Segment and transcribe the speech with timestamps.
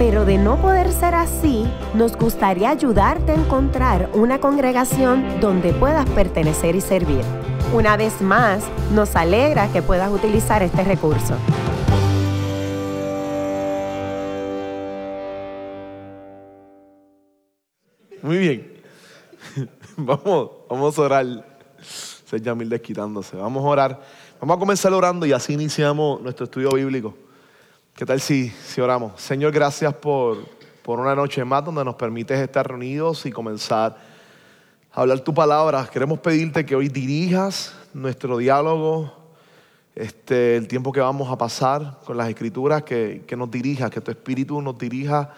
[0.00, 6.08] pero de no poder ser así, nos gustaría ayudarte a encontrar una congregación donde puedas
[6.08, 7.20] pertenecer y servir.
[7.74, 11.34] Una vez más, nos alegra que puedas utilizar este recurso.
[18.22, 18.72] Muy bien.
[19.98, 21.26] Vamos, vamos a orar.
[21.82, 23.36] Se Yamil desquitándose.
[23.36, 24.00] Vamos a orar.
[24.40, 27.14] Vamos a comenzar orando y así iniciamos nuestro estudio bíblico.
[27.94, 29.20] ¿Qué tal si, si oramos?
[29.20, 30.38] Señor, gracias por,
[30.82, 33.96] por una noche más donde nos permites estar reunidos y comenzar
[34.92, 35.86] a hablar tu palabra.
[35.92, 39.12] Queremos pedirte que hoy dirijas nuestro diálogo,
[39.94, 44.00] este, el tiempo que vamos a pasar con las escrituras, que, que nos dirija, que
[44.00, 45.34] tu espíritu nos dirija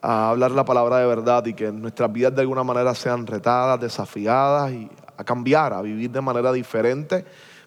[0.00, 3.80] a hablar la palabra de verdad y que nuestras vidas de alguna manera sean retadas,
[3.80, 7.24] desafiadas y a cambiar, a vivir de manera diferente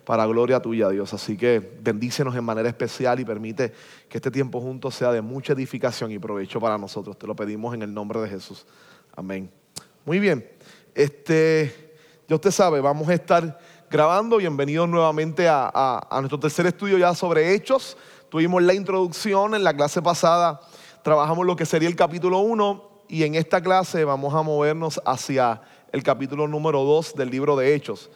[0.07, 1.13] para gloria tuya, Dios.
[1.13, 3.73] Así que bendícenos en manera especial y permite
[4.07, 7.19] que este tiempo juntos sea de mucha edificación y provecho para nosotros.
[7.19, 8.65] Te lo pedimos en el nombre de Jesús.
[9.17, 9.51] Amén.
[10.05, 10.49] Muy bien.
[10.95, 11.93] Este,
[12.25, 13.59] ya usted sabe, vamos a estar
[13.91, 14.37] grabando.
[14.37, 17.97] Bienvenidos nuevamente a, a, a nuestro tercer estudio ya sobre hechos.
[18.29, 20.61] Tuvimos la introducción en la clase pasada
[21.07, 25.61] trabajamos lo que sería el capítulo 1 y en esta clase vamos a movernos hacia
[25.93, 28.09] el capítulo número 2 del libro de Hechos.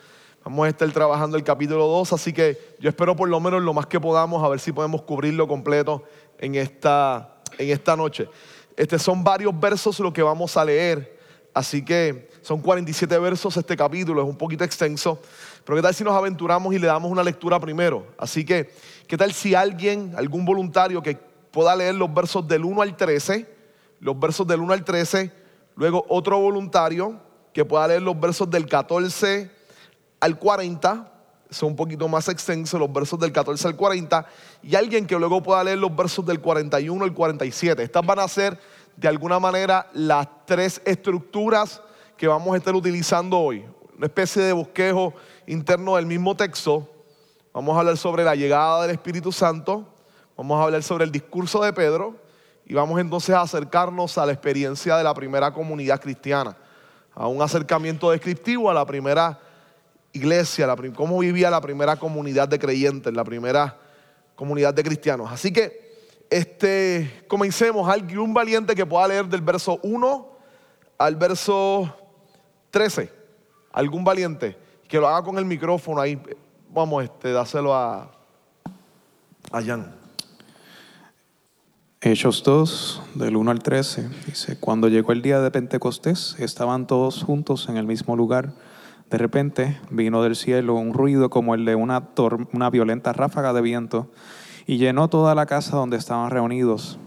[0.43, 3.75] Vamos a estar trabajando el capítulo 2, así que yo espero por lo menos lo
[3.75, 6.03] más que podamos, a ver si podemos cubrirlo completo
[6.39, 8.27] en esta, en esta noche.
[8.75, 11.19] Este son varios versos lo que vamos a leer,
[11.53, 15.19] así que son 47 versos este capítulo, es un poquito extenso,
[15.63, 18.07] pero ¿qué tal si nos aventuramos y le damos una lectura primero?
[18.17, 18.73] Así que,
[19.07, 21.19] ¿qué tal si alguien, algún voluntario que
[21.51, 23.45] pueda leer los versos del 1 al 13,
[23.99, 25.31] los versos del 1 al 13,
[25.75, 27.19] luego otro voluntario
[27.53, 29.60] que pueda leer los versos del 14
[30.21, 31.11] al 40,
[31.49, 34.25] son un poquito más extensos los versos del 14 al 40,
[34.63, 37.83] y alguien que luego pueda leer los versos del 41 al 47.
[37.83, 38.57] Estas van a ser
[38.95, 41.81] de alguna manera las tres estructuras
[42.15, 43.65] que vamos a estar utilizando hoy.
[43.97, 45.13] Una especie de bosquejo
[45.45, 46.87] interno del mismo texto.
[47.53, 49.85] Vamos a hablar sobre la llegada del Espíritu Santo,
[50.41, 52.15] Vamos a hablar sobre el discurso de Pedro
[52.65, 56.57] y vamos entonces a acercarnos a la experiencia de la primera comunidad cristiana,
[57.13, 59.39] a un acercamiento descriptivo a la primera
[60.13, 63.77] iglesia, la, cómo vivía la primera comunidad de creyentes, la primera
[64.35, 65.31] comunidad de cristianos.
[65.31, 65.91] Así que
[66.31, 67.87] este, comencemos.
[67.89, 70.27] Algún valiente que pueda leer del verso 1
[70.97, 71.93] al verso
[72.71, 73.11] 13.
[73.73, 74.57] Algún valiente
[74.87, 76.19] que lo haga con el micrófono ahí.
[76.69, 78.11] Vamos, este, dáselo a,
[79.51, 79.93] a Jan.
[81.99, 87.23] Hechos 2, del 1 al 13, dice, cuando llegó el día de Pentecostés, estaban todos
[87.23, 88.53] juntos en el mismo lugar.
[89.11, 92.07] De repente vino del cielo un ruido como el de una,
[92.53, 94.09] una violenta ráfaga de viento
[94.65, 96.97] y llenó toda la casa donde estaban reunidos.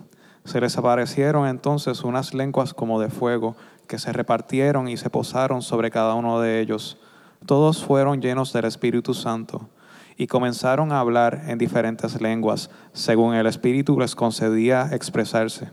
[0.45, 3.57] Se les aparecieron entonces unas lenguas como de fuego
[3.87, 6.99] que se repartieron y se posaron sobre cada uno de ellos.
[7.47, 9.71] Todos fueron llenos del Espíritu Santo
[10.19, 15.71] y comenzaron a hablar en diferentes lenguas, según el Espíritu les concedía expresarse.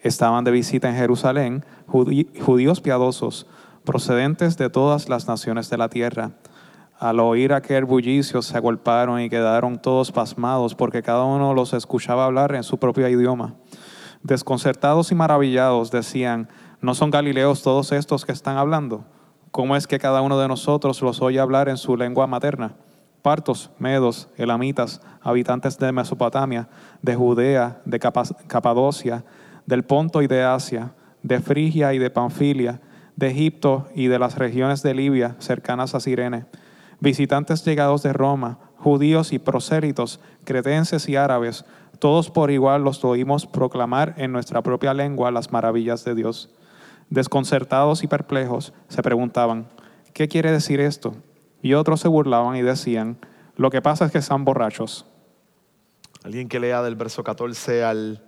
[0.00, 3.46] Estaban de visita en Jerusalén judíos piadosos,
[3.84, 6.32] procedentes de todas las naciones de la tierra.
[6.98, 12.24] Al oír aquel bullicio se agolparon y quedaron todos pasmados porque cada uno los escuchaba
[12.24, 13.54] hablar en su propio idioma.
[14.22, 16.48] Desconcertados y maravillados decían,
[16.80, 19.04] ¿no son galileos todos estos que están hablando?
[19.50, 22.74] ¿Cómo es que cada uno de nosotros los oye hablar en su lengua materna?
[23.24, 26.68] partos, medos, elamitas, habitantes de Mesopotamia,
[27.00, 29.24] de Judea, de Capadocia,
[29.64, 30.92] del Ponto y de Asia,
[31.22, 32.82] de Frigia y de Panfilia,
[33.16, 36.46] de Egipto y de las regiones de Libia cercanas a Sirene,
[37.00, 41.64] visitantes llegados de Roma, judíos y prosélitos, cretenses y árabes,
[41.98, 46.50] todos por igual los oímos proclamar en nuestra propia lengua las maravillas de Dios.
[47.10, 49.68] Desconcertados y perplejos, se preguntaban,
[50.12, 51.14] ¿qué quiere decir esto?
[51.62, 53.18] Y otros se burlaban y decían,
[53.56, 55.06] lo que pasa es que están borrachos.
[56.24, 58.24] ¿Alguien que lea del verso 14 al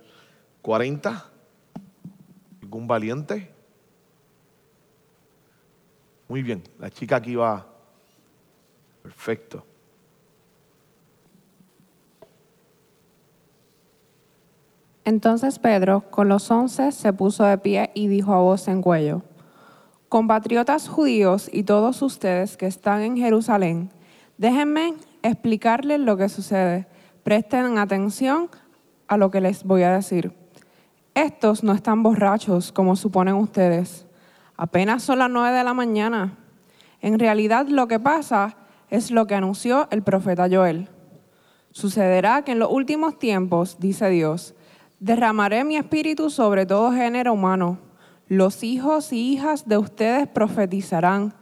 [0.61, 1.25] 40?
[2.61, 3.56] ¿Algún valiente?
[6.27, 7.65] Muy bien, la chica aquí va.
[9.01, 9.63] Perfecto.
[15.05, 19.23] Entonces Pedro, con los once, se puso de pie y dijo a voz en cuello,
[20.09, 23.89] Compatriotas judíos y todos ustedes que están en Jerusalén,
[24.37, 26.87] déjenme explicarles lo que sucede.
[27.23, 28.49] Presten atención
[29.07, 30.33] a lo que les voy a decir.
[31.13, 34.06] Estos no están borrachos como suponen ustedes.
[34.57, 36.35] Apenas son las nueve de la mañana.
[36.99, 38.57] En realidad lo que pasa
[38.89, 40.89] es lo que anunció el profeta Joel.
[41.69, 44.55] Sucederá que en los últimos tiempos, dice Dios,
[44.99, 47.77] derramaré mi espíritu sobre todo género humano.
[48.27, 51.35] Los hijos y hijas de ustedes profetizarán.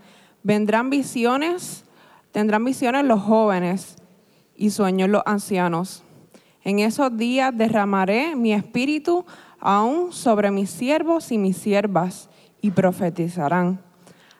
[0.43, 1.85] Vendrán visiones,
[2.33, 3.95] tendrán visiones los jóvenes
[4.57, 6.03] y sueños los ancianos.
[6.65, 9.25] En esos días derramaré mi espíritu
[9.59, 12.29] aún sobre mis siervos y mis siervas
[12.65, 13.79] y profetizarán.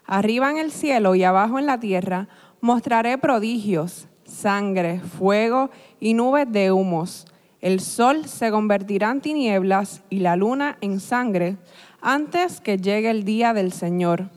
[0.04, 2.28] Arriba en el cielo y abajo en la tierra
[2.60, 5.70] mostraré prodigios, sangre, fuego
[6.00, 7.28] y nubes de humos.
[7.62, 11.58] El sol se convertirá en tinieblas y la luna en sangre
[12.02, 14.32] antes que llegue el día del Señor,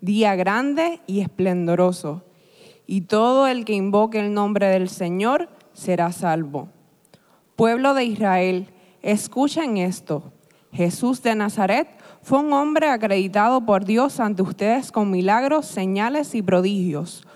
[0.00, 2.24] día grande y esplendoroso.
[2.86, 6.70] Y todo el que invoque el nombre del Señor será salvo.
[7.56, 8.68] Pueblo de Israel,
[9.02, 10.32] escuchen esto.
[10.72, 11.88] Jesús de Nazaret
[12.24, 17.26] fue un hombre acreditado por Dios ante ustedes con milagros, señales y prodigios,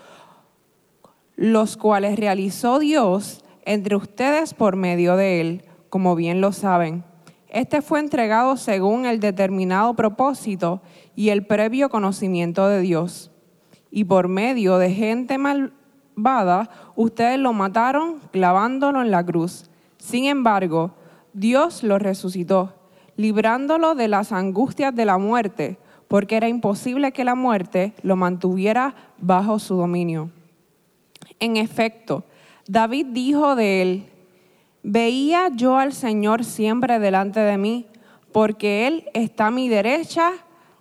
[1.35, 7.03] los cuales realizó Dios entre ustedes por medio de él, como bien lo saben.
[7.49, 10.81] Este fue entregado según el determinado propósito
[11.15, 13.29] y el previo conocimiento de Dios.
[13.91, 19.69] Y por medio de gente malvada, ustedes lo mataron clavándolo en la cruz.
[19.99, 20.95] Sin embargo,
[21.33, 22.78] Dios lo resucitó
[23.19, 25.77] librándolo de las angustias de la muerte,
[26.07, 30.29] porque era imposible que la muerte lo mantuviera bajo su dominio.
[31.37, 32.23] En efecto,
[32.65, 34.09] David dijo de él,
[34.83, 37.87] veía yo al Señor siempre delante de mí,
[38.31, 40.31] porque Él está a mi derecha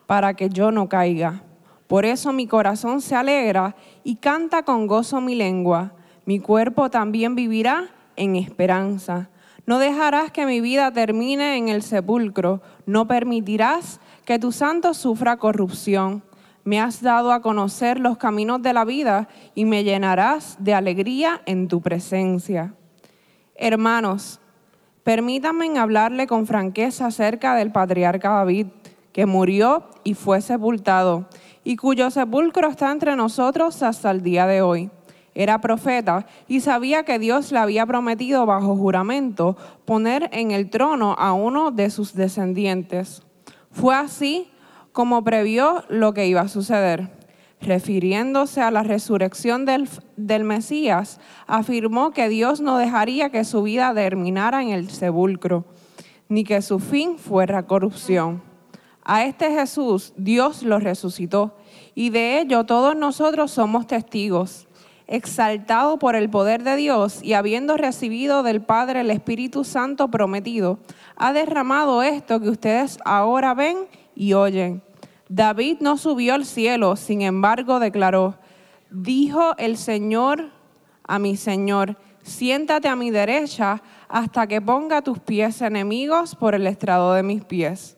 [0.06, 1.42] para que yo no caiga.
[1.88, 3.74] Por eso mi corazón se alegra
[4.04, 5.92] y canta con gozo mi lengua.
[6.24, 9.28] Mi cuerpo también vivirá en esperanza
[9.68, 15.36] no dejarás que mi vida termine en el sepulcro, no permitirás que tu santo sufra
[15.36, 16.22] corrupción.
[16.64, 21.42] Me has dado a conocer los caminos de la vida y me llenarás de alegría
[21.44, 22.72] en tu presencia.
[23.56, 24.40] Hermanos,
[25.04, 28.68] permítanme hablarle con franqueza acerca del patriarca David,
[29.12, 31.28] que murió y fue sepultado,
[31.62, 34.90] y cuyo sepulcro está entre nosotros hasta el día de hoy
[35.38, 41.14] era profeta y sabía que Dios le había prometido bajo juramento poner en el trono
[41.16, 43.22] a uno de sus descendientes.
[43.70, 44.50] Fue así
[44.90, 47.16] como previó lo que iba a suceder.
[47.60, 53.94] Refiriéndose a la resurrección del, del, Mesías, afirmó que Dios no dejaría que su vida
[53.94, 55.66] terminara en el sepulcro,
[56.28, 58.42] ni que su fin fuera corrupción.
[59.04, 61.56] A este Jesús Dios lo resucitó,
[61.94, 64.67] y de ello todos nosotros somos testigos
[65.08, 70.78] exaltado por el poder de Dios y habiendo recibido del Padre el Espíritu Santo prometido,
[71.16, 74.82] ha derramado esto que ustedes ahora ven y oyen.
[75.28, 78.36] David no subió al cielo, sin embargo declaró,
[78.90, 80.50] dijo el Señor
[81.04, 86.66] a mi Señor, siéntate a mi derecha hasta que ponga tus pies enemigos por el
[86.66, 87.96] estrado de mis pies.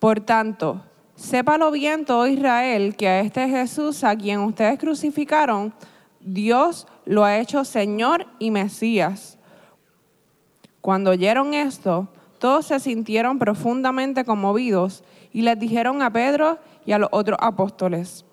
[0.00, 0.82] Por tanto,
[1.18, 5.74] Sépalo bien todo Israel que a este Jesús a quien ustedes crucificaron,
[6.20, 9.36] Dios lo ha hecho Señor y Mesías.
[10.80, 12.06] Cuando oyeron esto,
[12.38, 18.24] todos se sintieron profundamente conmovidos y les dijeron a Pedro y a los otros apóstoles,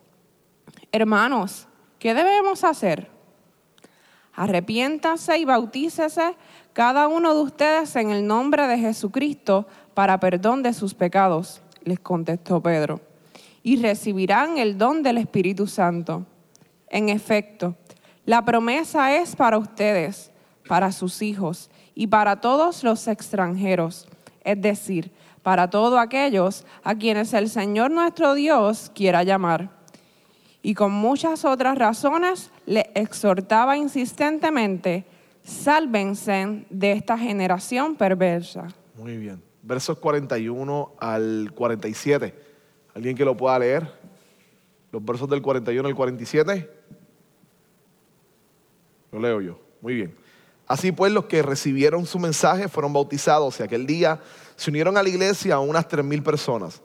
[0.91, 3.09] hermanos, ¿qué debemos hacer?
[4.35, 6.35] Arrepiéntase y bautícese
[6.71, 9.65] cada uno de ustedes en el nombre de Jesucristo
[9.95, 12.99] para perdón de sus pecados les contestó Pedro,
[13.63, 16.25] y recibirán el don del Espíritu Santo.
[16.89, 17.75] En efecto,
[18.25, 20.31] la promesa es para ustedes,
[20.67, 24.07] para sus hijos y para todos los extranjeros,
[24.43, 25.11] es decir,
[25.41, 29.69] para todos aquellos a quienes el Señor nuestro Dios quiera llamar.
[30.61, 35.05] Y con muchas otras razones le exhortaba insistentemente,
[35.43, 38.67] sálvense de esta generación perversa.
[38.97, 42.33] Muy bien versos 41 al 47.
[42.93, 43.91] ¿Alguien que lo pueda leer?
[44.91, 46.69] Los versos del 41 al 47.
[49.11, 49.59] Lo leo yo.
[49.81, 50.15] Muy bien.
[50.67, 54.21] Así pues, los que recibieron su mensaje fueron bautizados y aquel día
[54.55, 56.81] se unieron a la iglesia unas tres mil personas.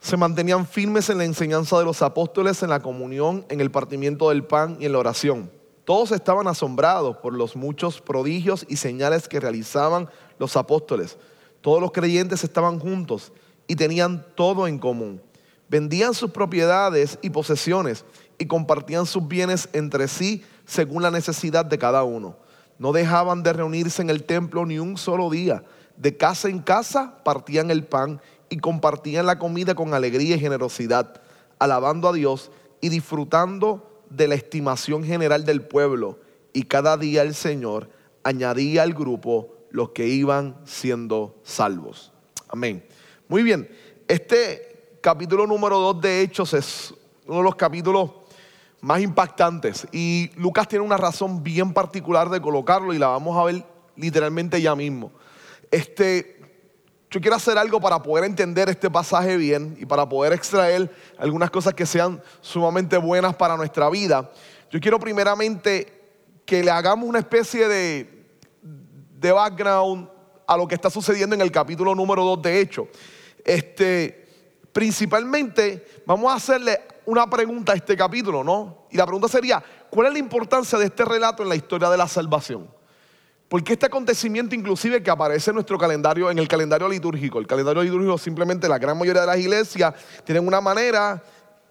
[0.00, 4.30] Se mantenían firmes en la enseñanza de los apóstoles, en la comunión, en el partimiento
[4.30, 5.50] del pan y en la oración.
[5.84, 11.18] Todos estaban asombrados por los muchos prodigios y señales que realizaban los apóstoles.
[11.60, 13.32] Todos los creyentes estaban juntos
[13.66, 15.20] y tenían todo en común.
[15.68, 18.04] vendían sus propiedades y posesiones
[18.38, 22.36] y compartían sus bienes entre sí según la necesidad de cada uno.
[22.78, 25.62] No dejaban de reunirse en el templo ni un solo día.
[25.96, 31.20] De casa en casa partían el pan y compartían la comida con alegría y generosidad,
[31.60, 32.50] alabando a Dios
[32.80, 36.18] y disfrutando de la estimación general del pueblo.
[36.52, 37.90] Y cada día el Señor
[38.24, 42.12] añadía al grupo los que iban siendo salvos.
[42.48, 42.84] Amén.
[43.28, 43.70] Muy bien,
[44.08, 46.94] este capítulo número 2 de Hechos es
[47.26, 48.10] uno de los capítulos
[48.80, 53.44] más impactantes y Lucas tiene una razón bien particular de colocarlo y la vamos a
[53.44, 53.64] ver
[53.96, 55.12] literalmente ya mismo.
[55.70, 56.40] Este,
[57.10, 61.50] yo quiero hacer algo para poder entender este pasaje bien y para poder extraer algunas
[61.50, 64.30] cosas que sean sumamente buenas para nuestra vida.
[64.70, 66.00] Yo quiero primeramente
[66.44, 68.19] que le hagamos una especie de,
[69.20, 70.08] de background
[70.46, 72.88] a lo que está sucediendo en el capítulo número 2 de Hecho.
[73.44, 74.26] Este,
[74.72, 78.86] principalmente vamos a hacerle una pregunta a este capítulo, ¿no?
[78.90, 81.96] Y la pregunta sería, ¿cuál es la importancia de este relato en la historia de
[81.96, 82.68] la salvación?
[83.48, 87.82] Porque este acontecimiento inclusive que aparece en nuestro calendario, en el calendario litúrgico, el calendario
[87.82, 91.22] litúrgico simplemente la gran mayoría de las iglesias tienen una manera,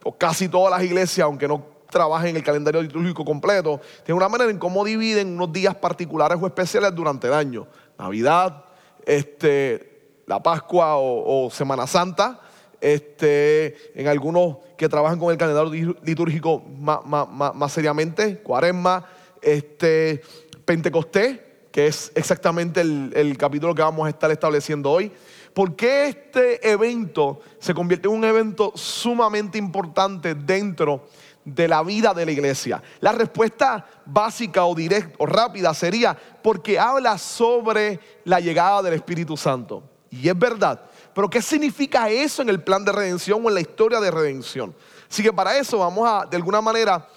[0.04, 4.30] o casi todas las iglesias, aunque no trabajen en el calendario litúrgico completo, tienen una
[4.30, 7.68] manera en cómo dividen unos días particulares o especiales durante el año.
[7.98, 8.66] Navidad,
[9.06, 12.40] este, la Pascua o, Semana Santa,
[12.80, 19.06] este, en algunos que trabajan con el calendario litúrgico más, más seriamente, Cuaresma,
[19.42, 20.22] este,
[20.66, 21.40] Pentecostés,
[21.72, 25.12] que es exactamente el, capítulo que vamos a estar estableciendo hoy.
[25.54, 31.04] ¿Por qué este evento se convierte en un evento sumamente importante dentro de
[31.46, 32.82] la vida de la iglesia?
[33.00, 39.36] La respuesta básica o directa o rápida sería porque habla sobre la llegada del Espíritu
[39.36, 39.84] Santo.
[40.10, 40.82] Y es verdad.
[41.14, 44.76] Pero ¿qué significa eso en el plan de redención o en la historia de redención?
[45.10, 47.08] Así que para eso vamos a, de alguna manera,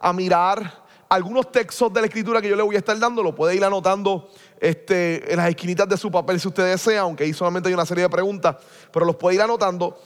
[0.00, 3.34] a mirar algunos textos de la escritura que yo le voy a estar dando, lo
[3.34, 7.34] puede ir anotando este, en las esquinitas de su papel si usted desea, aunque ahí
[7.34, 8.56] solamente hay una serie de preguntas,
[8.90, 9.98] pero los puede ir anotando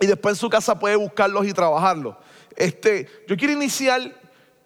[0.00, 2.16] y después en su casa puede buscarlos y trabajarlos.
[2.56, 4.20] Este, yo quiero iniciar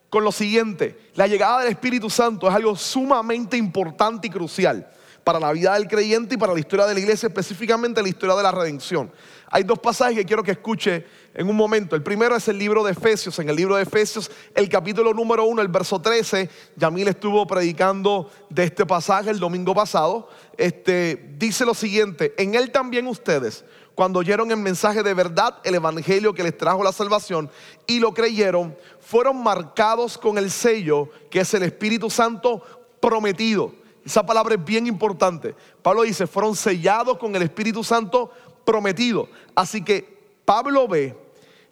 [0.09, 4.91] con lo siguiente, la llegada del Espíritu Santo es algo sumamente importante y crucial
[5.25, 8.35] para la vida del creyente y para la historia de la iglesia, específicamente la historia
[8.35, 9.13] de la redención.
[9.53, 11.05] Hay dos pasajes que quiero que escuche
[11.35, 11.97] en un momento.
[11.97, 13.39] El primero es el libro de Efesios.
[13.39, 18.31] En el libro de Efesios, el capítulo número 1, el verso 13, Yamil estuvo predicando
[18.49, 20.29] de este pasaje el domingo pasado.
[20.57, 23.65] Este, dice lo siguiente, en él también ustedes,
[24.01, 27.51] cuando oyeron el mensaje de verdad, el evangelio que les trajo la salvación
[27.87, 32.63] y lo creyeron, fueron marcados con el sello que es el Espíritu Santo
[32.99, 33.75] prometido.
[34.03, 35.55] Esa palabra es bien importante.
[35.83, 38.33] Pablo dice, fueron sellados con el Espíritu Santo
[38.65, 39.29] prometido.
[39.55, 41.15] Así que Pablo ve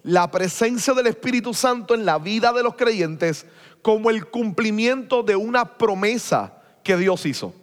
[0.02, 3.46] la presencia del Espíritu Santo en la vida de los creyentes
[3.80, 6.52] como el cumplimiento de una promesa
[6.84, 7.54] que Dios hizo.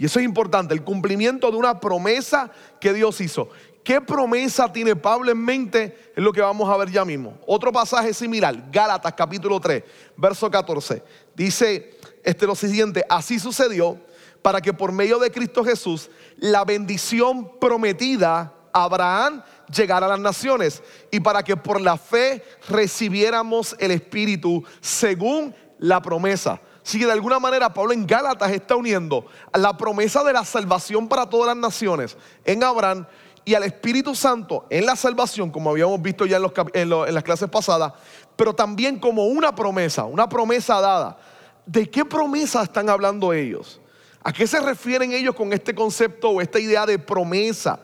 [0.00, 2.50] Y eso es importante, el cumplimiento de una promesa
[2.80, 3.50] que Dios hizo.
[3.90, 6.12] ¿Qué promesa tiene Pablo en mente?
[6.14, 7.36] Es lo que vamos a ver ya mismo.
[7.44, 9.82] Otro pasaje similar, Gálatas capítulo 3,
[10.16, 11.02] verso 14.
[11.34, 13.98] Dice este lo siguiente, así sucedió
[14.42, 19.42] para que por medio de Cristo Jesús la bendición prometida a Abraham
[19.74, 26.00] llegara a las naciones y para que por la fe recibiéramos el Espíritu según la
[26.00, 26.60] promesa.
[26.84, 31.08] Así que de alguna manera Pablo en Gálatas está uniendo la promesa de la salvación
[31.08, 33.06] para todas las naciones en Abraham
[33.50, 36.38] y al Espíritu Santo en la salvación, como habíamos visto ya
[36.72, 37.92] en, las clases pasadas,
[38.36, 41.18] pero también como una promesa, una promesa dada.
[41.66, 43.80] ¿De qué promesa están hablando ellos?
[44.22, 47.80] ¿A qué se refieren ellos con este concepto o esta idea de promesa?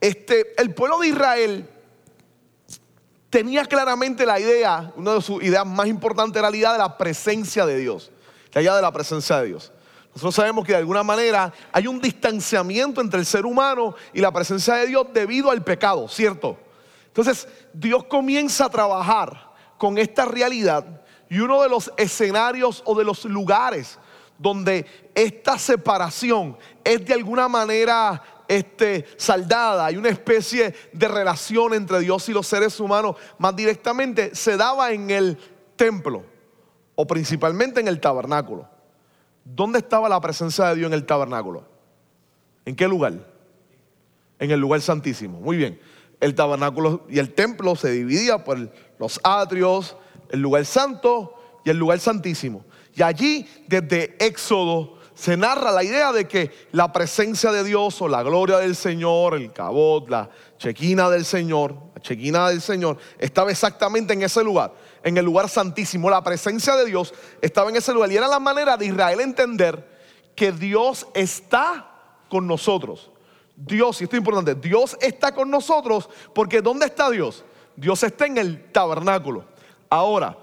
[0.00, 1.70] Este, el pueblo de Israel
[3.30, 6.98] tenía claramente la idea, una de sus ideas más importantes era la idea de la
[6.98, 8.10] presencia de Dios,
[8.52, 9.70] la idea de la presencia de Dios.
[10.16, 14.32] Nosotros sabemos que de alguna manera hay un distanciamiento entre el ser humano y la
[14.32, 16.56] presencia de Dios debido al pecado, ¿cierto?
[17.08, 23.04] Entonces, Dios comienza a trabajar con esta realidad y uno de los escenarios o de
[23.04, 23.98] los lugares
[24.38, 32.00] donde esta separación es de alguna manera este, saldada, hay una especie de relación entre
[32.00, 35.36] Dios y los seres humanos, más directamente se daba en el
[35.76, 36.24] templo
[36.94, 38.75] o principalmente en el tabernáculo.
[39.54, 41.64] ¿Dónde estaba la presencia de Dios en el tabernáculo?
[42.64, 43.14] ¿En qué lugar?
[44.40, 45.40] En el lugar santísimo.
[45.40, 45.80] Muy bien.
[46.18, 49.96] El tabernáculo y el templo se dividía por los atrios,
[50.30, 51.34] el lugar santo
[51.64, 52.64] y el lugar santísimo.
[52.96, 58.08] Y allí, desde Éxodo se narra la idea de que la presencia de Dios o
[58.08, 63.50] la gloria del Señor, el cabot, la chequina del Señor, la chequina del Señor, estaba
[63.50, 64.74] exactamente en ese lugar,
[65.06, 66.10] en el lugar santísimo.
[66.10, 69.88] La presencia de Dios estaba en ese lugar y era la manera de Israel entender
[70.34, 71.88] que Dios está
[72.28, 73.12] con nosotros.
[73.54, 77.44] Dios, y esto es importante, Dios está con nosotros porque ¿dónde está Dios?
[77.76, 79.44] Dios está en el tabernáculo.
[79.88, 80.36] Ahora,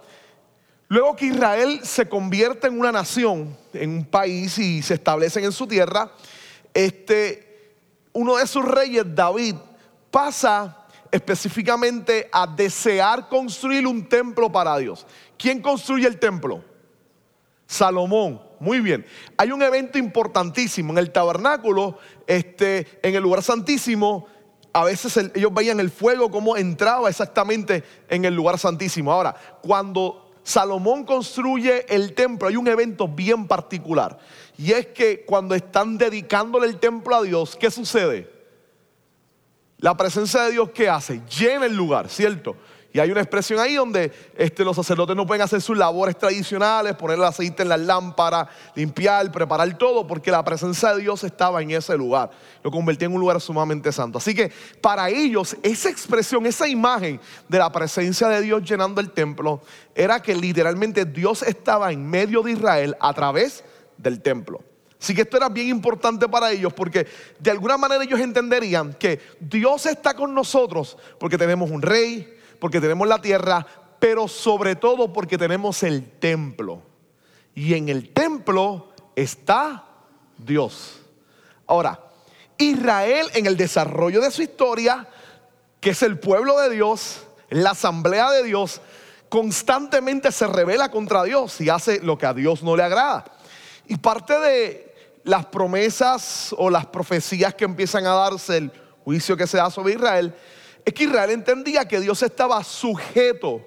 [0.88, 5.52] luego que Israel se convierte en una nación, en un país y se establecen en
[5.52, 6.10] su tierra,
[6.74, 7.76] este,
[8.14, 9.56] uno de sus reyes, David,
[10.10, 10.83] pasa
[11.14, 15.06] específicamente a desear construir un templo para Dios.
[15.38, 16.64] ¿Quién construye el templo?
[17.68, 18.42] Salomón.
[18.60, 19.06] Muy bien.
[19.38, 24.26] Hay un evento importantísimo en el tabernáculo, este, en el lugar santísimo.
[24.74, 29.12] A veces ellos veían el fuego como entraba exactamente en el lugar santísimo.
[29.12, 34.18] Ahora, cuando Salomón construye el templo, hay un evento bien particular.
[34.58, 38.33] Y es que cuando están dedicándole el templo a Dios, ¿qué sucede?
[39.84, 41.22] La presencia de Dios, ¿qué hace?
[41.38, 42.56] Llena el lugar, ¿cierto?
[42.94, 46.96] Y hay una expresión ahí donde este, los sacerdotes no pueden hacer sus labores tradicionales,
[46.96, 51.62] poner el aceite en las lámparas, limpiar, preparar todo, porque la presencia de Dios estaba
[51.62, 52.32] en ese lugar.
[52.64, 54.20] Lo convertía en un lugar sumamente santo.
[54.20, 59.12] Así que para ellos esa expresión, esa imagen de la presencia de Dios llenando el
[59.12, 59.64] templo,
[59.94, 63.66] era que literalmente Dios estaba en medio de Israel a través
[63.98, 64.64] del templo.
[65.04, 67.06] Así que esto era bien importante para ellos porque
[67.38, 72.80] de alguna manera ellos entenderían que Dios está con nosotros porque tenemos un rey, porque
[72.80, 73.68] tenemos la tierra,
[74.00, 76.82] pero sobre todo porque tenemos el templo.
[77.54, 79.84] Y en el templo está
[80.38, 81.02] Dios.
[81.68, 82.00] Ahora,
[82.58, 85.06] Israel en el desarrollo de su historia,
[85.82, 88.80] que es el pueblo de Dios, la asamblea de Dios,
[89.28, 93.26] constantemente se revela contra Dios y hace lo que a Dios no le agrada.
[93.86, 94.93] Y parte de
[95.24, 98.72] las promesas o las profecías que empiezan a darse, el
[99.04, 100.34] juicio que se da sobre Israel,
[100.86, 103.62] es que Israel entendía que Dios estaba sujeto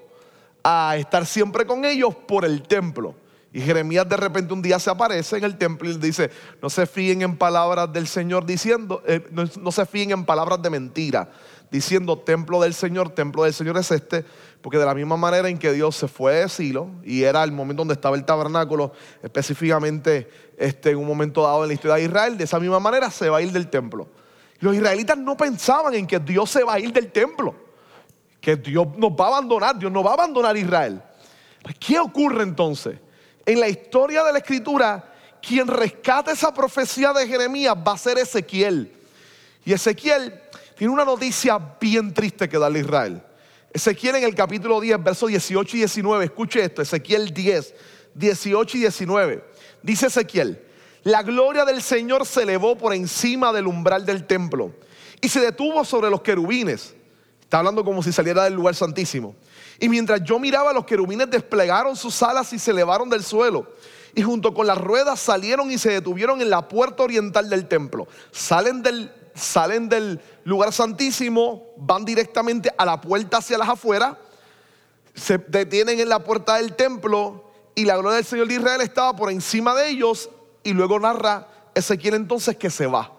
[0.63, 3.15] a estar siempre con ellos por el templo.
[3.53, 6.29] Y Jeremías de repente un día se aparece en el templo y dice,
[6.61, 10.69] no se fíen en palabras del Señor diciendo, eh, no, se fíen en palabras de
[10.69, 11.31] mentira,
[11.71, 14.25] diciendo templo del Señor, templo del Señor es este,
[14.61, 17.51] porque de la misma manera en que Dios se fue de Silo y era el
[17.51, 18.91] momento donde estaba el tabernáculo,
[19.21, 23.11] específicamente este, en un momento dado en la historia de Israel, de esa misma manera
[23.11, 24.07] se va a ir del templo.
[24.59, 27.55] Los israelitas no pensaban en que Dios se va a ir del templo,
[28.41, 31.01] que Dios nos va a abandonar, Dios no va a abandonar a Israel.
[31.79, 32.97] ¿Qué ocurre entonces?
[33.45, 38.17] En la historia de la escritura, quien rescata esa profecía de Jeremías va a ser
[38.17, 38.91] Ezequiel.
[39.63, 40.41] Y Ezequiel
[40.77, 43.23] tiene una noticia bien triste que darle a Israel.
[43.73, 47.73] Ezequiel en el capítulo 10, versos 18 y 19, escuche esto, Ezequiel 10,
[48.15, 49.43] 18 y 19.
[49.83, 50.63] Dice Ezequiel,
[51.03, 54.73] la gloria del Señor se elevó por encima del umbral del templo
[55.21, 56.95] y se detuvo sobre los querubines.
[57.41, 59.35] Está hablando como si saliera del lugar santísimo.
[59.79, 63.71] Y mientras yo miraba, los querubines desplegaron sus alas y se elevaron del suelo.
[64.15, 68.07] Y junto con las ruedas salieron y se detuvieron en la puerta oriental del templo.
[68.31, 74.17] Salen del, salen del lugar santísimo, van directamente a la puerta hacia las afueras,
[75.13, 79.15] se detienen en la puerta del templo y la gloria del Señor de Israel estaba
[79.15, 80.29] por encima de ellos
[80.63, 83.13] y luego narra Ezequiel entonces que se va.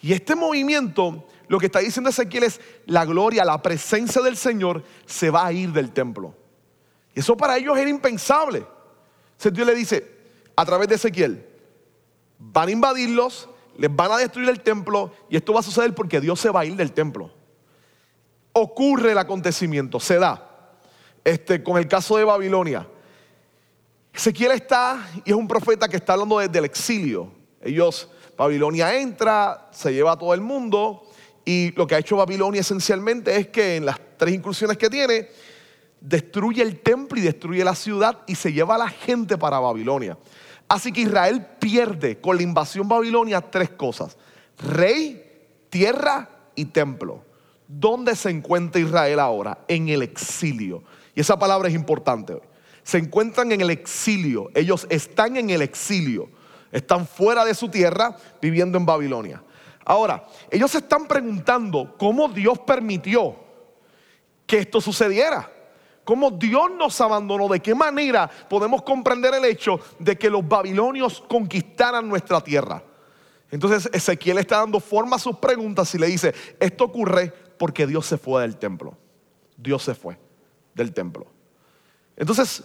[0.00, 4.82] Y este movimiento, lo que está diciendo Ezequiel es la gloria, la presencia del Señor
[5.06, 6.34] se va a ir del templo.
[7.14, 8.66] Y eso para ellos era impensable.
[9.32, 10.14] Entonces Dios le dice
[10.56, 11.46] a través de Ezequiel,
[12.38, 16.20] van a invadirlos, les van a destruir el templo y esto va a suceder porque
[16.20, 17.30] Dios se va a ir del templo.
[18.52, 20.50] Ocurre el acontecimiento, se da.
[21.24, 22.86] Este, con el caso de Babilonia.
[24.12, 27.32] Ezequiel está y es un profeta que está hablando desde el exilio.
[27.60, 31.02] Ellos, Babilonia entra, se lleva a todo el mundo
[31.44, 35.28] y lo que ha hecho Babilonia esencialmente es que en las tres incursiones que tiene,
[36.00, 40.16] destruye el templo y destruye la ciudad y se lleva a la gente para Babilonia.
[40.68, 44.16] Así que Israel pierde con la invasión babilonia tres cosas.
[44.58, 45.22] Rey,
[45.68, 47.24] tierra y templo.
[47.66, 49.58] ¿Dónde se encuentra Israel ahora?
[49.68, 50.82] En el exilio.
[51.14, 52.40] Y esa palabra es importante hoy
[52.84, 54.50] se encuentran en el exilio.
[54.54, 56.28] Ellos están en el exilio.
[56.70, 59.42] Están fuera de su tierra viviendo en Babilonia.
[59.84, 63.36] Ahora, ellos se están preguntando cómo Dios permitió
[64.46, 65.50] que esto sucediera.
[66.04, 67.48] Cómo Dios nos abandonó.
[67.48, 72.82] De qué manera podemos comprender el hecho de que los babilonios conquistaran nuestra tierra.
[73.50, 78.04] Entonces Ezequiel está dando forma a sus preguntas y le dice, esto ocurre porque Dios
[78.06, 78.96] se fue del templo.
[79.56, 80.18] Dios se fue
[80.74, 81.26] del templo.
[82.16, 82.64] Entonces,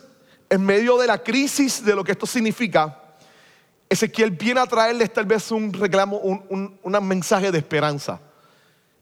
[0.49, 3.04] en medio de la crisis de lo que esto significa,
[3.88, 8.19] Ezequiel viene a traerles tal vez un reclamo, un, un- un mensaje de esperanza.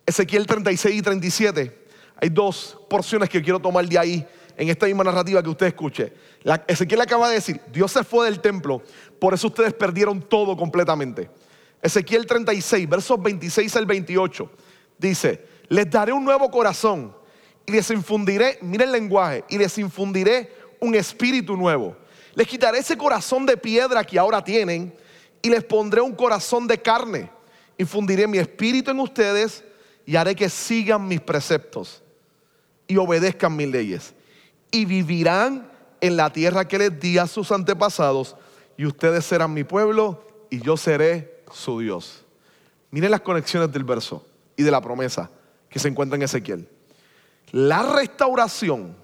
[0.06, 1.87] Ezequiel 36 y 37.
[2.20, 6.12] Hay dos porciones que quiero tomar de ahí en esta misma narrativa que usted escuche.
[6.42, 8.82] La- Ezequiel acaba de decir, Dios se fue del templo,
[9.20, 11.30] por eso ustedes perdieron todo completamente.
[11.82, 14.50] Ezequiel 36, versos 26 al 28,
[14.98, 17.16] dice, les daré un nuevo corazón
[17.68, 21.96] y les infundiré, miren el lenguaje, y les infundiré un espíritu nuevo.
[22.34, 24.94] Les quitaré ese corazón de piedra que ahora tienen
[25.42, 27.30] y les pondré un corazón de carne.
[27.78, 29.64] Infundiré mi espíritu en ustedes
[30.06, 32.02] y haré que sigan mis preceptos
[32.88, 34.14] y obedezcan mis leyes.
[34.72, 35.72] Y vivirán
[36.02, 38.36] en la tierra que les di a sus antepasados
[38.78, 42.24] y ustedes serán mi pueblo y yo seré su Dios.
[42.92, 45.30] Miren las conexiones del verso y de la promesa
[45.70, 46.70] que se encuentra en Ezequiel.
[47.52, 48.96] La restauración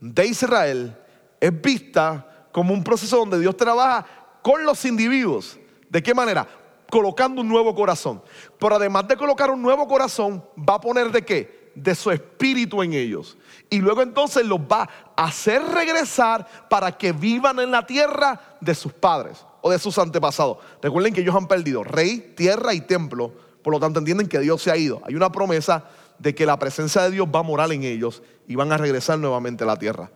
[0.00, 0.96] de Israel
[1.40, 4.06] es vista como un proceso donde Dios trabaja
[4.42, 5.58] con los individuos.
[5.88, 6.48] ¿De qué manera?
[6.90, 8.22] Colocando un nuevo corazón.
[8.58, 11.59] Pero además de colocar un nuevo corazón, va a poner de qué?
[11.74, 13.36] De su espíritu en ellos.
[13.68, 18.74] Y luego entonces los va a hacer regresar para que vivan en la tierra de
[18.74, 20.58] sus padres o de sus antepasados.
[20.82, 23.32] Recuerden que ellos han perdido rey, tierra y templo.
[23.62, 25.02] Por lo tanto entienden que Dios se ha ido.
[25.04, 25.84] Hay una promesa
[26.18, 29.18] de que la presencia de Dios va a morar en ellos y van a regresar
[29.18, 30.10] nuevamente a la tierra.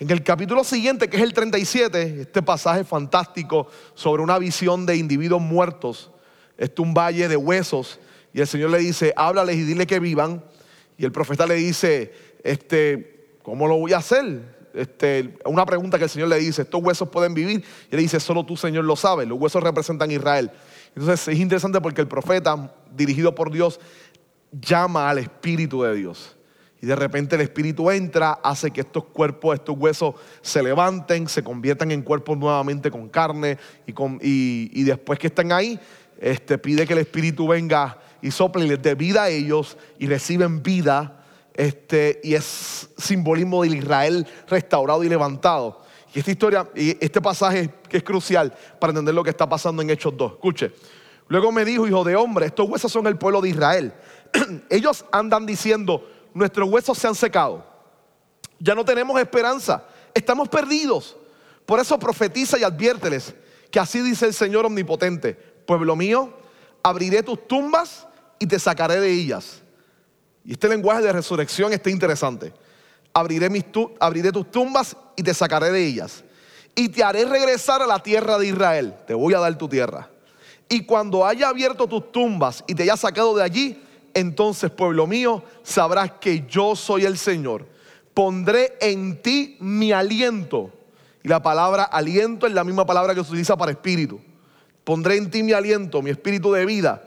[0.00, 4.96] En el capítulo siguiente, que es el 37, este pasaje fantástico sobre una visión de
[4.96, 6.12] individuos muertos,
[6.56, 7.98] es un valle de huesos,
[8.32, 10.44] y el Señor le dice, háblales y dile que vivan.
[10.98, 14.58] Y el profeta le dice, este, ¿cómo lo voy a hacer?
[14.74, 17.64] Este, una pregunta que el Señor le dice, ¿estos huesos pueden vivir?
[17.90, 19.26] Y él dice, solo tú, Señor, lo sabes.
[19.26, 20.50] Los huesos representan Israel.
[20.94, 23.80] Entonces es interesante porque el profeta, dirigido por Dios,
[24.52, 26.36] llama al Espíritu de Dios.
[26.80, 31.42] Y de repente el Espíritu entra, hace que estos cuerpos, estos huesos se levanten, se
[31.42, 33.58] conviertan en cuerpos nuevamente con carne.
[33.86, 35.78] Y después que están ahí,
[36.20, 40.06] este, pide que el Espíritu venga y sople y les dé vida a ellos y
[40.06, 41.24] reciben vida.
[41.54, 45.82] Este, y es simbolismo del Israel restaurado y levantado.
[46.14, 49.82] Y esta historia, y este pasaje que es crucial para entender lo que está pasando
[49.82, 50.32] en Hechos 2.
[50.32, 50.72] Escuche.
[51.28, 53.92] Luego me dijo, hijo de hombre, estos huesos son el pueblo de Israel.
[54.70, 57.66] Ellos andan diciendo, nuestros huesos se han secado.
[58.58, 59.84] Ya no tenemos esperanza.
[60.14, 61.16] Estamos perdidos.
[61.66, 63.34] Por eso profetiza y adviérteles
[63.70, 65.34] que así dice el Señor omnipotente.
[65.66, 66.32] Pueblo mío,
[66.82, 68.06] abriré tus tumbas
[68.38, 69.62] y te sacaré de ellas.
[70.44, 72.52] Y este lenguaje de resurrección está interesante.
[73.12, 73.64] Abriré, mis
[74.00, 76.24] abriré tus tumbas y te sacaré de ellas.
[76.74, 78.94] Y te haré regresar a la tierra de Israel.
[79.06, 80.08] Te voy a dar tu tierra.
[80.68, 83.82] Y cuando haya abierto tus tumbas y te haya sacado de allí,
[84.14, 87.66] entonces, pueblo mío, sabrás que yo soy el Señor.
[88.14, 90.72] Pondré en ti mi aliento.
[91.22, 94.20] Y la palabra aliento es la misma palabra que se utiliza para espíritu.
[94.88, 97.02] Pondré en ti mi aliento, mi espíritu de vida,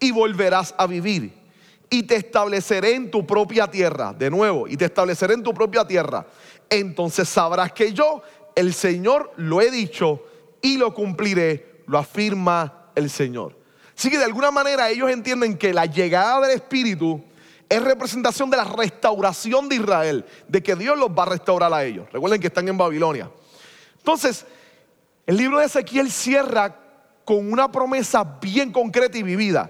[0.00, 1.34] y volverás a vivir.
[1.90, 5.86] Y te estableceré en tu propia tierra, de nuevo, y te estableceré en tu propia
[5.86, 6.26] tierra.
[6.70, 8.22] Entonces sabrás que yo,
[8.54, 10.24] el Señor, lo he dicho
[10.62, 13.54] y lo cumpliré, lo afirma el Señor.
[13.94, 17.22] Así que de alguna manera ellos entienden que la llegada del Espíritu
[17.68, 21.84] es representación de la restauración de Israel, de que Dios los va a restaurar a
[21.84, 22.10] ellos.
[22.10, 23.30] Recuerden que están en Babilonia.
[23.98, 24.46] Entonces,
[25.26, 26.85] el libro de Ezequiel cierra
[27.26, 29.68] con una promesa bien concreta y vivida.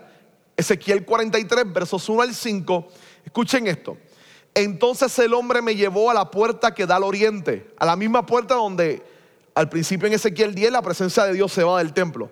[0.54, 2.88] Ezequiel 43, versos 1 al 5.
[3.24, 3.96] Escuchen esto.
[4.54, 8.26] Entonces el hombre me llevó a la puerta que da al oriente, a la misma
[8.26, 9.02] puerta donde
[9.54, 12.30] al principio en Ezequiel 10 la presencia de Dios se va del templo.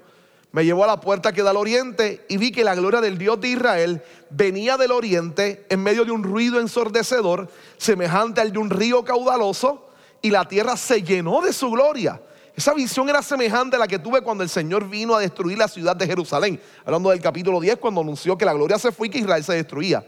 [0.53, 3.17] Me llevó a la puerta que da al oriente y vi que la gloria del
[3.17, 8.59] Dios de Israel venía del oriente en medio de un ruido ensordecedor, semejante al de
[8.59, 9.89] un río caudaloso,
[10.21, 12.21] y la tierra se llenó de su gloria.
[12.57, 15.67] Esa visión era semejante a la que tuve cuando el Señor vino a destruir la
[15.67, 16.61] ciudad de Jerusalén.
[16.85, 19.55] Hablando del capítulo 10, cuando anunció que la gloria se fue y que Israel se
[19.55, 20.07] destruía.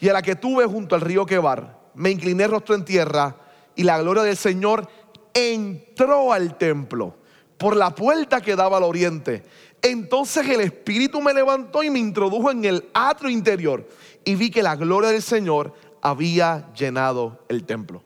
[0.00, 3.36] Y a la que tuve junto al río Quebar, me incliné rostro en tierra
[3.74, 4.88] y la gloria del Señor
[5.34, 7.16] entró al templo
[7.58, 9.44] por la puerta que daba al oriente.
[9.82, 13.86] Entonces el Espíritu me levantó y me introdujo en el atrio interior
[14.24, 18.02] y vi que la gloria del Señor había llenado el templo.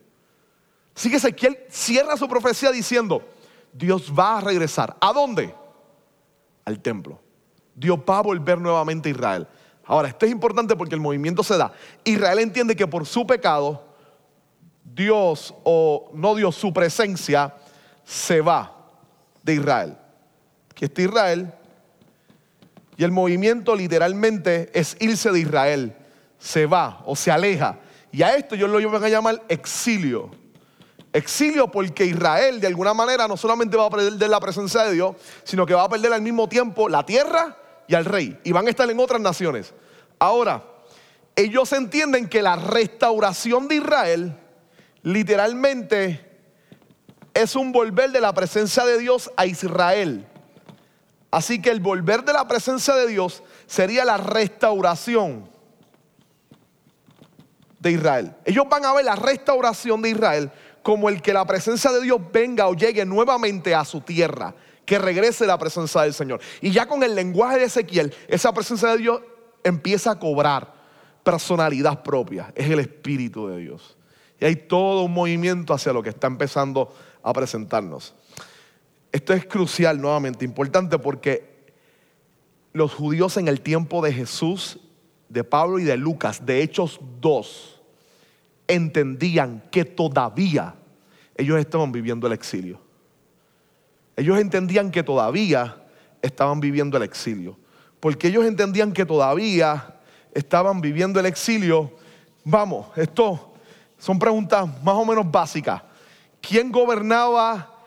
[0.97, 3.23] Así que Ezequiel cierra su profecía diciendo,
[3.73, 4.97] Dios va a regresar.
[5.01, 5.55] ¿A dónde?
[6.65, 7.21] Al templo.
[7.75, 9.49] Dios va a volver nuevamente a Israel.
[9.85, 11.73] Ahora, esto es importante porque el movimiento se da.
[12.05, 13.85] Israel entiende que por su pecado,
[14.85, 17.55] Dios o no Dios, su presencia
[18.05, 18.77] se va
[19.43, 19.97] de Israel.
[20.75, 21.53] Que está Israel
[22.97, 25.97] y el movimiento literalmente es irse de Israel.
[26.39, 27.79] Se va o se aleja.
[28.11, 30.31] Y a esto yo lo van a llamar exilio.
[31.13, 35.17] Exilio porque Israel de alguna manera no solamente va a perder la presencia de Dios,
[35.45, 38.39] sino que va a perder al mismo tiempo la tierra y al rey.
[38.45, 39.75] Y van a estar en otras naciones.
[40.19, 40.65] Ahora,
[41.37, 44.37] ellos entienden que la restauración de Israel
[45.03, 46.33] literalmente
[47.35, 50.27] es un volver de la presencia de Dios a Israel.
[51.31, 55.51] Así que el volver de la presencia de Dios sería la restauración
[57.81, 58.35] de Israel.
[58.45, 62.21] Ellos van a ver la restauración de Israel como el que la presencia de Dios
[62.33, 66.41] venga o llegue nuevamente a su tierra, que regrese la presencia del Señor.
[66.61, 69.21] Y ya con el lenguaje de Ezequiel, esa presencia de Dios
[69.63, 70.75] empieza a cobrar
[71.23, 73.97] personalidad propia, es el Espíritu de Dios.
[74.41, 76.93] Y hay todo un movimiento hacia lo que está empezando
[77.23, 78.15] a presentarnos.
[79.13, 81.53] Esto es crucial, nuevamente, importante porque
[82.73, 84.81] los judíos en el tiempo de Jesús,
[85.29, 87.72] de Pablo y de Lucas, de Hechos 2,
[88.69, 90.75] entendían que todavía
[91.37, 92.81] ellos estaban viviendo el exilio.
[94.17, 95.83] Ellos entendían que todavía
[96.21, 97.57] estaban viviendo el exilio.
[98.01, 99.97] Porque ellos entendían que todavía
[100.35, 101.93] estaban viviendo el exilio.
[102.45, 103.53] Vamos, esto
[103.99, 105.83] son preguntas más o menos básicas.
[106.41, 107.79] ¿Quién gobernaba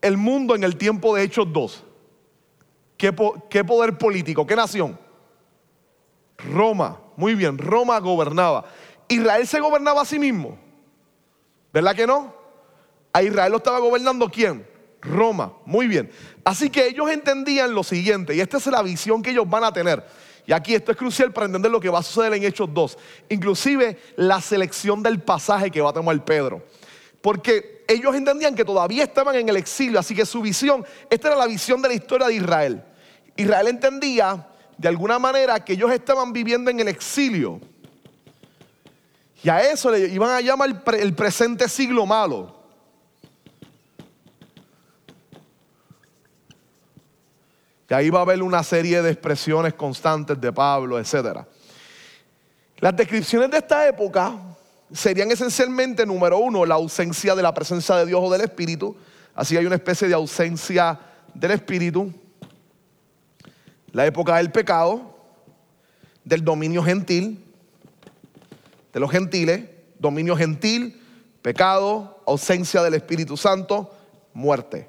[0.00, 1.84] el mundo en el tiempo de Hechos 2?
[2.96, 4.46] ¿Qué, poder político?
[4.46, 4.98] ¿Qué nación?
[6.38, 6.98] Roma.
[7.16, 8.64] Muy bien, Roma gobernaba.
[9.08, 10.58] Israel se gobernaba a sí mismo.
[11.72, 12.34] ¿Verdad que no?
[13.12, 14.66] A Israel lo estaba gobernando quién?
[15.00, 15.52] Roma.
[15.66, 16.10] Muy bien.
[16.44, 19.72] Así que ellos entendían lo siguiente, y esta es la visión que ellos van a
[19.72, 20.04] tener.
[20.46, 22.98] Y aquí esto es crucial para entender lo que va a suceder en Hechos 2.
[23.30, 26.62] Inclusive la selección del pasaje que va a tomar Pedro.
[27.20, 31.36] Porque ellos entendían que todavía estaban en el exilio, así que su visión, esta era
[31.36, 32.84] la visión de la historia de Israel.
[33.36, 37.60] Israel entendía de alguna manera que ellos estaban viviendo en el exilio.
[39.44, 42.64] Y a eso le iban a llamar el presente siglo malo.
[47.90, 51.40] Y ahí va a haber una serie de expresiones constantes de Pablo, etc.
[52.78, 54.34] Las descripciones de esta época
[54.90, 58.96] serían esencialmente, número uno, la ausencia de la presencia de Dios o del Espíritu.
[59.34, 60.98] Así hay una especie de ausencia
[61.34, 62.10] del Espíritu.
[63.92, 65.18] La época del pecado,
[66.24, 67.43] del dominio gentil,
[68.94, 69.64] de los gentiles,
[69.98, 71.02] dominio gentil,
[71.42, 73.92] pecado, ausencia del Espíritu Santo,
[74.32, 74.88] muerte.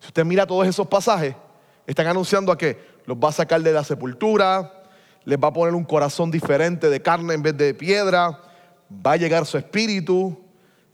[0.00, 1.34] Si usted mira todos esos pasajes,
[1.86, 4.84] están anunciando a que los va a sacar de la sepultura,
[5.24, 8.40] les va a poner un corazón diferente de carne en vez de piedra,
[9.04, 10.44] va a llegar su espíritu,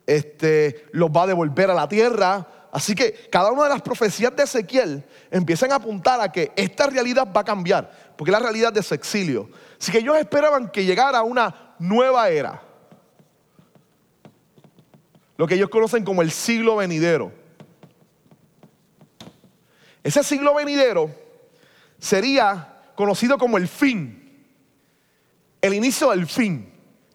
[0.07, 2.47] este, los va a devolver a la tierra.
[2.73, 6.87] Así que cada una de las profecías de Ezequiel empiezan a apuntar a que esta
[6.87, 9.49] realidad va a cambiar, porque la realidad de su exilio.
[9.81, 12.61] Así que ellos esperaban que llegara una nueva era,
[15.37, 17.33] lo que ellos conocen como el siglo venidero.
[20.03, 21.15] Ese siglo venidero
[22.01, 24.45] sería conocido como el fin,
[25.61, 26.73] el inicio del fin.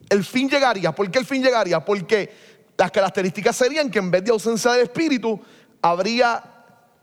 [0.10, 0.94] El fin llegaría.
[0.94, 1.84] ¿Por qué el fin llegaría?
[1.84, 2.34] Porque
[2.78, 5.42] las características serían que en vez de ausencia del Espíritu,
[5.82, 6.42] habría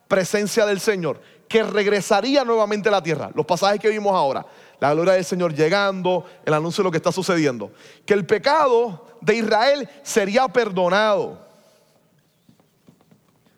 [0.09, 3.29] presencia del Señor, que regresaría nuevamente a la tierra.
[3.35, 4.47] Los pasajes que vimos ahora,
[4.79, 7.73] la gloria del Señor llegando, el anuncio de lo que está sucediendo.
[8.07, 11.45] Que el pecado de Israel sería perdonado.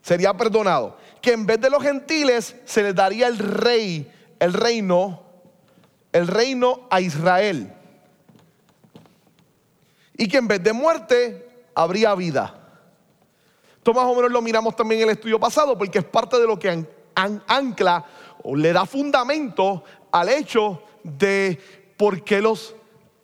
[0.01, 5.25] Sería perdonado que en vez de los gentiles se les daría el rey, el reino,
[6.13, 7.75] el reino a Israel.
[10.17, 12.55] Y que en vez de muerte habría vida.
[13.77, 16.47] Esto más o menos lo miramos también en el estudio pasado porque es parte de
[16.47, 18.05] lo que ancla
[18.43, 21.59] o le da fundamento al hecho de
[21.97, 22.75] por qué los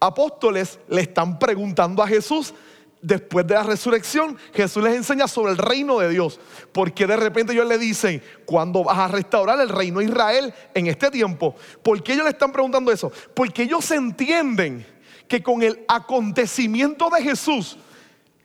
[0.01, 2.55] apóstoles le están preguntando a Jesús
[3.01, 6.41] después de la resurrección, Jesús les enseña sobre el reino de Dios.
[6.73, 10.87] Porque de repente ellos le dicen, ¿cuándo vas a restaurar el reino de Israel en
[10.87, 11.55] este tiempo?
[11.83, 13.13] ¿Por qué ellos le están preguntando eso?
[13.35, 14.87] Porque ellos entienden
[15.27, 17.79] que con el acontecimiento de Jesús,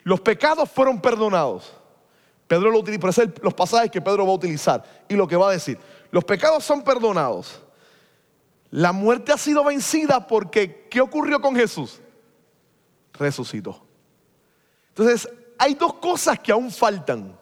[0.03, 1.73] los pecados fueron perdonados.
[2.53, 5.49] Pedro lo utiliza, por los pasajes que Pedro va a utilizar y lo que va
[5.49, 5.79] a decir.
[6.11, 7.59] Los pecados son perdonados.
[8.69, 11.99] La muerte ha sido vencida porque ¿qué ocurrió con Jesús?
[13.13, 13.83] Resucitó.
[14.89, 17.35] Entonces, hay dos cosas que aún faltan.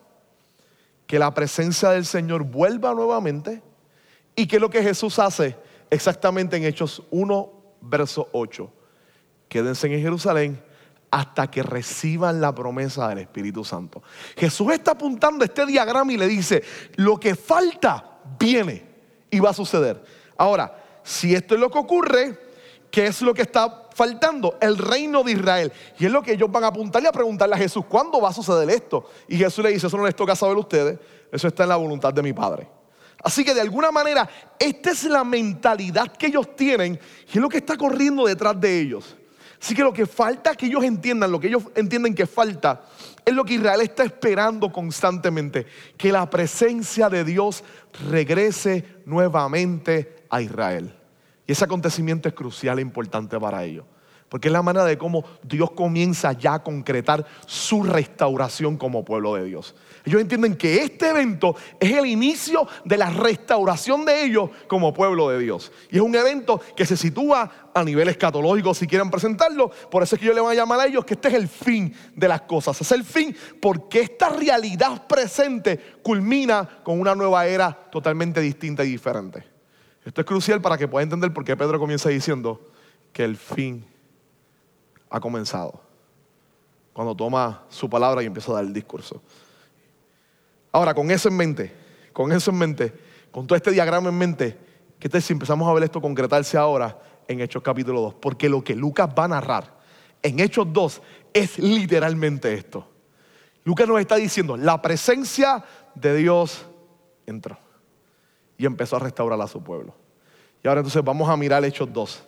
[1.06, 3.62] Que la presencia del Señor vuelva nuevamente
[4.34, 5.58] y que lo que Jesús hace
[5.90, 8.72] exactamente en Hechos 1, verso 8.
[9.50, 10.71] Quédense en Jerusalén
[11.12, 14.02] hasta que reciban la promesa del Espíritu Santo.
[14.38, 16.64] Jesús está apuntando este diagrama y le dice,
[16.96, 18.86] lo que falta viene
[19.30, 20.02] y va a suceder.
[20.38, 22.40] Ahora, si esto es lo que ocurre,
[22.90, 24.58] ¿qué es lo que está faltando?
[24.62, 25.74] El reino de Israel.
[26.00, 28.34] Y es lo que ellos van a apuntarle a preguntarle a Jesús, ¿cuándo va a
[28.34, 29.10] suceder esto?
[29.28, 30.98] Y Jesús le dice, eso no les toca saber ustedes,
[31.30, 32.70] eso está en la voluntad de mi Padre.
[33.22, 37.50] Así que de alguna manera, esta es la mentalidad que ellos tienen y es lo
[37.50, 39.18] que está corriendo detrás de ellos.
[39.62, 42.82] Así que lo que falta que ellos entiendan, lo que ellos entienden que falta,
[43.24, 47.64] es lo que Israel está esperando constantemente, que la presencia de Dios
[48.10, 50.92] regrese nuevamente a Israel.
[51.46, 53.86] Y ese acontecimiento es crucial e importante para ellos.
[54.30, 59.36] Porque es la manera de cómo Dios comienza ya a concretar su restauración como pueblo
[59.36, 59.76] de Dios.
[60.04, 65.30] Ellos entienden que este evento es el inicio de la restauración de ellos como pueblo
[65.30, 65.72] de Dios.
[65.92, 69.70] Y es un evento que se sitúa a nivel escatológico, si quieren presentarlo.
[69.90, 71.48] Por eso es que yo le voy a llamar a ellos que este es el
[71.48, 72.82] fin de las cosas.
[72.82, 78.92] Es el fin porque esta realidad presente culmina con una nueva era totalmente distinta y
[78.92, 79.46] diferente.
[80.04, 82.60] Esto es crucial para que pueda entender por qué Pedro comienza diciendo
[83.14, 83.86] que el fin
[85.12, 85.80] ha comenzado.
[86.94, 89.22] Cuando toma su palabra y empieza a dar el discurso.
[90.72, 91.74] Ahora, con eso en mente,
[92.14, 92.94] con eso en mente,
[93.32, 94.58] con todo este diagrama en mente,
[95.00, 98.14] ¿qué tal si empezamos a ver esto concretarse ahora en Hechos capítulo 2?
[98.16, 99.80] Porque lo que Lucas va a narrar
[100.22, 101.02] en Hechos 2
[101.34, 102.88] es literalmente esto.
[103.64, 105.64] Lucas nos está diciendo, la presencia
[105.96, 106.66] de Dios
[107.26, 107.58] entró
[108.58, 109.94] y empezó a restaurar a su pueblo.
[110.64, 112.24] Y ahora entonces vamos a mirar Hechos 2.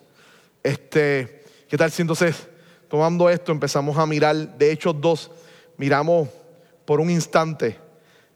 [0.62, 2.48] Este, ¿Qué tal si entonces
[2.88, 5.30] tomando esto, empezamos a mirar, de Hechos 2,
[5.78, 6.28] miramos
[6.84, 7.78] por un instante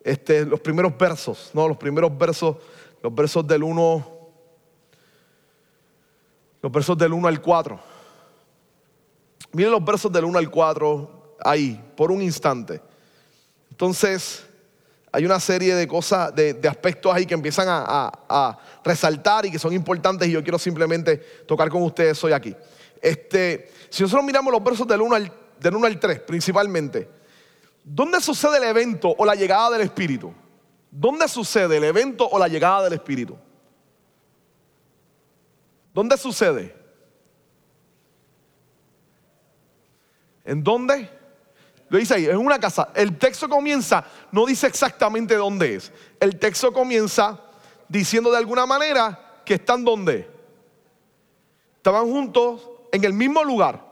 [0.04, 1.68] este, los primeros versos, ¿no?
[1.68, 2.56] Los primeros versos,
[3.02, 4.18] los versos del 1,
[6.62, 7.80] los versos del 1 al 4.
[9.52, 12.80] Miren los versos del 1 al 4 ahí, por un instante.
[13.70, 14.44] Entonces,
[15.10, 19.58] hay una serie de cosas, de, aspectos ahí que empiezan a, a, resaltar y que
[19.58, 22.54] son importantes y yo quiero simplemente tocar con ustedes hoy aquí.
[23.00, 27.08] Este, si nosotros miramos los versos del 1 al, del 1 al 3 principalmente,
[27.84, 30.32] ¿dónde sucede el evento o la llegada del Espíritu?
[30.90, 33.36] ¿Dónde sucede el evento o la llegada del Espíritu?
[35.92, 36.76] ¿Dónde sucede?
[40.44, 41.10] ¿En dónde?
[41.88, 42.90] Lo dice ahí, en una casa.
[42.94, 45.92] El texto comienza, no dice exactamente dónde es.
[46.20, 47.40] El texto comienza
[47.88, 50.30] diciendo de alguna manera que están donde.
[51.76, 53.82] Estaban juntos en el mismo lugar.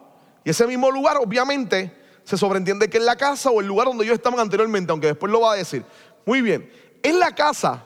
[0.45, 1.96] Y ese mismo lugar, obviamente,
[2.27, 5.31] se sobreentiende que es la casa o el lugar donde ellos estaban anteriormente, aunque después
[5.31, 5.85] lo va a decir.
[6.25, 6.69] Muy bien,
[7.01, 7.85] es la casa.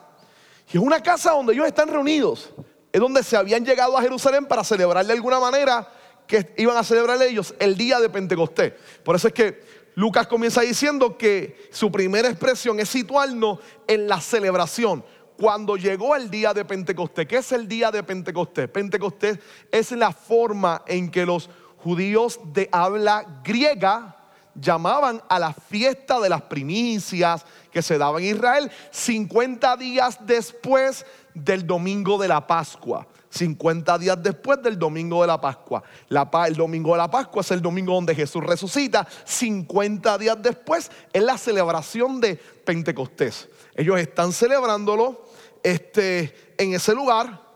[0.72, 2.50] Y es una casa donde ellos están reunidos.
[2.90, 5.87] Es donde se habían llegado a Jerusalén para celebrar de alguna manera
[6.26, 8.72] que iban a celebrar ellos el día de Pentecostés.
[9.05, 9.62] Por eso es que
[9.94, 15.05] Lucas comienza diciendo que su primera expresión es situarnos en la celebración
[15.37, 17.26] cuando llegó el día de Pentecostés.
[17.26, 18.70] ¿Qué es el día de Pentecostés?
[18.70, 19.38] Pentecostés
[19.70, 24.16] es la forma en que los judíos de habla griega
[24.54, 31.06] llamaban a la fiesta de las primicias que se daba en Israel 50 días después
[31.34, 33.06] del domingo de la Pascua.
[33.30, 35.82] 50 días después del domingo de la Pascua.
[36.08, 39.06] el domingo de la Pascua es el domingo donde Jesús resucita.
[39.24, 43.48] 50 días después es la celebración de Pentecostés.
[43.74, 45.24] Ellos están celebrándolo
[45.62, 47.48] este, en ese lugar.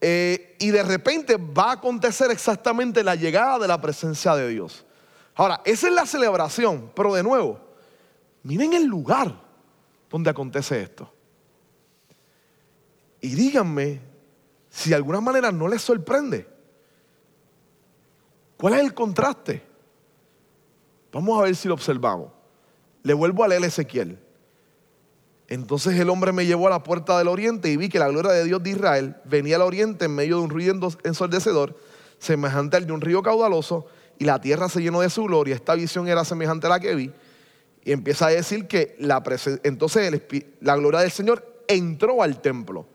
[0.00, 4.85] Eh, y de repente va a acontecer exactamente la llegada de la presencia de Dios.
[5.36, 7.60] Ahora, esa es la celebración, pero de nuevo,
[8.42, 9.34] miren el lugar
[10.10, 11.12] donde acontece esto.
[13.20, 14.00] Y díganme
[14.70, 16.48] si de alguna manera no les sorprende.
[18.56, 19.62] ¿Cuál es el contraste?
[21.12, 22.30] Vamos a ver si lo observamos.
[23.02, 24.18] Le vuelvo a leer Ezequiel.
[25.48, 28.32] Entonces el hombre me llevó a la puerta del oriente y vi que la gloria
[28.32, 31.78] de Dios de Israel venía al oriente en medio de un ruido ensordecedor,
[32.18, 33.86] semejante al de un río caudaloso,
[34.18, 35.54] y la tierra se llenó de su gloria.
[35.54, 37.12] Esta visión era semejante a la que vi.
[37.84, 39.22] Y empieza a decir que la
[39.62, 40.22] entonces
[40.60, 42.86] la gloria del Señor entró al templo.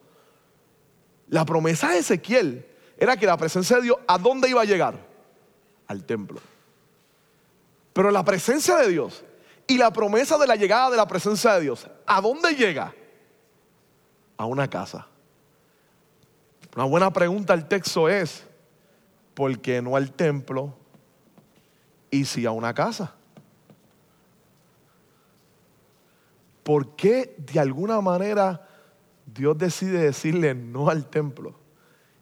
[1.30, 2.66] La promesa de Ezequiel
[2.98, 4.96] era que la presencia de Dios, ¿a dónde iba a llegar?
[5.88, 6.40] Al templo.
[7.94, 9.24] Pero la presencia de Dios
[9.68, 12.94] y la promesa de la llegada de la presencia de Dios, ¿a dónde llega?
[14.38, 15.08] A una casa.
[16.76, 18.44] Una buena pregunta al texto es,
[19.34, 20.81] ¿por qué no al templo
[22.12, 23.16] y si a una casa?
[26.64, 28.68] ¿Por qué de alguna manera
[29.26, 31.56] Dios decide decirle no al templo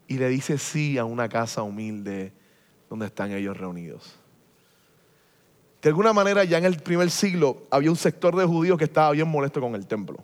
[0.07, 2.31] y le dice sí a una casa humilde
[2.89, 4.15] donde están ellos reunidos?
[5.81, 9.11] De alguna manera ya en el primer siglo había un sector de judíos que estaba
[9.11, 10.23] bien molesto con el templo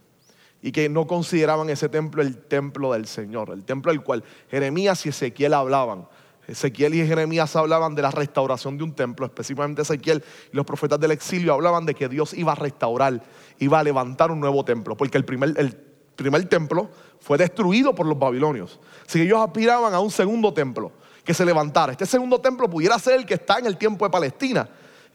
[0.61, 5.05] y que no consideraban ese templo el templo del Señor, el templo del cual Jeremías
[5.05, 6.07] y Ezequiel hablaban.
[6.47, 10.99] Ezequiel y Jeremías hablaban de la restauración de un templo, específicamente Ezequiel y los profetas
[10.99, 13.21] del exilio hablaban de que Dios iba a restaurar,
[13.59, 15.75] iba a levantar un nuevo templo, porque el primer, el
[16.15, 16.89] primer templo
[17.19, 18.79] fue destruido por los babilonios.
[19.07, 20.91] Así que ellos aspiraban a un segundo templo
[21.23, 21.91] que se levantara.
[21.91, 24.69] Este segundo templo pudiera ser el que está en el tiempo de Palestina.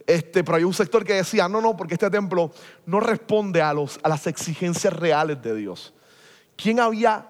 [0.05, 2.51] Este, pero hay un sector que decía, no, no, porque este templo
[2.85, 5.93] no responde a, los, a las exigencias reales de Dios.
[6.55, 7.27] ¿Quién había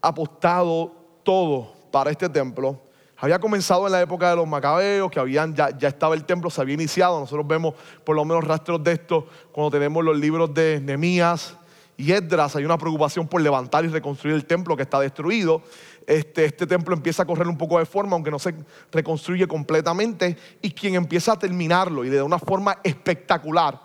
[0.00, 0.92] apostado
[1.22, 2.80] todo para este templo?
[3.18, 6.50] Había comenzado en la época de los macabeos, que habían, ya, ya estaba el templo,
[6.50, 7.18] se había iniciado.
[7.18, 11.56] Nosotros vemos por lo menos rastros de esto cuando tenemos los libros de Nehemías
[11.96, 12.56] y Esdras.
[12.56, 15.62] Hay una preocupación por levantar y reconstruir el templo que está destruido.
[16.06, 18.54] Este, este templo empieza a correr un poco de forma, aunque no se
[18.92, 20.36] reconstruye completamente.
[20.60, 23.80] Y quien empieza a terminarlo y de una forma espectacular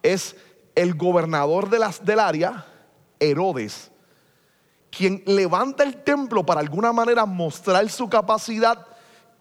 [0.00, 0.36] es
[0.76, 2.64] el gobernador del área,
[3.18, 3.90] Herodes
[4.96, 8.86] quien levanta el templo para alguna manera mostrar su capacidad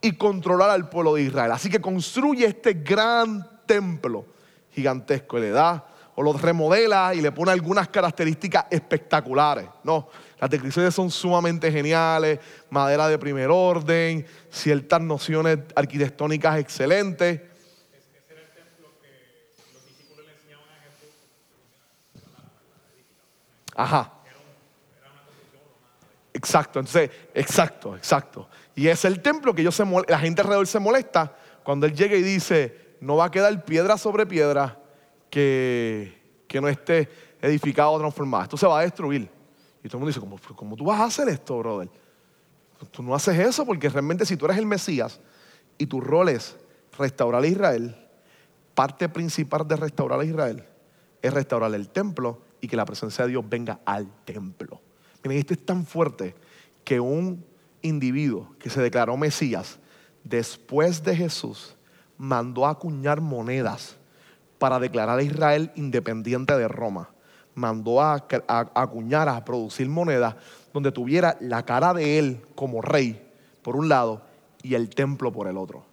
[0.02, 1.54] y controlar al pueblo de Israel.
[1.54, 4.26] Así que construye este gran templo
[4.72, 5.86] gigantesco, le da
[6.16, 9.70] o lo remodela y le pone algunas características espectaculares.
[9.86, 10.10] No,
[10.42, 12.40] las descripciones son sumamente geniales,
[12.70, 17.40] madera de primer orden, ciertas nociones arquitectónicas excelentes.
[23.74, 24.15] Ajá.
[26.46, 28.48] Exacto, entonces, exacto, exacto.
[28.76, 32.16] Y es el templo que ellos se la gente alrededor se molesta cuando él llega
[32.16, 34.80] y dice, no va a quedar piedra sobre piedra
[35.30, 37.10] que, que no esté
[37.42, 38.44] edificado o transformado.
[38.44, 39.28] Esto se va a destruir.
[39.84, 41.90] Y todo el mundo dice, ¿cómo, ¿cómo tú vas a hacer esto, brother?
[42.92, 45.20] Tú no haces eso porque realmente si tú eres el Mesías
[45.78, 46.56] y tu rol es
[46.98, 47.96] restaurar a Israel,
[48.76, 50.64] parte principal de restaurar a Israel
[51.26, 54.80] es restaurar el templo y que la presencia de Dios venga al templo.
[55.26, 56.36] Miren, esto es tan fuerte
[56.84, 57.44] que un
[57.82, 59.80] individuo que se declaró Mesías
[60.24, 61.76] después de Jesús
[62.18, 63.98] mandó a acuñar monedas
[64.60, 67.10] para declarar a Israel independiente de Roma.
[67.56, 68.26] Mandó a,
[68.76, 70.36] acuñar, a producir monedas
[70.74, 73.22] donde tuviera la cara de él como rey
[73.62, 74.22] por un lado
[74.62, 75.86] y el templo por el otro.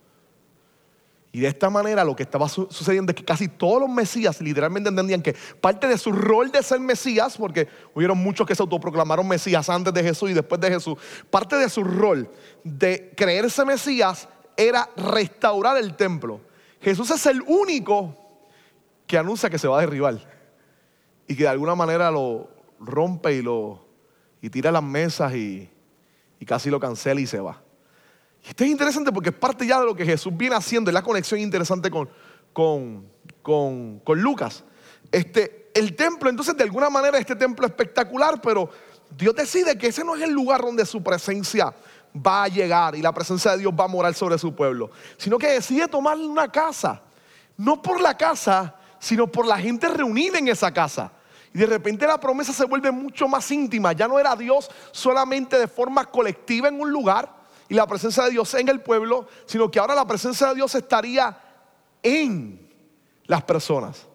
[1.35, 4.91] Y de esta manera lo que estaba sucediendo es que casi todos los mesías literalmente
[4.91, 9.27] entendían que parte de su rol de ser mesías, porque hubieron muchos que se autoproclamaron
[9.27, 10.99] mesías antes de Jesús y después de Jesús,
[11.31, 12.31] parte de su rol
[12.63, 14.29] de creerse mesías
[14.59, 16.43] era restaurar el templo.
[16.83, 18.15] Jesús es el único
[19.07, 20.19] que anuncia que se va a derribar
[21.27, 23.87] y que de alguna manera lo rompe y lo
[24.43, 25.71] y tira las mesas y,
[26.39, 27.62] y casi lo cancela y se va.
[28.45, 31.03] Esto es interesante porque es parte ya de lo que Jesús viene haciendo, es la
[31.03, 32.09] conexión interesante con,
[32.53, 33.09] con,
[33.43, 34.65] con, Lucas.
[35.11, 38.69] Este, el templo, entonces de alguna manera este templo espectacular, pero
[39.17, 41.73] Dios decide que ese no es el lugar donde su presencia
[42.15, 45.39] va a llegar y la presencia de Dios va a morar sobre su pueblo, sino
[45.39, 47.03] que decide tomar una casa,
[47.57, 51.13] no por la casa, sino por la gente reunida en esa casa.
[51.55, 55.59] Y de repente la promesa se vuelve mucho más íntima, ya no era Dios solamente
[55.59, 57.42] de forma colectiva en un lugar,
[57.73, 60.75] y la presencia de Dios en el pueblo, sino que ahora la presencia de Dios
[60.75, 61.41] estaría
[62.03, 62.71] en
[63.25, 64.07] las personas,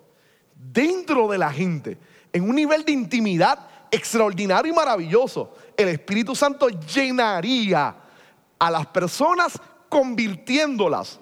[0.53, 1.97] dentro de la gente,
[2.31, 5.55] en un nivel de intimidad extraordinario y maravilloso.
[5.75, 7.95] El Espíritu Santo llenaría
[8.59, 11.19] a las personas convirtiéndolas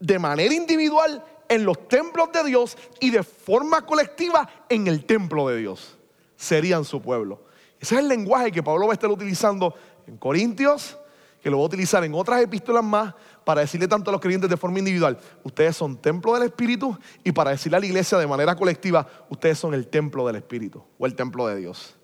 [0.00, 5.46] de manera individual en los templos de Dios y de forma colectiva en el templo
[5.46, 5.96] de Dios.
[6.34, 7.44] Serían su pueblo.
[7.78, 9.72] Ese es el lenguaje que Pablo va a estar utilizando
[10.08, 10.98] en Corintios,
[11.46, 14.50] que lo voy a utilizar en otras epístolas más para decirle tanto a los creyentes
[14.50, 18.26] de forma individual, ustedes son templo del Espíritu y para decirle a la iglesia de
[18.26, 21.94] manera colectiva, ustedes son el templo del Espíritu o el templo de Dios.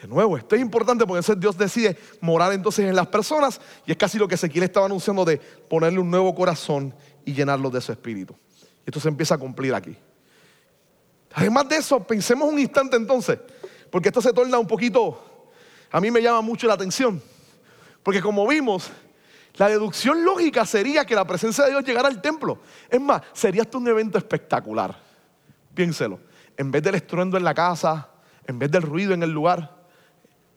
[0.00, 3.90] De nuevo, esto es importante porque entonces Dios decide morar entonces en las personas y
[3.90, 6.94] es casi lo que Ezequiel estaba anunciando de ponerle un nuevo corazón
[7.24, 8.36] y llenarlo de su espíritu.
[8.86, 9.96] Y esto se empieza a cumplir aquí.
[11.32, 13.36] Además de eso, pensemos un instante entonces,
[13.90, 15.50] porque esto se torna un poquito,
[15.90, 17.20] a mí me llama mucho la atención.
[18.02, 18.90] Porque como vimos,
[19.56, 22.60] la deducción lógica sería que la presencia de Dios llegara al templo.
[22.88, 24.96] Es más, sería esto un evento espectacular.
[25.74, 26.20] Piénselo.
[26.56, 28.08] En vez del estruendo en la casa,
[28.46, 29.80] en vez del ruido en el lugar,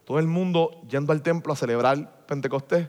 [0.05, 2.87] todo el mundo yendo al templo a celebrar Pentecostés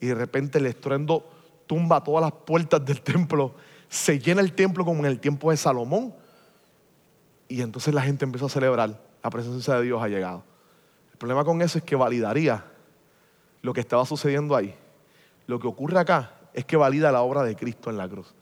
[0.00, 1.28] y de repente el estruendo
[1.66, 3.54] tumba todas las puertas del templo,
[3.88, 6.14] se llena el templo como en el tiempo de Salomón
[7.48, 10.44] y entonces la gente empezó a celebrar, la presencia de Dios ha llegado.
[11.12, 12.64] El problema con eso es que validaría
[13.66, 14.72] lo que estaba sucediendo ahí.
[15.48, 18.32] Lo que ocurre acá es que valida la obra de Cristo en la cruz.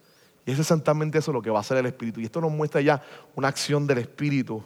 [0.44, 2.20] Y es exactamente eso lo que va a hacer el Espíritu.
[2.20, 3.02] Y esto nos muestra ya
[3.34, 4.62] una acción del Espíritu,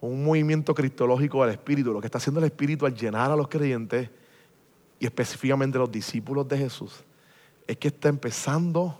[0.00, 1.92] un movimiento cristológico del Espíritu.
[1.92, 4.10] Lo que está haciendo el Espíritu al llenar a los creyentes
[5.00, 7.02] y específicamente los discípulos de Jesús,
[7.66, 8.96] es que está empezando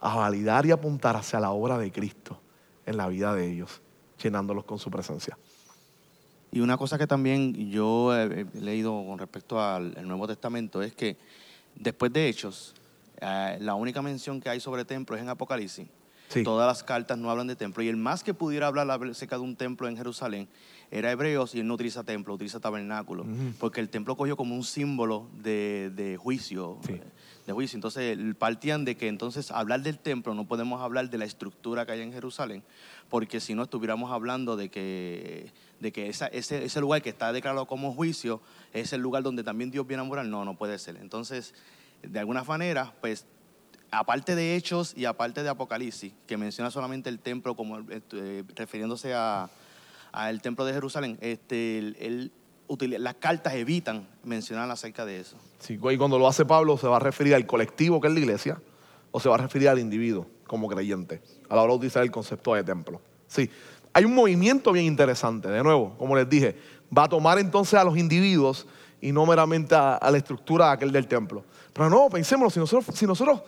[0.00, 2.38] a validar y apuntar hacia la obra de Cristo
[2.84, 3.80] en la vida de ellos,
[4.22, 5.38] llenándolos con su presencia.
[6.50, 11.16] Y una cosa que también yo he leído con respecto al Nuevo Testamento es que
[11.74, 12.74] después de Hechos,
[13.20, 15.86] eh, la única mención que hay sobre templo es en Apocalipsis.
[16.28, 16.42] Sí.
[16.42, 17.82] Todas las cartas no hablan de templo.
[17.82, 20.46] Y el más que pudiera hablar acerca de un templo en Jerusalén
[20.90, 23.24] era Hebreos y él no utiliza templo, utiliza tabernáculo.
[23.58, 26.78] Porque el templo cogió como un símbolo de, de juicio.
[26.86, 27.00] Sí.
[27.48, 27.76] Eh, De juicio.
[27.76, 31.92] Entonces partían de que entonces hablar del templo no podemos hablar de la estructura que
[31.92, 32.62] hay en Jerusalén,
[33.08, 37.66] porque si no estuviéramos hablando de que, de que ese, ese lugar que está declarado
[37.66, 38.40] como juicio
[38.72, 40.26] es el lugar donde también Dios viene a morar.
[40.26, 40.96] No, no puede ser.
[40.96, 41.54] Entonces,
[42.02, 43.24] de alguna manera, pues
[43.90, 49.14] aparte de Hechos y aparte de Apocalipsis, que menciona solamente el templo como eh, refiriéndose
[49.14, 49.48] a
[50.10, 52.32] al templo de Jerusalén, este, él-
[52.98, 55.36] las cartas evitan mencionar acerca de eso.
[55.58, 58.20] Sí, y cuando lo hace Pablo, ¿se va a referir al colectivo que es la
[58.20, 58.60] iglesia
[59.10, 62.10] o se va a referir al individuo como creyente a la hora de utilizar el
[62.10, 63.00] concepto de templo?
[63.26, 63.50] Sí,
[63.92, 66.56] hay un movimiento bien interesante, de nuevo, como les dije,
[66.96, 68.66] va a tomar entonces a los individuos
[69.00, 71.44] y no meramente a, la estructura aquel del templo.
[71.72, 73.42] Pero no, pensémoslo, si nosotros, si nosotros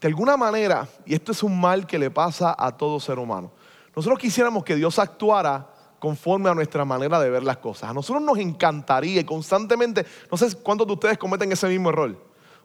[0.00, 3.50] de alguna manera, y esto es un mal que le pasa a todo ser humano,
[3.94, 5.66] nosotros quisiéramos que Dios actuara
[5.98, 7.90] conforme a nuestra manera de ver las cosas.
[7.90, 12.16] A nosotros nos encantaría constantemente, no sé cuántos de ustedes cometen ese mismo error.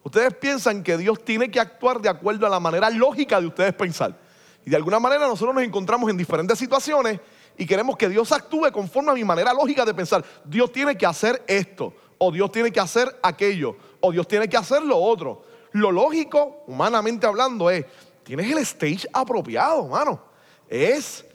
[0.03, 3.73] Ustedes piensan que Dios tiene que actuar de acuerdo a la manera lógica de ustedes
[3.73, 4.17] pensar.
[4.65, 7.19] Y de alguna manera nosotros nos encontramos en diferentes situaciones
[7.57, 10.23] y queremos que Dios actúe conforme a mi manera lógica de pensar.
[10.43, 14.57] Dios tiene que hacer esto, o Dios tiene que hacer aquello, o Dios tiene que
[14.57, 15.43] hacer lo otro.
[15.71, 17.85] Lo lógico, humanamente hablando, es,
[18.23, 20.21] tienes el stage apropiado, mano.
[20.67, 21.25] Es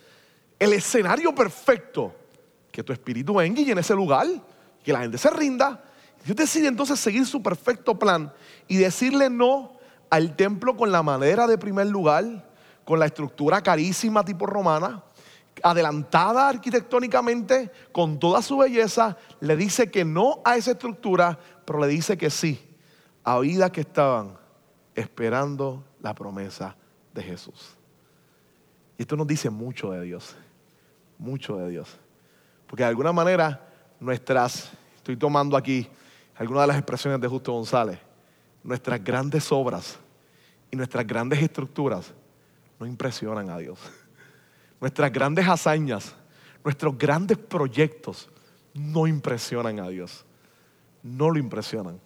[0.58, 2.14] el escenario perfecto.
[2.70, 4.26] Que tu espíritu venga y llene ese lugar,
[4.84, 5.82] que la gente se rinda.
[6.24, 8.32] Dios decide entonces seguir su perfecto plan
[8.66, 9.72] y decirle no
[10.10, 12.24] al templo con la madera de primer lugar,
[12.84, 15.02] con la estructura carísima tipo romana,
[15.62, 21.88] adelantada arquitectónicamente, con toda su belleza, le dice que no a esa estructura, pero le
[21.88, 22.64] dice que sí
[23.24, 24.38] a vidas que estaban
[24.94, 26.76] esperando la promesa
[27.12, 27.76] de Jesús.
[28.96, 30.34] Y esto nos dice mucho de Dios,
[31.18, 31.98] mucho de Dios.
[32.66, 33.68] Porque de alguna manera
[34.00, 35.88] nuestras, estoy tomando aquí
[36.36, 37.98] algunas de las expresiones de Justo González,
[38.62, 39.98] nuestras grandes obras
[40.70, 42.12] y nuestras grandes estructuras
[42.78, 43.78] no impresionan a Dios.
[44.80, 46.14] Nuestras grandes hazañas,
[46.62, 48.30] nuestros grandes proyectos
[48.74, 50.24] no impresionan a Dios.
[51.02, 52.00] No lo impresionan.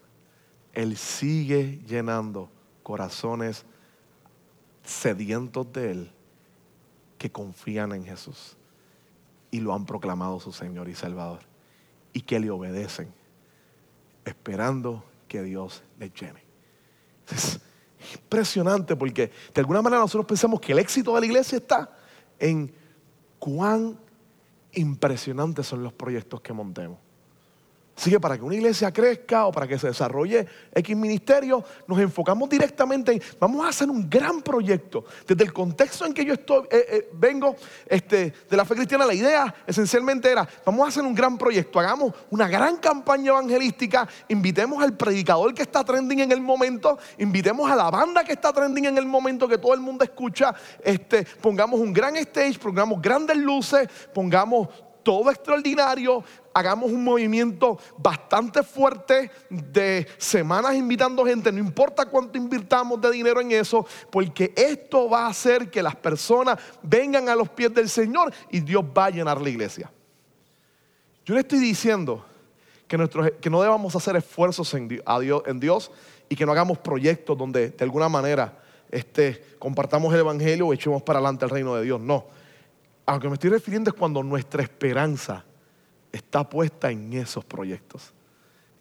[0.73, 2.49] Él sigue llenando
[2.83, 3.67] corazones
[4.83, 6.13] sedientos de Él
[7.19, 8.57] que confían en Jesús
[9.53, 11.41] y lo han proclamado su Señor y Salvador
[12.13, 13.13] y que le obedecen,
[14.25, 16.43] esperando que Dios les llene.
[17.31, 17.61] Es
[18.15, 21.97] impresionante porque de alguna manera nosotros pensamos que el éxito de la iglesia está
[22.39, 22.75] en
[23.39, 23.99] cuán
[24.73, 26.99] impresionantes son los proyectos que montemos.
[28.03, 30.45] Así que para que una iglesia crezca o para que se desarrolle
[30.75, 35.05] X ministerio, nos enfocamos directamente en, vamos a hacer un gran proyecto.
[35.25, 37.55] Desde el contexto en que yo estoy, eh, eh, vengo
[37.87, 41.79] este, de la fe cristiana, la idea esencialmente era, vamos a hacer un gran proyecto,
[41.79, 47.71] hagamos una gran campaña evangelística, invitemos al predicador que está trending en el momento, invitemos
[47.71, 51.25] a la banda que está trending en el momento, que todo el mundo escucha, este,
[51.41, 54.71] pongamos un gran stage, pongamos grandes luces, pongamos
[55.03, 56.23] todo extraordinario,
[56.55, 63.41] hagamos un movimiento bastante fuerte de semanas invitando gente, no importa cuánto invirtamos de dinero
[63.41, 67.89] en eso, porque esto va a hacer que las personas vengan a los pies del
[67.89, 69.91] Señor y Dios va a llenar la iglesia.
[71.25, 72.25] Yo le estoy diciendo
[72.89, 75.03] que, nuestros- que no debamos hacer esfuerzos en, Dios,
[75.55, 75.91] Dios
[76.29, 78.59] y que no hagamos proyectos donde de alguna manera
[78.91, 82.01] este, compartamos el Evangelio o echemos para adelante el reino de Dios.
[82.01, 82.27] No.
[83.05, 85.45] A lo que me estoy refiriendo es cuando nuestra esperanza
[86.13, 88.13] está puesta en esos proyectos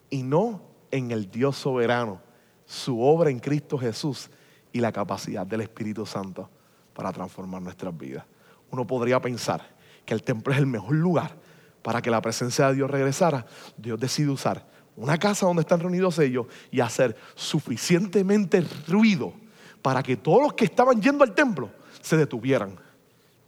[0.09, 0.61] y no
[0.91, 2.21] en el Dios soberano,
[2.65, 4.29] su obra en Cristo Jesús
[4.71, 6.49] y la capacidad del Espíritu Santo
[6.93, 8.25] para transformar nuestras vidas.
[8.69, 9.65] Uno podría pensar
[10.05, 11.35] que el templo es el mejor lugar
[11.81, 13.45] para que la presencia de Dios regresara.
[13.77, 14.65] Dios decide usar
[14.95, 19.33] una casa donde están reunidos ellos y hacer suficientemente ruido
[19.81, 22.77] para que todos los que estaban yendo al templo se detuvieran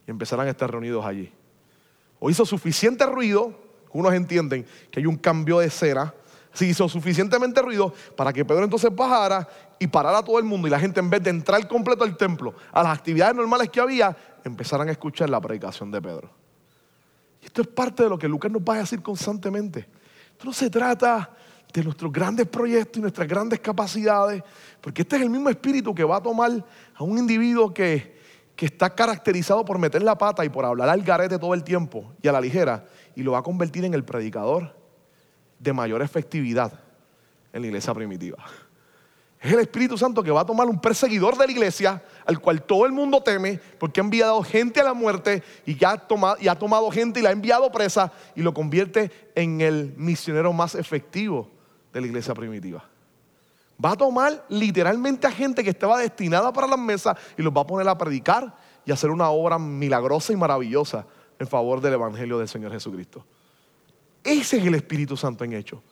[0.08, 1.32] y empezaran a estar reunidos allí.
[2.20, 3.54] O hizo suficiente ruido,
[3.91, 6.14] unos entienden que hay un cambio de escena,
[6.54, 9.47] se hizo suficientemente ruido para que Pedro entonces bajara
[9.80, 12.54] y parara todo el mundo y la gente en vez de entrar completo al templo,
[12.72, 16.30] a las actividades normales que había, empezaran a escuchar la predicación de Pedro.
[17.41, 19.88] Y esto es parte de lo que Lucas nos va a decir constantemente.
[20.32, 21.32] Esto no se trata
[21.74, 24.43] de nuestros grandes proyectos y nuestras grandes capacidades,
[24.80, 26.64] porque este es el mismo espíritu que va a tomar
[26.95, 28.12] a un individuo que,
[28.64, 32.14] que está caracterizado por meter la pata y por hablar al garete todo el tiempo
[32.22, 34.74] y a la ligera, y lo va a convertir en el predicador
[35.59, 36.72] de mayor efectividad
[37.51, 38.38] en la iglesia primitiva.
[39.41, 42.64] Es el Espíritu Santo que va a tomar un perseguidor de la iglesia, al cual
[42.64, 46.38] todo el mundo teme, porque ha enviado gente a la muerte y, ya ha tomado,
[46.39, 50.53] y ha tomado gente y la ha enviado presa y lo convierte en el misionero
[50.53, 51.49] más efectivo
[51.91, 52.92] de la iglesia primitiva.
[53.84, 57.61] Va a tomar literalmente a gente que estaba destinada para las mesas y los va
[57.61, 58.55] a poner a predicar
[58.86, 61.05] y hacer una obra milagrosa y maravillosa
[61.39, 63.26] en favor del Evangelio del Señor Jesucristo.
[64.24, 65.84] Ese es el Espíritu Santo en hecho.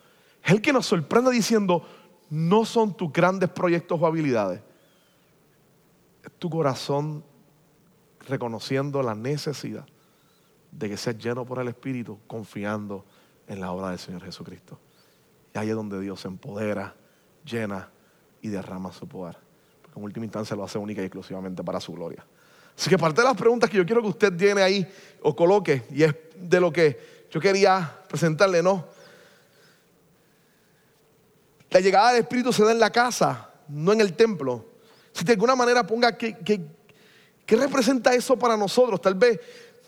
[0.43, 1.86] Es el que nos sorprende diciendo,
[2.29, 4.61] no son tus grandes proyectos o habilidades.
[6.23, 7.23] Es tu corazón
[8.27, 9.86] reconociendo la necesidad
[10.71, 13.05] de que seas lleno por el Espíritu, confiando
[13.47, 14.79] en la obra del Señor Jesucristo.
[15.53, 16.95] Y ahí es donde Dios se empodera,
[17.45, 17.89] llena
[18.41, 19.37] y derrama su poder.
[19.81, 22.25] Porque en última instancia lo hace única y exclusivamente para su gloria.
[22.77, 24.87] Así que parte de las preguntas que yo quiero que usted tiene ahí
[25.21, 28.85] o coloque, y es de lo que yo quería presentarle, ¿no?
[31.69, 34.65] La llegada del Espíritu se da en la casa, no en el templo.
[35.13, 36.65] Si de alguna manera ponga qué
[37.47, 39.39] representa eso para nosotros, tal vez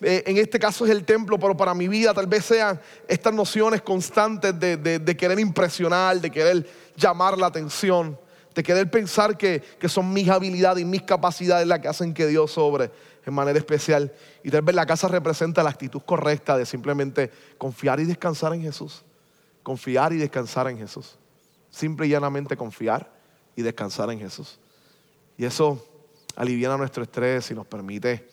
[0.03, 3.33] eh, en este caso es el templo, pero para mi vida tal vez sean estas
[3.33, 8.19] nociones constantes de, de, querer impresionar, de querer llamar la atención,
[8.53, 12.27] de querer pensar que, que son mis habilidades y mis capacidades las que hacen que
[12.27, 12.91] Dios sobre
[13.25, 14.13] en manera especial.
[14.43, 18.61] Y tal vez la casa representa la actitud correcta de simplemente confiar y descansar en
[18.61, 19.03] Jesús.
[19.63, 21.17] Confiar y descansar en Jesús.
[21.69, 23.11] Simple y llanamente confiar
[23.55, 24.59] y descansar en Jesús.
[25.37, 25.83] Y eso
[26.35, 28.27] alivia nuestro estrés y nos permite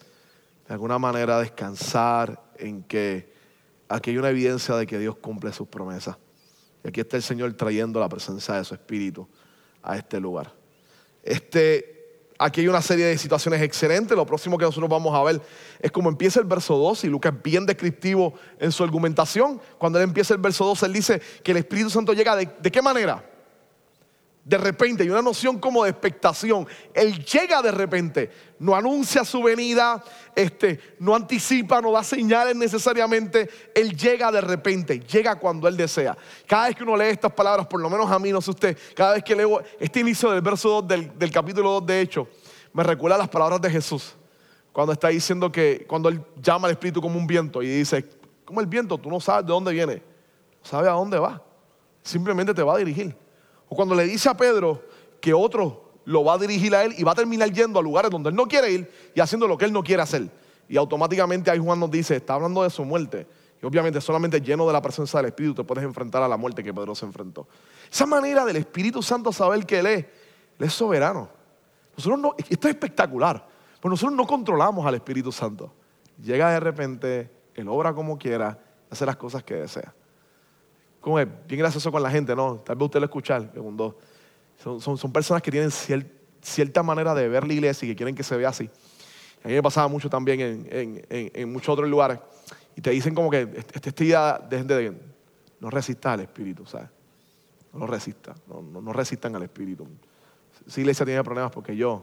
[0.66, 3.32] de alguna manera descansar en que
[3.88, 6.16] aquí hay una evidencia de que Dios cumple sus promesas.
[6.84, 9.28] Y aquí está el Señor trayendo la presencia de su Espíritu
[9.82, 10.52] a este lugar.
[11.22, 14.16] Este, aquí hay una serie de situaciones excelentes.
[14.16, 15.40] Lo próximo que nosotros vamos a ver
[15.78, 19.60] es cómo empieza el verso 2 y Lucas es bien descriptivo en su argumentación.
[19.78, 22.70] Cuando él empieza el verso 2, él dice que el Espíritu Santo llega de, ¿de
[22.70, 23.29] qué manera?
[24.44, 26.66] De repente, hay una noción como de expectación.
[26.94, 30.02] Él llega de repente, no anuncia su venida,
[30.34, 33.48] este, no anticipa, no da señales necesariamente.
[33.74, 36.16] Él llega de repente, llega cuando Él desea.
[36.46, 38.78] Cada vez que uno lee estas palabras, por lo menos a mí, no sé usted,
[38.94, 42.28] cada vez que leo este inicio del verso 2 del, del capítulo 2 de Hecho,
[42.72, 44.14] me recuerda las palabras de Jesús.
[44.72, 48.08] Cuando está diciendo que, cuando Él llama al Espíritu como un viento y dice,
[48.44, 51.42] como el viento, tú no sabes de dónde viene, no sabes a dónde va,
[52.02, 53.14] simplemente te va a dirigir.
[53.70, 54.82] O cuando le dice a Pedro
[55.20, 58.10] que otro lo va a dirigir a él y va a terminar yendo a lugares
[58.10, 60.28] donde él no quiere ir y haciendo lo que él no quiere hacer.
[60.68, 63.28] Y automáticamente ahí Juan nos dice, está hablando de su muerte.
[63.62, 66.64] Y obviamente solamente lleno de la presencia del Espíritu te puedes enfrentar a la muerte
[66.64, 67.46] que Pedro se enfrentó.
[67.90, 69.98] Esa manera del Espíritu Santo saber que Él es,
[70.58, 71.28] Él es soberano.
[71.96, 73.46] Nosotros no, esto es espectacular,
[73.80, 75.72] pero nosotros no controlamos al Espíritu Santo.
[76.20, 78.58] Llega de repente, Él obra como quiera,
[78.90, 79.94] hace las cosas que desea.
[81.00, 81.26] ¿Cómo es?
[81.46, 82.56] Bien gracioso con la gente, ¿no?
[82.56, 83.52] Tal vez usted lo escuchar.
[84.62, 85.70] Son, son, son, personas que tienen
[86.42, 88.68] cierta manera de ver la iglesia y que quieren que se vea así.
[89.42, 92.18] A mí me pasaba mucho también en, en, en, muchos otros lugares.
[92.76, 94.94] Y te dicen como que este, este día dejen de,
[95.60, 96.88] no resista al Espíritu, ¿sabes?
[97.72, 99.86] No lo resista, no, no, resistan al Espíritu.
[100.66, 102.02] Si iglesia tiene problemas porque ellos,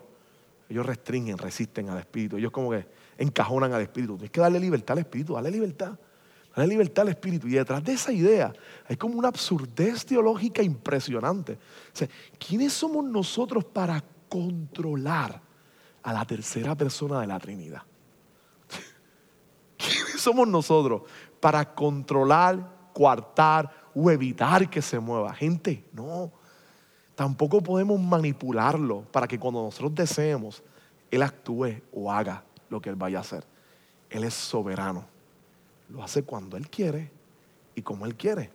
[0.69, 2.37] ellos restringen, resisten al Espíritu.
[2.37, 2.87] Ellos como que
[3.17, 4.15] encajonan al Espíritu.
[4.15, 5.97] Tienes que darle libertad al Espíritu, darle libertad.
[6.57, 7.47] La libertad al espíritu.
[7.47, 8.51] Y detrás de esa idea
[8.89, 11.59] hay como una absurdez teológica impresionante.
[12.39, 15.39] ¿quiénes somos nosotros para controlar
[16.01, 17.83] a la tercera persona de la Trinidad?
[19.77, 21.03] ¿Quiénes somos nosotros
[21.39, 25.35] para controlar, coartar o evitar que se mueva?
[25.35, 26.31] Gente, no.
[27.13, 30.63] Tampoco podemos manipularlo para que cuando nosotros deseemos,
[31.11, 33.45] Él actúe o haga lo que Él vaya a hacer.
[34.09, 35.16] Él es soberano
[35.89, 37.11] lo hace cuando Él quiere
[37.75, 38.51] y como Él quiere.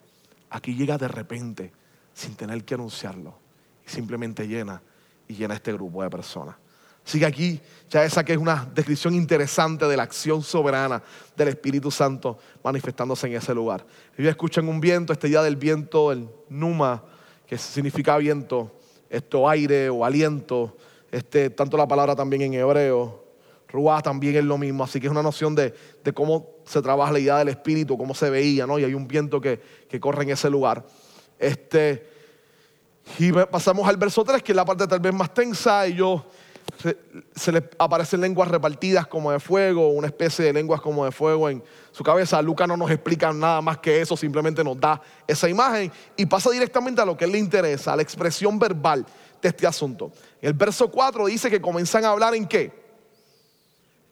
[0.49, 1.71] Aquí llega de repente,
[2.13, 3.37] sin tener que anunciarlo.
[3.85, 4.81] Y simplemente llena
[5.27, 6.55] y llena este grupo de personas.
[7.05, 7.59] Así que aquí
[7.89, 11.03] ya esa que es una descripción interesante de la acción soberana
[11.35, 13.85] del Espíritu Santo manifestándose en ese lugar.
[14.17, 17.03] Ellos escuchan un viento, este día del viento, el numa,
[17.45, 18.79] que significa viento,
[19.09, 20.77] esto aire o aliento,
[21.11, 23.22] este, tanto la palabra también en hebreo,
[23.73, 25.73] Ruah también es lo mismo, así que es una noción de,
[26.13, 28.77] cómo se trabaja la idea del espíritu, cómo se veía, ¿no?
[28.77, 29.59] Y hay un viento que,
[29.99, 30.85] corre en ese lugar.
[31.39, 32.07] Este,
[33.17, 35.87] y pasamos al verso 3, que es la parte tal vez más tensa.
[35.87, 36.21] Ellos
[36.79, 36.95] se,
[37.35, 41.49] se les aparecen lenguas repartidas como de fuego, una especie de lenguas como de fuego
[41.49, 42.39] en su cabeza.
[42.43, 46.51] Lucas no nos explica nada más que eso, simplemente nos da esa imagen y pasa
[46.51, 49.03] directamente a lo que le interesa, a la expresión verbal
[49.41, 50.11] de este asunto.
[50.39, 52.82] El verso 4 dice que comienzan a hablar en qué?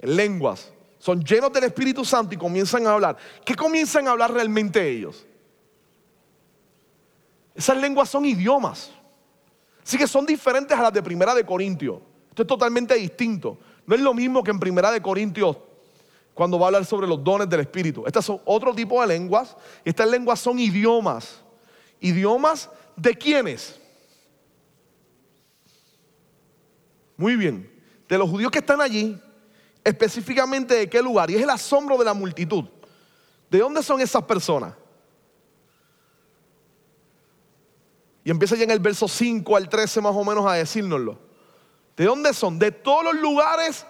[0.01, 0.71] En lenguas.
[0.99, 3.17] Son llenos del Espíritu Santo y comienzan a hablar.
[3.45, 5.25] ¿Qué comienzan a hablar realmente ellos?
[7.55, 8.91] Esas lenguas son idiomas.
[9.83, 11.99] Así que son diferentes a las de Primera de Corintios.
[12.29, 13.57] Esto es totalmente distinto.
[13.85, 15.57] No es lo mismo que en Primera de Corintios
[16.33, 18.03] cuando va a hablar sobre los dones del Espíritu.
[18.05, 19.55] Estas son otro tipo de lenguas.
[19.83, 21.41] Y estas lenguas son idiomas.
[21.99, 23.79] ¿Idiomas de quiénes?
[27.17, 27.69] Muy bien.
[28.07, 29.19] De los judíos que están allí,
[29.83, 31.29] específicamente de qué lugar.
[31.29, 32.65] Y es el asombro de la multitud.
[33.49, 34.73] ¿De dónde son esas personas?
[38.23, 41.19] Y empieza ya en el verso 5 al 13 más o menos a decírnoslo.
[41.97, 42.59] ¿De dónde son?
[42.59, 43.85] De todos los lugares.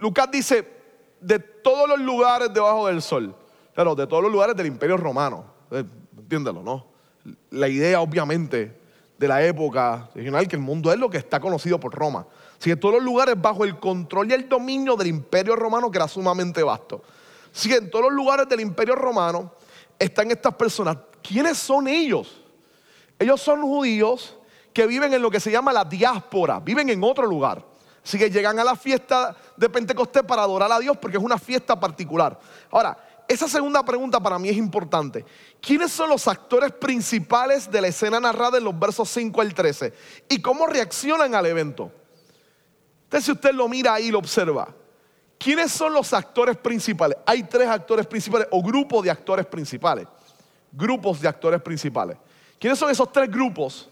[0.00, 0.68] Lucas dice,
[1.20, 3.34] de todos los lugares debajo del sol.
[3.74, 5.44] Pero de todos los lugares del imperio romano.
[5.70, 5.84] Eh,
[6.16, 6.86] entiéndelo, ¿no?
[7.50, 8.80] La idea obviamente
[9.18, 12.26] de la época regional que el mundo es lo que está conocido por Roma.
[12.64, 16.08] Que todos los lugares bajo el control y el dominio del imperio romano que era
[16.08, 17.02] sumamente vasto.
[17.62, 19.52] Que en todos los lugares del imperio romano
[19.98, 20.96] están estas personas.
[21.22, 22.40] ¿Quiénes son ellos?
[23.18, 24.38] Ellos son judíos
[24.72, 27.62] que viven en lo que se llama la diáspora, viven en otro lugar.
[28.02, 31.36] Así que llegan a la fiesta de Pentecostés para adorar a Dios porque es una
[31.36, 32.40] fiesta particular.
[32.70, 32.96] Ahora,
[33.28, 35.22] esa segunda pregunta para mí es importante.
[35.60, 39.92] ¿Quiénes son los actores principales de la escena narrada en los versos 5 al 13?
[40.30, 41.92] ¿Y cómo reaccionan al evento?
[43.04, 44.74] Entonces, si usted lo mira ahí y lo observa,
[45.38, 47.16] ¿quiénes son los actores principales?
[47.26, 50.06] Hay tres actores principales o grupos de actores principales.
[50.72, 52.16] Grupos de actores principales.
[52.58, 53.88] ¿Quiénes son esos tres grupos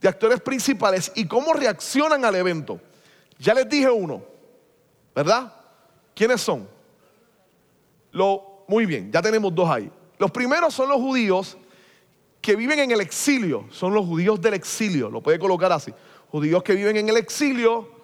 [0.00, 2.80] de actores principales y cómo reaccionan al evento?
[3.38, 4.22] Ya les dije uno,
[5.14, 5.52] ¿verdad?
[6.14, 6.68] ¿Quiénes son?
[8.66, 9.90] Muy bien, ya tenemos dos ahí.
[10.18, 11.56] Los primeros son los judíos
[12.40, 15.94] que viven en el exilio, son los judíos del exilio, lo puede colocar así.
[16.30, 17.97] Judíos que viven en el exilio,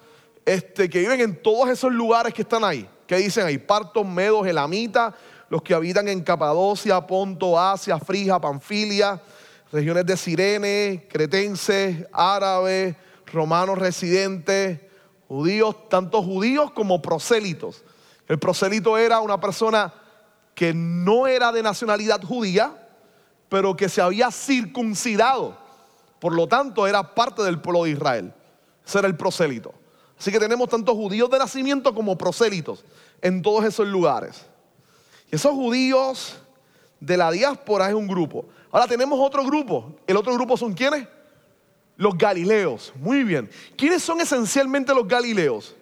[0.45, 2.89] este, que viven en todos esos lugares que están ahí.
[3.07, 3.59] ¿Qué dicen ahí?
[3.59, 5.15] Partos, medos, elamitas,
[5.49, 9.21] los que habitan en Capadocia, Ponto, Asia, Frija, Panfilia,
[9.73, 14.81] regiones de Sirene, cretenses, árabes, romanos residentes,
[15.29, 17.85] judíos, tanto judíos como prosélitos.
[18.29, 19.93] El prosélito era una persona
[20.55, 22.89] que no era de nacionalidad judía,
[23.49, 25.59] pero que se había circuncidado.
[26.21, 28.33] Por lo tanto, era parte del pueblo de Israel.
[28.87, 29.75] Ese era el prosélito.
[30.19, 32.85] Así que tenemos tanto judíos de nacimiento como prosélitos
[33.21, 34.47] en todos esos lugares.
[35.31, 36.37] Y esos judíos
[37.01, 38.47] de la diáspora es un grupo.
[38.71, 39.95] Ahora tenemos otro grupo.
[40.07, 41.07] El otro grupo son quiénes?
[41.97, 42.93] Los galileos.
[42.97, 43.51] Muy bien.
[43.77, 45.75] ¿Quiénes son esencialmente los galileos?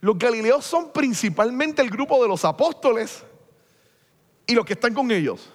[0.00, 3.22] Los galileos son principalmente el grupo de los apóstoles
[4.46, 5.50] y los que están con ellos.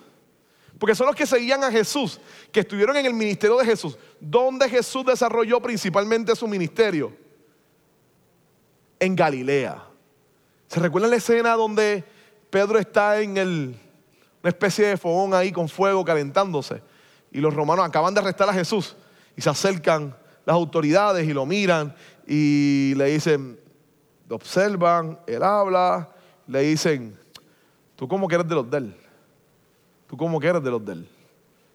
[0.78, 2.20] Porque son los que seguían a Jesús,
[2.52, 3.98] que estuvieron en el ministerio de Jesús.
[4.20, 7.25] ¿Dónde Jesús desarrolló principalmente su ministerio?
[9.00, 9.84] En Galilea.
[10.68, 12.04] ¿Se recuerdan la escena donde
[12.50, 13.76] Pedro está en el
[14.46, 16.80] una especie de fogón ahí con fuego calentándose.
[17.32, 18.96] Y los romanos acaban de arrestar a Jesús
[19.36, 20.16] y se acercan
[20.46, 21.96] las autoridades y lo miran
[22.28, 23.60] y le dicen,
[24.30, 26.12] lo observan, él habla,
[26.46, 27.18] le dicen,
[27.96, 28.96] ¿tú cómo que eres de los de él?
[30.06, 31.10] ¿Tú cómo que eres de los de él?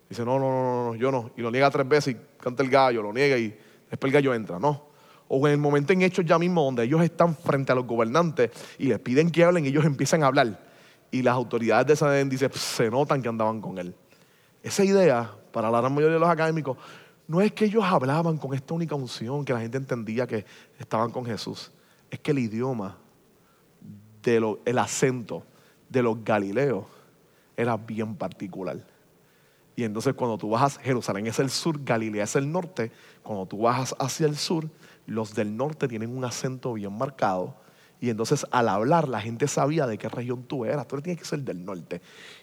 [0.09, 1.33] Dice, no, no, no, no, yo no.
[1.37, 3.49] Y lo niega tres veces y canta el gallo, lo niega y
[3.91, 4.89] después el gallo entra, no.
[5.33, 8.51] O en el momento en hechos ya mismo donde ellos están frente a los gobernantes
[8.78, 10.70] y les piden que hablen, ellos empiezan a hablar
[11.11, 13.95] y las autoridades de San dice, se notan que andaban con él.
[14.62, 16.76] Esa idea, para la gran mayoría de los académicos,
[17.26, 20.45] no es que ellos hablaban con esta única unción, que la gente entendía que
[20.78, 21.70] estaban con Jesús.
[22.11, 22.97] Es que el idioma,
[24.22, 25.45] de el acento
[25.89, 26.85] de los galileos
[27.57, 28.78] era bien particular.
[29.74, 33.62] Y entonces cuando tú a Jerusalén es el sur, Galilea es el norte, cuando tú
[33.62, 34.68] bajas hacia el sur,
[35.11, 37.57] los del norte tienen un acento bien marcado
[38.01, 40.87] y entonces al hablar la gente sabía de qué región tú eras.
[40.87, 42.01] Tú tienes que ser del norte.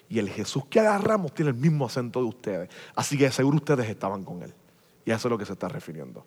[0.08, 2.68] Y el Jesús que agarramos tiene el mismo acento de ustedes.
[2.94, 4.52] Así que seguro ustedes estaban con él.
[5.06, 6.26] Y a eso es lo que se está refiriendo.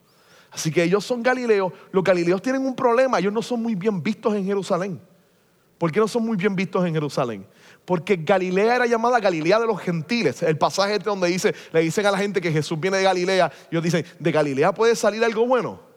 [0.49, 1.71] Así que ellos son galileos.
[1.91, 3.19] Los galileos tienen un problema.
[3.19, 4.99] Ellos no son muy bien vistos en Jerusalén.
[5.77, 7.45] ¿Por qué no son muy bien vistos en Jerusalén?
[7.85, 10.41] Porque Galilea era llamada Galilea de los gentiles.
[10.41, 13.51] El pasaje este donde dice, le dicen a la gente que Jesús viene de Galilea.
[13.69, 15.90] Ellos dicen, ¿de Galilea puede salir algo bueno?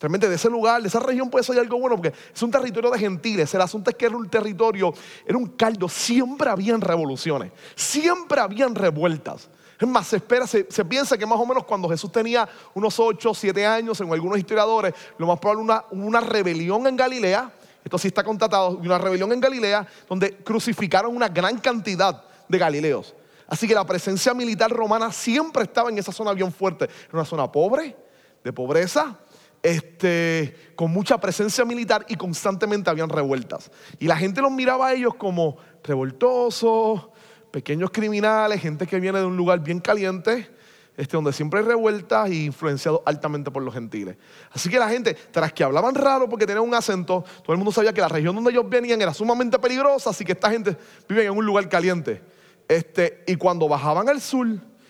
[0.00, 2.90] Realmente de ese lugar, de esa región puede salir algo bueno porque es un territorio
[2.90, 3.52] de gentiles.
[3.54, 4.94] El asunto es que era un territorio,
[5.26, 5.90] era un caldo.
[5.90, 9.50] Siempre habían revoluciones, siempre habían revueltas.
[9.78, 13.32] Es más, se espera, se, piensa que más o menos cuando Jesús tenía unos 8,
[13.34, 17.50] 7 años, según algunos historiadores, lo más probable una, una rebelión en Galilea,
[17.84, 23.14] esto sí está contratado, una rebelión en Galilea, donde crucificaron una gran cantidad de galileos.
[23.46, 26.84] Así que la presencia militar romana siempre estaba en esa zona bien fuerte.
[26.84, 27.96] Era una zona pobre,
[28.44, 29.18] de pobreza,
[29.62, 33.70] este, con mucha presencia militar y constantemente habían revueltas.
[33.98, 37.08] Y la gente los miraba a ellos como revoltosos,
[37.50, 40.48] pequeños criminales, gente que viene de un lugar bien caliente,
[40.96, 44.16] este, donde siempre hay revueltas y influenciados altamente por los gentiles.
[44.50, 47.72] Así que la gente, tras que hablaban raro porque tenían un acento, todo el mundo
[47.72, 50.76] sabía que la región donde ellos venían era sumamente peligrosa, así que esta gente
[51.08, 52.22] vive en un lugar caliente.
[52.68, 54.46] Este, y cuando bajaban al sur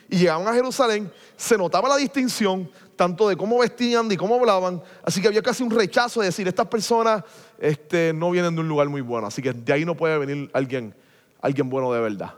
[0.09, 2.69] y llegaban a Jerusalén, se notaba la distinción
[3.01, 4.79] tanto de cómo vestían, de cómo hablaban.
[5.01, 7.23] Así que había casi un rechazo de decir, estas personas
[7.57, 10.51] este, no vienen de un lugar muy bueno, así que de ahí no puede venir
[10.53, 10.93] alguien,
[11.41, 12.35] alguien bueno de verdad.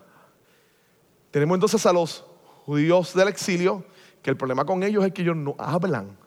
[1.32, 2.24] Tenemos entonces a los
[2.66, 3.84] judíos del exilio,
[4.22, 6.18] que el problema con ellos es que ellos no hablan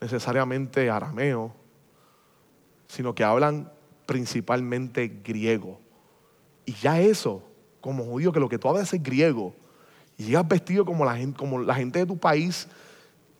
[0.00, 1.54] necesariamente arameo,
[2.88, 3.70] sino que hablan
[4.04, 5.78] principalmente griego.
[6.64, 7.40] Y ya eso,
[7.80, 9.54] como judío, que lo que tú hablas es griego,
[10.18, 12.66] y llegas vestido como la, gente, como la gente de tu país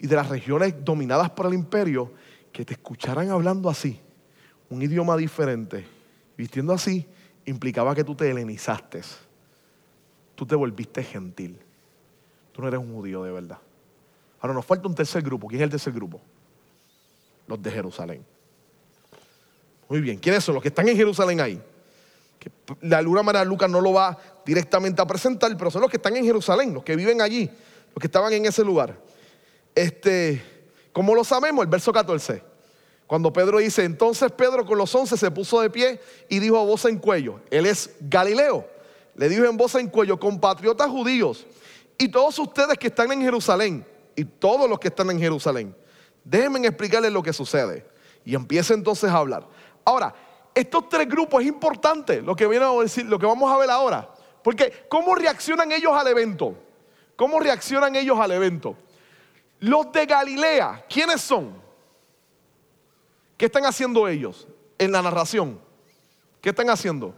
[0.01, 2.11] y de las regiones dominadas por el imperio,
[2.53, 4.01] que te escucharan hablando así,
[4.71, 5.87] un idioma diferente,
[6.37, 7.07] vistiendo así,
[7.45, 9.03] implicaba que tú te helenizaste.
[10.35, 11.59] Tú te volviste gentil.
[12.53, 13.59] Tú no eres un judío de verdad.
[14.41, 15.47] Ahora nos falta un tercer grupo.
[15.49, 16.19] ¿Quién es el tercer grupo?
[17.47, 18.25] Los de Jerusalén.
[19.87, 20.19] Muy bien.
[20.19, 21.61] ¿Quiénes son los que están en Jerusalén ahí?
[22.39, 25.99] Que de alguna manera Lucas no lo va directamente a presentar, pero son los que
[25.99, 27.51] están en Jerusalén, los que viven allí,
[27.89, 29.10] los que estaban en ese lugar.
[29.75, 30.43] Este,
[30.93, 31.65] ¿Cómo lo sabemos?
[31.65, 32.43] El verso 14.
[33.07, 36.65] Cuando Pedro dice, entonces Pedro con los once se puso de pie y dijo a
[36.65, 38.67] voz en cuello, él es Galileo.
[39.15, 41.47] Le dijo en voz en cuello, compatriotas judíos
[41.99, 45.75] y todos ustedes que están en Jerusalén y todos los que están en Jerusalén,
[46.25, 47.85] déjenme explicarles lo que sucede.
[48.25, 49.47] Y empieza entonces a hablar.
[49.85, 50.15] Ahora,
[50.55, 53.71] estos tres grupos es importante lo que viene a decir, lo que vamos a ver
[53.71, 54.09] ahora.
[54.45, 56.55] Porque, ¿cómo reaccionan ellos al evento?
[57.17, 58.77] ¿Cómo reaccionan ellos al evento?
[59.61, 61.61] Los de Galilea, ¿quiénes son?
[63.37, 64.49] ¿Qué están haciendo ellos
[64.79, 65.61] en la narración?
[66.41, 67.15] ¿Qué están haciendo?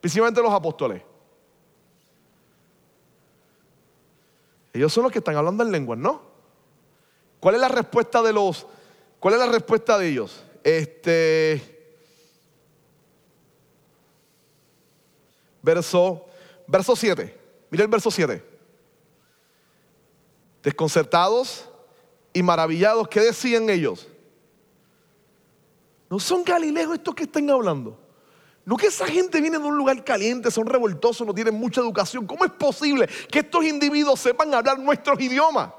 [0.00, 1.02] Principalmente los apóstoles.
[4.72, 6.22] Ellos son los que están hablando en lenguas, ¿no?
[7.40, 8.66] ¿Cuál es la respuesta de los,
[9.20, 10.44] cuál es la respuesta de ellos?
[10.64, 11.94] Este,
[15.62, 16.26] verso,
[16.66, 17.38] verso 7.
[17.70, 18.55] Mira el verso 7.
[20.66, 21.70] Desconcertados
[22.32, 24.08] y maravillados, ¿qué decían ellos?
[26.10, 27.96] No son galileos estos que están hablando.
[28.64, 32.26] No que esa gente viene de un lugar caliente, son revoltosos, no tienen mucha educación.
[32.26, 35.70] ¿Cómo es posible que estos individuos sepan hablar nuestros idiomas?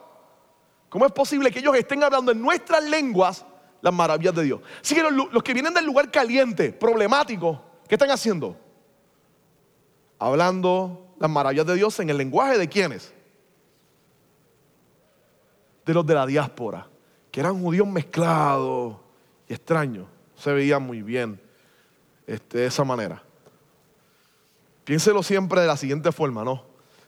[0.88, 3.45] ¿Cómo es posible que ellos estén hablando en nuestras lenguas
[3.81, 4.61] las maravillas de Dios?
[4.81, 8.55] Así que los, que vienen del lugar caliente, problemático, ¿qué están haciendo?
[10.17, 13.16] Hablando las maravillas de Dios en el lenguaje de quiénes?
[15.88, 16.85] De los de la diáspora,
[17.31, 18.97] que eran judíos mezclados
[19.47, 20.05] y extraños.
[20.35, 21.39] Se veían muy bien
[22.27, 23.23] este, de esa manera.
[24.83, 26.55] Piénselo siempre de la siguiente forma, ¿no?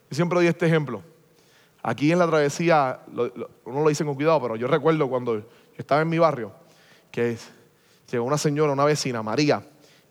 [0.10, 1.04] Yo siempre doy este ejemplo.
[1.84, 3.02] Aquí en la travesía,
[3.66, 5.44] uno lo dice con cuidado, pero yo recuerdo cuando
[5.78, 6.54] estaba en mi barrio,
[7.12, 7.38] que
[8.10, 9.62] llegó una señora, una vecina, María,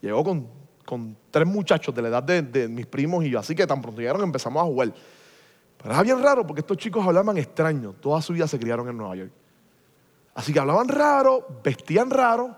[0.02, 3.80] llegó con, tres muchachos de la edad de, mis primos y yo, así que tan
[3.80, 4.92] pronto llegaron empezamos a jugar.
[5.78, 8.96] Pero era bien raro porque estos chicos hablaban extraño, toda su vida se criaron en
[8.96, 9.32] Nueva York.
[10.34, 12.56] Así que hablaban raro, vestían raro,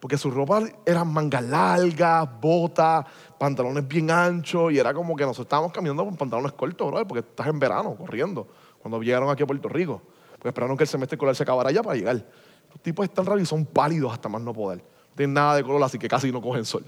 [0.00, 3.04] porque su ropa eran mangas largas, botas,
[3.38, 7.46] pantalones bien anchos, y era como que nos estábamos caminando con pantalones cortos, porque estás
[7.48, 8.46] en verano, corriendo,
[8.80, 10.00] cuando llegaron aquí a Puerto Rico.
[10.32, 12.24] Porque esperaron que el semestre escolar se acabara ya para llegar.
[12.70, 14.78] Los tipos están raros y son pálidos hasta más no poder.
[14.78, 16.84] No tienen nada de color, así que casi no cogen sol.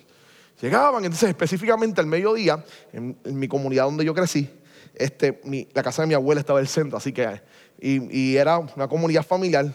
[0.61, 2.63] Llegaban, entonces específicamente al mediodía,
[2.93, 4.49] en, mi comunidad donde yo crecí,
[4.95, 5.41] este,
[5.73, 7.41] la casa de mi abuela estaba en el centro, así que
[7.83, 9.73] y, era una comunidad familiar.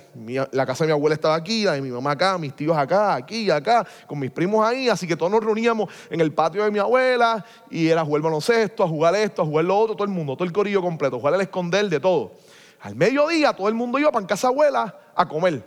[0.51, 3.15] la casa de mi abuela estaba aquí, la de mi mamá acá, mis tíos acá,
[3.15, 4.89] aquí, acá, con mis primos ahí.
[4.89, 8.83] Así que todos nos reuníamos en el patio de mi abuela y era jugar baloncesto,
[8.83, 11.33] a jugar esto, a jugar lo otro, todo el mundo, todo el corillo completo, jugar
[11.33, 12.33] al esconder, de todo.
[12.81, 15.63] Al mediodía todo el mundo iba para en casa de abuela a comer.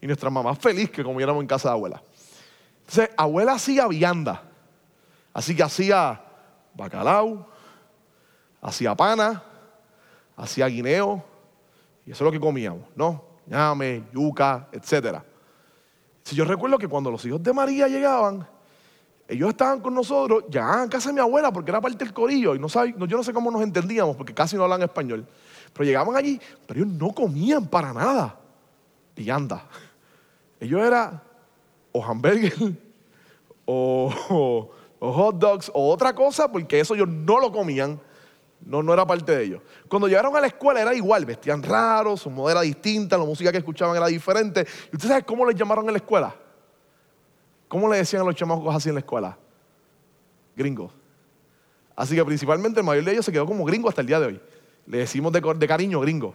[0.00, 2.02] Y nuestra mamá feliz que comiéramos en casa de abuela.
[2.80, 4.42] Entonces, abuela hacía vianda.
[5.32, 6.20] Así que hacía
[6.74, 7.46] bacalao,
[8.60, 9.42] hacía pana,
[10.36, 11.22] hacía guineo,
[12.06, 13.24] y eso es lo que comíamos, ¿no?
[13.46, 15.18] Ñame, yuca, etc.
[16.22, 18.46] Si yo recuerdo que cuando los hijos de María llegaban,
[19.26, 22.54] ellos estaban con nosotros, llegaban a casa de mi abuela porque era parte del corillo
[22.54, 25.26] y no yo no sé cómo nos entendíamos porque casi no hablan español.
[25.72, 28.36] Pero llegaban allí, pero ellos no comían para nada.
[29.16, 29.66] Y anda.
[30.58, 31.20] Ellos eran
[31.92, 32.52] o hamburger
[33.64, 38.00] o- o hot dogs o otra cosa porque eso ellos no lo comían.
[38.64, 39.62] No, no era parte de ellos.
[39.88, 43.50] Cuando llegaron a la escuela era igual, vestían raros, su moda era distinta, la música
[43.50, 44.66] que escuchaban era diferente.
[44.92, 46.34] ¿Y usted sabe cómo les llamaron en la escuela?
[47.68, 49.38] ¿Cómo le decían a los chamacos así en la escuela?
[50.56, 50.92] Gringos.
[51.96, 54.26] Así que principalmente el mayor de ellos se quedó como gringo hasta el día de
[54.26, 54.40] hoy.
[54.86, 56.34] Le decimos de, de cariño gringo.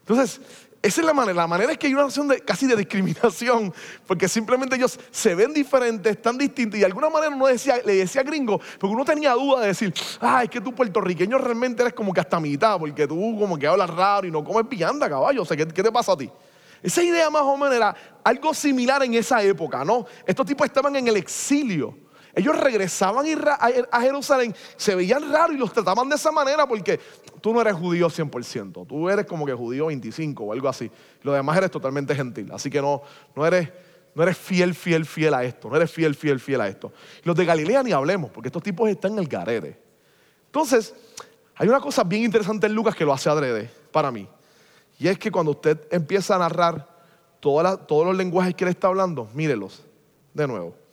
[0.00, 0.40] Entonces,
[0.80, 1.34] esa es la manera.
[1.34, 3.72] La manera es que hay una acción de, casi de discriminación,
[4.06, 7.96] porque simplemente ellos se ven diferentes, están distintos, y de alguna manera uno decía, le
[7.96, 11.94] decía gringo, porque uno tenía duda de decir, ah, es que tú puertorriqueño realmente eres
[11.94, 15.42] como que hasta mitad, porque tú como que hablas raro y no comes vianda, caballo.
[15.42, 16.30] O sea, ¿qué, qué te pasa a ti?
[16.82, 20.06] Esa idea más o menos era algo similar en esa época, ¿no?
[20.24, 22.07] Estos tipos estaban en el exilio.
[22.34, 23.26] Ellos regresaban
[23.90, 27.00] a Jerusalén, se veían raros y los trataban de esa manera porque
[27.40, 30.90] tú no eres judío 100%, tú eres como que judío 25 o algo así.
[31.22, 33.02] Lo demás eres totalmente gentil, así que no,
[33.34, 33.68] no, eres,
[34.14, 36.92] no eres fiel, fiel, fiel a esto, no eres fiel, fiel, fiel a esto.
[37.24, 39.78] Los de Galilea ni hablemos porque estos tipos están en el garete.
[40.46, 40.94] Entonces,
[41.56, 44.28] hay una cosa bien interesante en Lucas que lo hace adrede para mí.
[44.98, 46.88] Y es que cuando usted empieza a narrar
[47.40, 49.82] todos los lenguajes que él está hablando, mírelos
[50.34, 50.87] de nuevo.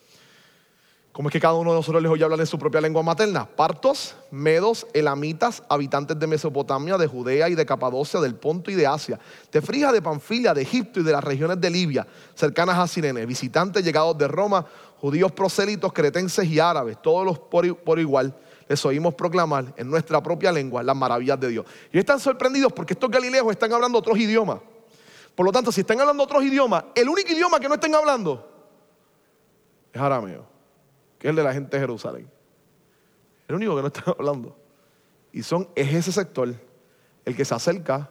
[1.15, 3.45] ¿Cómo es que cada uno de nosotros les oye hablar en su propia lengua materna?
[3.45, 8.85] Partos, medos, elamitas, habitantes de Mesopotamia, de Judea y de Capadocia, del Ponto y de
[8.85, 9.17] Asia,
[9.49, 13.25] de Frigia, de Panfilia, de Egipto y de las regiones de Libia, cercanas a Sirene,
[13.25, 14.65] visitantes llegados de Roma,
[14.99, 18.35] judíos prosélitos, cretenses y árabes, todos los por, por igual,
[18.67, 21.65] les oímos proclamar en nuestra propia lengua las maravillas de Dios.
[21.93, 24.59] Y están sorprendidos porque estos galileos están hablando otros idiomas.
[25.33, 28.51] Por lo tanto, si están hablando otros idiomas, el único idioma que no estén hablando
[29.93, 30.54] es arameo,
[31.27, 32.29] el de la gente de Jerusalén.
[33.47, 34.55] El único que no están hablando.
[35.31, 36.53] Y son, es ese sector
[37.25, 38.09] el que se acerca,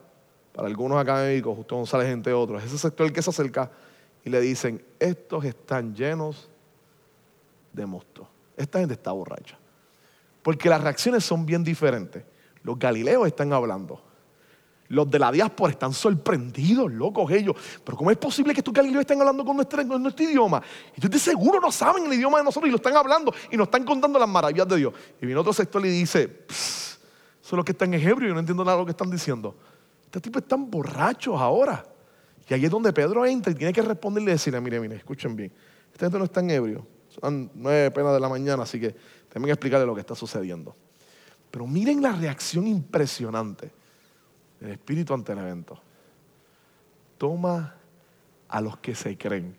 [0.53, 3.71] para algunos académicos, Justo González, entre otros, es ese sector el que se acerca
[4.25, 6.49] y le dicen, estos están llenos
[7.73, 8.29] de mosto.
[8.57, 9.59] Esta gente está borracha.
[10.43, 12.23] Porque las reacciones son bien diferentes.
[12.63, 14.01] Los galileos están hablando.
[14.89, 17.57] Los de la diáspora están sorprendidos, locos ellos.
[17.83, 20.63] Pero ¿cómo es posible que estos galileos estén hablando con nuestro, nuestro idioma?
[20.97, 23.57] Y tú de seguro no saben el idioma de nosotros y lo están hablando y
[23.57, 24.95] nos están contando las maravillas de Dios.
[25.21, 26.99] Y viene otro sector y dice, "Pss,
[27.43, 28.93] eso es lo que está en hebreo y yo no entiendo nada de lo que
[28.93, 29.55] están diciendo.
[30.05, 31.85] Estos tipos están borrachos ahora.
[32.49, 35.35] Y ahí es donde Pedro entra y tiene que responderle y decirle, mire, mire, escuchen
[35.35, 35.51] bien.
[35.93, 36.87] Esta gente no está en ebrio.
[37.21, 38.95] Son nueve penas de la mañana, así que
[39.43, 40.77] que explicarle lo que está sucediendo.
[41.51, 43.73] Pero miren la reacción impresionante
[44.61, 45.79] del Espíritu ante el evento.
[47.19, 47.75] Toma
[48.49, 49.57] a los que se creen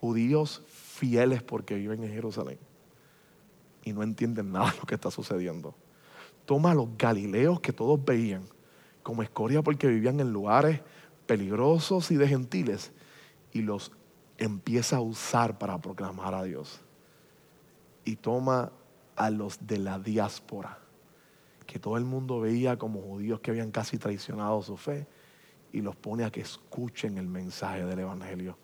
[0.00, 2.58] judíos fieles porque viven en Jerusalén
[3.84, 5.74] y no entienden nada de lo que está sucediendo.
[6.44, 8.42] Toma a los galileos que todos veían
[9.02, 10.80] como escoria porque vivían en lugares
[11.26, 12.92] peligrosos y de gentiles
[13.52, 13.92] y los
[14.38, 16.80] empieza a usar para proclamar a Dios.
[18.04, 18.72] Y toma
[19.14, 20.81] a los de la diáspora
[21.72, 25.06] que todo el mundo veía como judíos que habían casi traicionado su fe
[25.72, 28.58] y los pone a que escuchen el mensaje del Evangelio.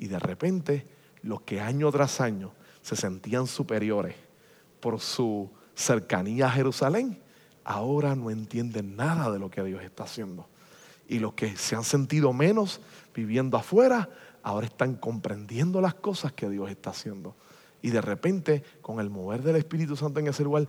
[0.00, 0.84] Y de repente,
[1.22, 2.50] los que año tras año
[2.82, 4.16] se sentían superiores
[4.80, 7.22] por su cercanía a Jerusalén,
[7.62, 10.48] ahora no entienden nada de lo que Dios está haciendo.
[11.06, 12.80] Y los que se han sentido menos
[13.14, 14.08] viviendo afuera,
[14.42, 17.36] ahora están comprendiendo las cosas que Dios está haciendo.
[17.82, 20.68] Y de repente, con el mover del Espíritu Santo en ese lugar,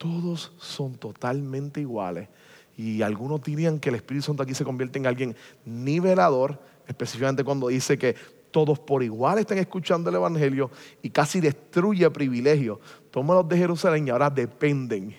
[0.00, 2.26] todos son totalmente iguales.
[2.74, 5.36] Y algunos dirían que el Espíritu Santo aquí se convierte en alguien
[5.66, 8.16] nivelador, específicamente cuando dice que
[8.50, 10.70] todos por igual están escuchando el Evangelio
[11.02, 12.78] y casi destruye privilegios.
[13.10, 15.14] Toma los de Jerusalén y ahora dependen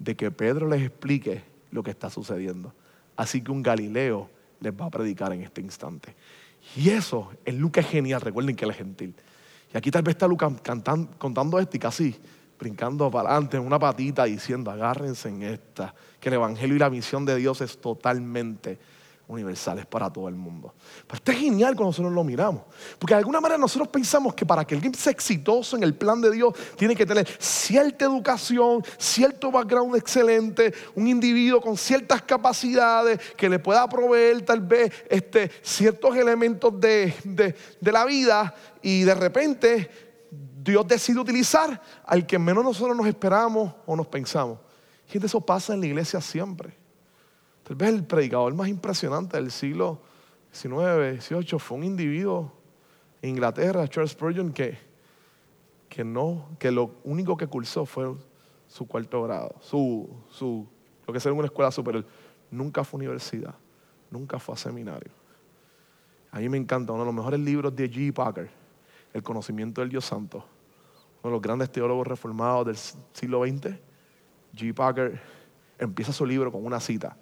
[0.00, 2.72] de que Pedro les explique lo que está sucediendo.
[3.16, 6.16] Así que un Galileo les va a predicar en este instante.
[6.74, 9.14] Y eso en Lucas es genial, recuerden que él es gentil.
[9.72, 10.52] Y aquí tal vez está Lucas
[11.18, 12.16] contando esto y casi
[12.58, 16.90] brincando para adelante en una patita diciendo, agárrense en esta, que el Evangelio y la
[16.90, 18.78] misión de Dios es totalmente
[19.28, 20.72] universal, es para todo el mundo.
[21.06, 22.62] Pero esto es genial cuando nosotros lo miramos,
[22.98, 26.18] porque de alguna manera nosotros pensamos que para que alguien sea exitoso en el plan
[26.22, 33.20] de Dios, tiene que tener cierta educación, cierto background excelente, un individuo con ciertas capacidades
[33.36, 39.02] que le pueda proveer tal vez este, ciertos elementos de, de- de la vida y
[39.02, 40.07] de repente
[40.62, 44.58] Dios decide utilizar al que menos nosotros nos esperamos o nos pensamos.
[45.06, 46.74] Gente, eso pasa en la iglesia siempre.
[47.62, 50.00] Tal vez el predicador más impresionante del siglo
[50.52, 52.52] XIX, XVIII fue un individuo
[53.22, 54.88] en Inglaterra, Charles Spurgeon, que
[55.88, 58.14] que no, que lo único que cursó fue
[58.66, 60.66] su cuarto grado, su, su,
[61.06, 62.04] lo que sea una escuela superior.
[62.50, 63.54] Nunca fue universidad,
[64.10, 65.10] nunca fue a seminario.
[66.30, 68.12] A mí me encanta uno de los mejores libros de G.
[68.12, 68.50] Packer,
[69.18, 70.44] El conocimiento del Dios Santo.
[71.24, 72.76] Uno de los grandes teólogos reformados del
[73.12, 73.74] siglo XX.
[74.54, 74.72] G.
[74.72, 75.20] Packer
[75.76, 77.16] empieza su libro con una cita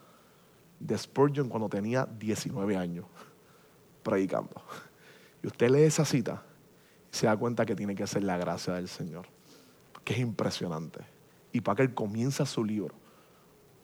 [0.78, 3.06] de Spurgeon cuando tenía 19 años,
[4.02, 4.62] predicando.
[5.42, 6.42] Y usted lee esa cita
[7.10, 9.24] y se da cuenta que tiene que ser la gracia del Señor,
[10.04, 11.00] que es impresionante.
[11.50, 12.94] Y Packer comienza su libro.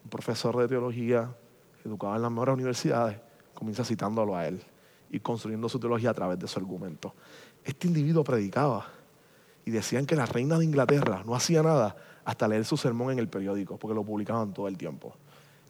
[0.04, 1.34] Un profesor de teología,
[1.82, 3.18] educado en las mejores universidades,
[3.54, 4.62] comienza citándolo a él
[5.12, 7.14] y construyendo su teología a través de su argumento.
[7.64, 8.86] Este individuo predicaba
[9.64, 13.18] y decían que la reina de Inglaterra no hacía nada hasta leer su sermón en
[13.18, 15.14] el periódico, porque lo publicaban todo el tiempo.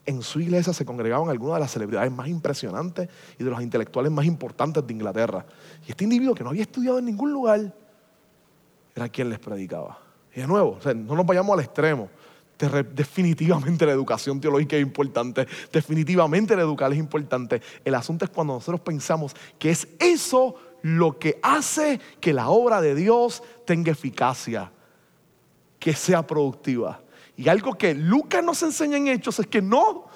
[0.05, 4.11] En su iglesia se congregaban algunas de las celebridades más impresionantes y de los intelectuales
[4.11, 5.47] más importantes de Inglaterra.
[5.87, 7.73] Y este individuo que no había estudiado en ningún lugar
[8.95, 9.99] era quien les predicaba.
[10.35, 12.09] Y de nuevo, no nos vayamos al extremo.
[12.95, 17.63] Definitivamente la educación teológica es importante, definitivamente la educación es importante.
[17.85, 22.81] El asunto es cuando nosotros pensamos que es eso lo que hace que la obra
[22.81, 24.71] de Dios tenga eficacia,
[25.79, 27.01] que sea productiva.
[27.37, 30.07] Y algo que Lucas nos enseña en Hechos es que no,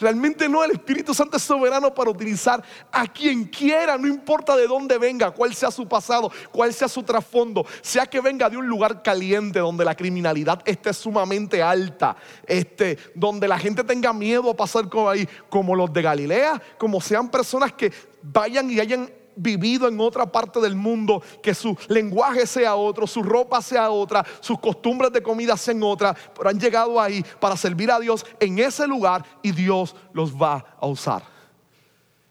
[0.00, 4.66] Realmente no, el Espíritu Santo es soberano para utilizar a quien quiera, no importa de
[4.66, 8.66] dónde venga, cuál sea su pasado, cuál sea su trasfondo, sea que venga de un
[8.66, 12.16] lugar caliente donde la criminalidad esté sumamente alta,
[12.46, 17.00] este, donde la gente tenga miedo a pasar por ahí, como los de Galilea, como
[17.00, 17.92] sean personas que
[18.22, 23.22] vayan y hayan vivido en otra parte del mundo, que su lenguaje sea otro, su
[23.22, 27.90] ropa sea otra, sus costumbres de comida sean otra, pero han llegado ahí para servir
[27.90, 31.32] a Dios en ese lugar y Dios los va a usar.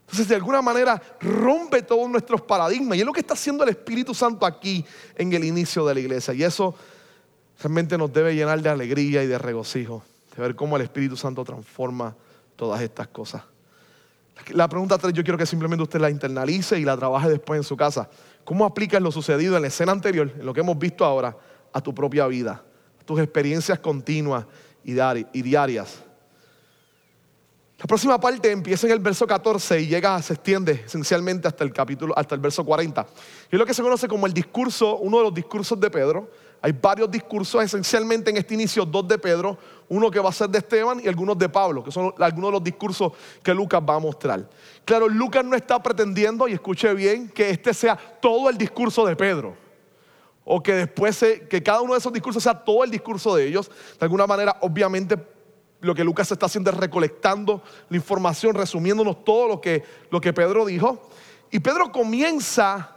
[0.01, 2.97] Entonces, de alguna manera, rompe todos nuestros paradigmas.
[2.97, 4.85] Y es lo que está haciendo el Espíritu Santo aquí
[5.15, 6.33] en el inicio de la iglesia.
[6.33, 6.75] Y eso
[7.61, 10.03] realmente nos debe llenar de alegría y de regocijo,
[10.35, 12.13] de ver cómo el Espíritu Santo transforma
[12.57, 13.43] todas estas cosas.
[14.49, 17.63] La pregunta 3 yo quiero que simplemente usted la internalice y la trabaje después en
[17.63, 18.09] su casa.
[18.43, 21.37] ¿Cómo aplicas lo sucedido en la escena anterior, en lo que hemos visto ahora,
[21.73, 22.63] a tu propia vida,
[23.05, 24.45] tus experiencias continuas
[24.83, 24.93] y
[25.41, 26.03] diarias?
[27.81, 31.73] La próxima parte empieza en el verso 14 y llega, se extiende esencialmente hasta el
[31.73, 33.07] capítulo, hasta el verso 40.
[33.51, 36.29] Y es lo que se conoce como el discurso, uno de los discursos de Pedro.
[36.61, 39.57] Hay varios discursos, esencialmente en este inicio, dos de Pedro,
[39.91, 42.51] uno que va a ser de Esteban y algunos de Pablo, que son algunos de
[42.53, 43.11] los discursos
[43.43, 44.49] que Lucas va a mostrar.
[44.85, 49.17] Claro, Lucas no está pretendiendo, y escuche bien, que este sea todo el discurso de
[49.17, 49.53] Pedro.
[50.45, 51.19] O que después,
[51.49, 53.69] que cada uno de esos discursos sea todo el discurso de ellos.
[53.99, 55.17] De alguna manera, obviamente,
[55.81, 60.31] lo que Lucas está haciendo es recolectando la información, resumiéndonos todo lo que, lo que
[60.31, 61.09] Pedro dijo.
[61.51, 62.95] Y Pedro comienza,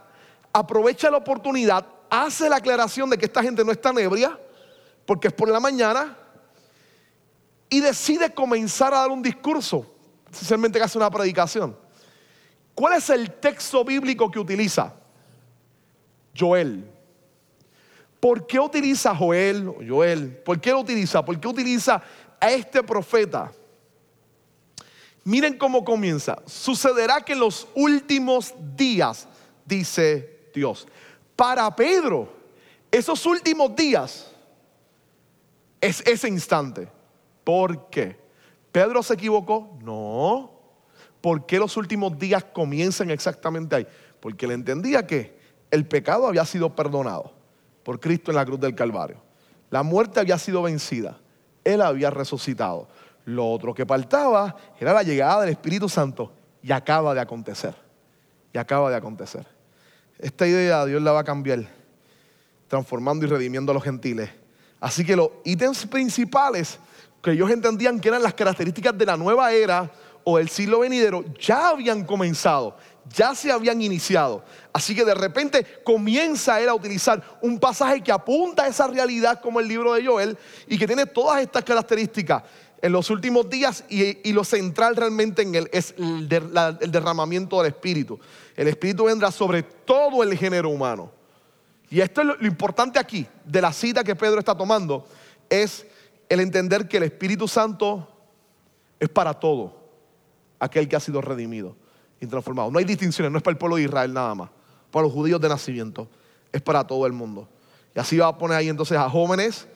[0.53, 4.39] aprovecha la oportunidad, hace la aclaración de que esta gente no está ebria,
[5.05, 6.19] porque es por la mañana,
[7.75, 9.85] y decide comenzar a dar un discurso,
[10.31, 11.77] esencialmente que hace una predicación.
[12.73, 14.93] ¿Cuál es el texto bíblico que utiliza?
[16.33, 16.89] Joel.
[18.17, 20.37] ¿Por qué utiliza Joel o Joel?
[20.37, 21.25] ¿Por qué lo utiliza?
[21.25, 22.01] ¿Por qué utiliza
[22.39, 23.51] a este profeta?
[25.25, 26.41] Miren cómo comienza.
[26.45, 29.27] Sucederá que en los últimos días,
[29.65, 30.87] dice Dios.
[31.35, 32.29] Para Pedro,
[32.89, 34.31] esos últimos días
[35.81, 36.94] es ese instante.
[37.45, 38.19] ¿Por qué?
[38.73, 39.77] ¿Pedro se equivocó?
[39.81, 40.51] No.
[41.21, 43.87] ¿Por qué los últimos días comienzan exactamente ahí?
[44.19, 45.39] Porque él entendía que
[45.71, 47.31] el pecado había sido perdonado
[47.83, 49.17] por Cristo en la cruz del Calvario.
[49.69, 51.19] La muerte había sido vencida.
[51.63, 52.87] Él había resucitado.
[53.25, 56.31] Lo otro que faltaba era la llegada del Espíritu Santo
[56.61, 57.75] y acaba de acontecer.
[58.53, 59.47] Y acaba de acontecer.
[60.19, 61.67] Esta idea Dios la va a cambiar,
[62.67, 64.29] transformando y redimiendo a los gentiles.
[64.79, 66.79] Así que los ítems principales
[67.25, 69.89] que ellos entendían que eran las características de la nueva era
[70.23, 72.77] o del siglo venidero ya habían comenzado,
[73.11, 74.43] ya se habían iniciado.
[74.71, 79.41] Así que de repente comienza él a utilizar un pasaje que apunta a esa realidad
[79.41, 80.37] como el libro de Joel
[80.67, 82.43] y que tiene todas estas características
[82.79, 86.29] en los últimos días y, lo central realmente en él es el,
[86.79, 88.19] el derramamiento del Espíritu.
[88.55, 91.11] El Espíritu vendrá sobre todo el género humano.
[91.89, 95.07] Y esto es lo importante aquí de la cita que Pedro está tomando,
[95.49, 95.87] es
[96.29, 98.07] el entender que el Espíritu Santo
[98.99, 99.85] es para todo
[100.59, 101.75] aquel que ha sido redimido
[102.19, 102.71] y transformado.
[102.71, 104.49] No hay distinciones, no es para el pueblo de Israel nada más,
[104.91, 106.07] para los judíos de nacimiento,
[106.51, 107.47] es para todo el mundo.
[107.95, 109.67] Y así va a poner ahí entonces a jóvenes,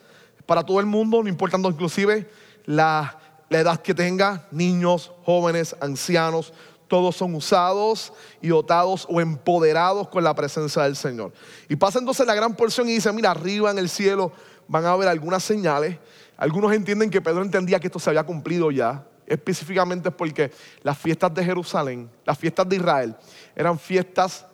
[0.46, 2.28] para todo el mundo, no importando inclusive
[2.64, 3.18] la,
[3.48, 6.52] la edad que tenga, niños, jóvenes, ancianos,
[6.88, 8.12] Todos son usados
[8.42, 11.32] y dotados o empoderados con la presencia del Señor.
[11.68, 14.32] Y pasa entonces la gran porción y dice, mira, arriba en el cielo
[14.66, 15.98] van a haber algunas señales.
[16.40, 19.06] Algunos entienden que Pedro entendía que esto se había cumplido ya.
[19.26, 20.50] Específicamente porque
[20.82, 23.14] las fiestas de Jerusalén, las fiestas de Israel,
[23.54, 24.46] eran fiestas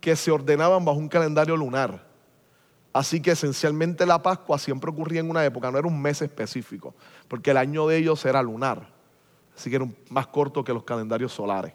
[0.00, 2.06] que se ordenaban bajo un calendario lunar.
[2.92, 6.94] Así que esencialmente la Pascua siempre ocurría en una época, no era un mes específico,
[7.26, 8.86] porque el año de ellos era lunar.
[9.56, 11.72] Así que era más corto que los calendarios solares.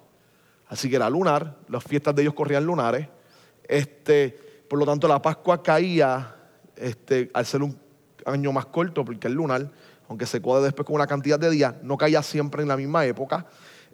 [0.67, 3.07] Así que era lunar, las fiestas de ellos corrían lunares.
[3.63, 4.29] Este,
[4.69, 6.35] por lo tanto, la Pascua caía
[6.75, 7.84] este, al ser un
[8.25, 9.71] año más corto, porque el lunar,
[10.09, 13.05] aunque se code después con una cantidad de días, no caía siempre en la misma
[13.05, 13.45] época.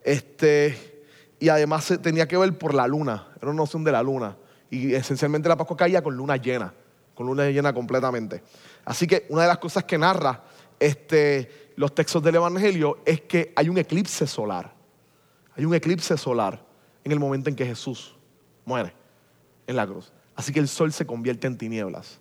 [0.04, 1.06] Este,
[1.40, 4.38] y además tenía que ver por la luna, era una noción de la luna.
[4.70, 6.74] Y esencialmente la Pascua caía con luna llena
[7.22, 8.42] con luna llena completamente.
[8.86, 10.44] Así que una de las cosas que narra
[10.80, 14.74] este, los textos del Evangelio es que hay un eclipse solar.
[15.56, 16.64] Hay un eclipse solar
[17.04, 18.16] en el momento en que Jesús
[18.66, 18.94] muere
[19.68, 20.12] en la cruz.
[20.36, 22.20] Así que el sol se convierte en tinieblas.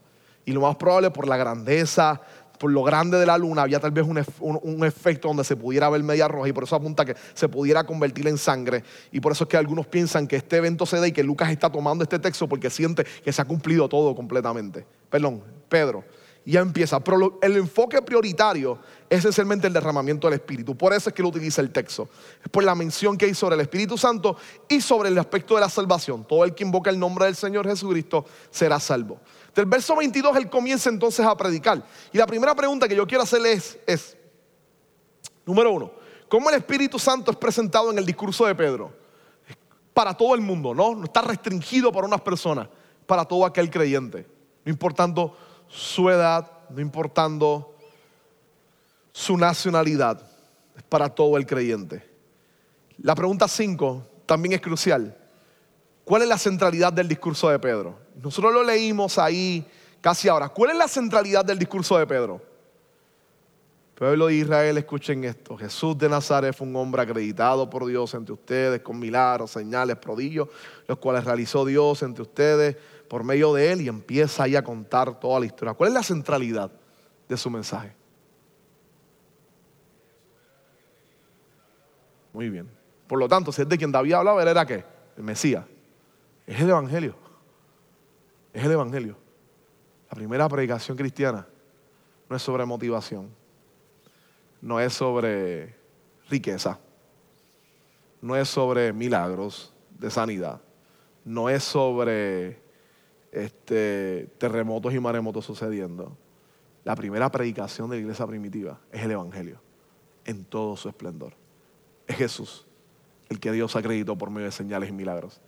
[0.50, 2.20] Y lo más probable por la grandeza,
[2.58, 6.02] por lo grande de la luna, había tal vez un, efecto donde se pudiera ver
[6.02, 8.82] media roja y por eso apunta que se pudiera convertir en sangre.
[9.12, 11.52] Y por eso es que algunos piensan que este evento se da y que Lucas
[11.52, 14.84] está tomando este texto porque siente que se ha cumplido todo completamente.
[15.08, 16.02] Perdón, Pedro.
[16.44, 16.98] Ya empieza.
[16.98, 18.78] Pero el enfoque prioritario
[19.08, 20.76] es esencialmente el derramamiento del Espíritu.
[20.76, 22.08] Por eso es que lo utiliza el texto.
[22.42, 24.36] Es por la mención que hay sobre el Espíritu Santo
[24.68, 26.24] y sobre el aspecto de la salvación.
[26.26, 29.20] Todo el que invoca el nombre del Señor Jesucristo será salvo.
[29.54, 31.82] Del verso 22 él comienza entonces a predicar.
[32.12, 34.16] Y la primera pregunta que yo quiero hacerle es,
[35.44, 35.92] número uno,
[36.28, 38.92] ¿cómo el Espíritu Santo es presentado en el discurso de Pedro?
[39.92, 40.94] Para todo el mundo, ¿no?
[40.94, 42.68] No está restringido para unas personas,
[43.06, 44.26] para todo aquel creyente.
[44.64, 45.36] No importando
[45.68, 47.74] su edad, no importando
[49.12, 50.22] su nacionalidad,
[50.76, 52.08] es para todo el creyente.
[53.02, 55.16] La pregunta 5 también es crucial.
[56.04, 57.98] ¿Cuál es la centralidad del discurso de Pedro?
[58.16, 59.64] Nosotros lo leímos ahí
[60.00, 60.48] casi ahora.
[60.48, 62.40] ¿Cuál es la centralidad del discurso de Pedro?
[63.94, 65.58] Pueblo de Israel, escuchen esto.
[65.58, 70.48] Jesús de Nazaret fue un hombre acreditado por Dios entre ustedes con milagros, señales, prodigios,
[70.88, 72.76] los cuales realizó Dios entre ustedes
[73.08, 75.74] por medio de él y empieza ahí a contar toda la historia.
[75.74, 76.70] ¿Cuál es la centralidad
[77.28, 77.94] de su mensaje?
[82.32, 82.70] Muy bien.
[83.06, 84.82] Por lo tanto, si es de quien David hablaba, él era qué?
[85.16, 85.64] El Mesías.
[86.46, 87.14] Es el Evangelio.
[88.52, 89.16] Es el Evangelio.
[90.10, 91.46] La primera predicación cristiana
[92.28, 93.28] no es sobre motivación,
[94.60, 95.74] no es sobre
[96.28, 96.78] riqueza,
[98.20, 100.60] no es sobre milagros de sanidad,
[101.24, 102.60] no es sobre
[103.32, 106.16] este, terremotos y maremotos sucediendo.
[106.84, 109.60] La primera predicación de la iglesia primitiva es el Evangelio
[110.24, 111.34] en todo su esplendor.
[112.06, 112.66] Es Jesús,
[113.28, 115.40] el que Dios acreditó por medio de señales y milagros.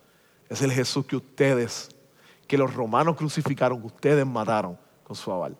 [0.49, 1.89] Es el Jesús que ustedes,
[2.53, 5.57] que los romanos crucificaron, ustedes mataron con su aval.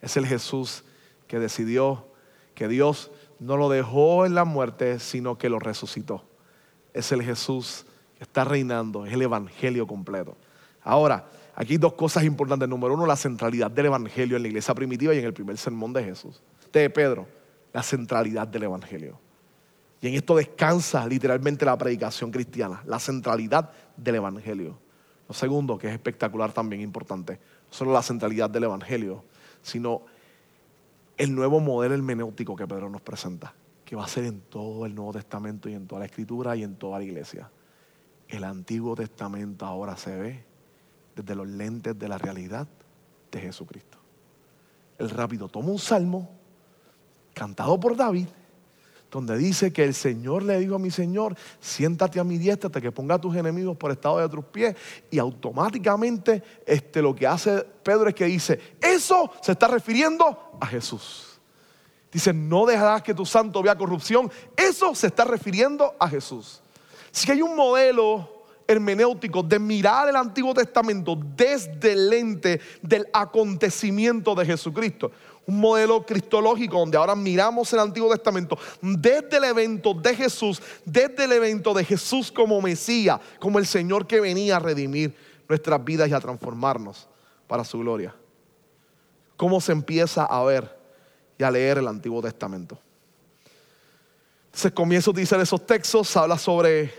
[0.00, 0.82] Es el Jesús
[1.28, 2.04] que decidió
[2.56, 6.24] que Dios no lo dejó en la muerte, sino que lo resucitó.
[6.92, 7.86] Es el Jesús
[8.18, 10.36] que está reinando, es el Evangelio completo.
[10.82, 12.68] Ahora, aquí dos cosas importantes.
[12.68, 15.92] Número uno, la centralidad del Evangelio en la iglesia primitiva y en el primer sermón
[15.92, 16.42] de Jesús.
[16.72, 17.28] De Pedro,
[17.72, 19.16] la centralidad del Evangelio.
[20.00, 24.76] Y en esto descansa literalmente la predicación cristiana, la centralidad del Evangelio.
[25.28, 29.24] Lo segundo, que es espectacular también importante, no solo la centralidad del Evangelio,
[29.62, 30.02] sino
[31.16, 33.54] el nuevo modelo hermenéutico que Pedro nos presenta,
[33.84, 36.62] que va a ser en todo el Nuevo Testamento y en toda la Escritura y
[36.62, 37.50] en toda la iglesia.
[38.28, 40.44] El Antiguo Testamento ahora se ve
[41.14, 42.66] desde los lentes de la realidad
[43.30, 43.98] de Jesucristo.
[44.98, 46.30] El rápido toma un salmo
[47.34, 48.28] cantado por David
[49.12, 52.80] donde dice que el Señor le dijo a mi Señor, siéntate a mi diestra hasta
[52.80, 54.74] que ponga a tus enemigos por estado de tus pies.
[55.10, 60.66] Y automáticamente este, lo que hace Pedro es que dice, eso se está refiriendo a
[60.66, 61.38] Jesús.
[62.10, 64.30] Dice, no dejarás que tu santo vea corrupción.
[64.56, 66.62] Eso se está refiriendo a Jesús.
[67.10, 74.34] Si hay un modelo hermenéutico de mirar el Antiguo Testamento desde el lente del acontecimiento
[74.34, 75.10] de Jesucristo
[75.46, 81.24] un modelo cristológico donde ahora miramos el Antiguo Testamento desde el evento de Jesús, desde
[81.24, 85.14] el evento de Jesús como Mesías, como el Señor que venía a redimir
[85.48, 87.08] nuestras vidas y a transformarnos
[87.46, 88.14] para su gloria.
[89.36, 90.78] ¿Cómo se empieza a ver
[91.36, 92.78] y a leer el Antiguo Testamento?
[94.52, 96.92] Se comienza a utilizar esos textos, habla sobre,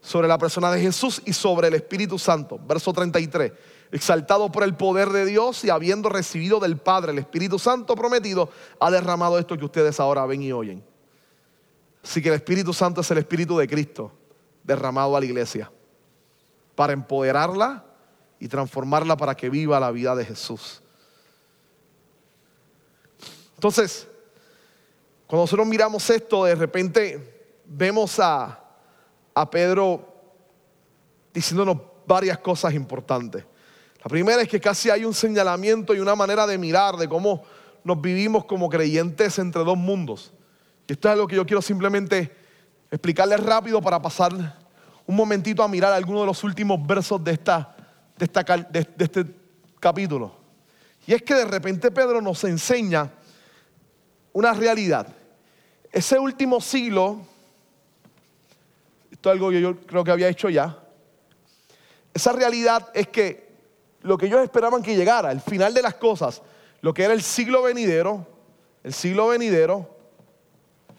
[0.00, 2.60] sobre la persona de Jesús y sobre el Espíritu Santo.
[2.64, 3.52] Verso 33
[3.92, 8.50] exaltado por el poder de Dios y habiendo recibido del Padre el Espíritu Santo prometido,
[8.78, 10.84] ha derramado esto que ustedes ahora ven y oyen.
[12.02, 14.12] Así que el Espíritu Santo es el Espíritu de Cristo,
[14.62, 15.70] derramado a la iglesia
[16.74, 17.84] para empoderarla
[18.38, 20.82] y transformarla para que viva la vida de Jesús.
[23.54, 24.08] Entonces,
[25.26, 28.58] cuando nosotros miramos esto, de repente vemos a,
[29.34, 30.06] a Pedro
[31.34, 31.76] diciéndonos
[32.06, 33.44] varias cosas importantes.
[34.02, 37.42] La primera es que casi hay un señalamiento y una manera de mirar de cómo
[37.84, 40.32] nos vivimos como creyentes entre dos mundos.
[40.88, 42.34] Y esto es algo que yo quiero simplemente
[42.90, 44.32] explicarles rápido para pasar
[45.06, 47.74] un momentito a mirar algunos de los últimos versos de, esta,
[48.16, 49.26] de, de este
[49.78, 50.34] capítulo.
[51.06, 53.10] Y es que de repente Pedro nos enseña
[54.32, 55.08] una realidad.
[55.92, 57.20] Ese último siglo,
[59.10, 60.78] esto es algo que yo creo que había hecho ya,
[62.14, 63.49] esa realidad es que
[64.02, 66.42] lo que ellos esperaban que llegara, el final de las cosas,
[66.80, 68.26] lo que era el siglo venidero,
[68.82, 70.00] el siglo venidero,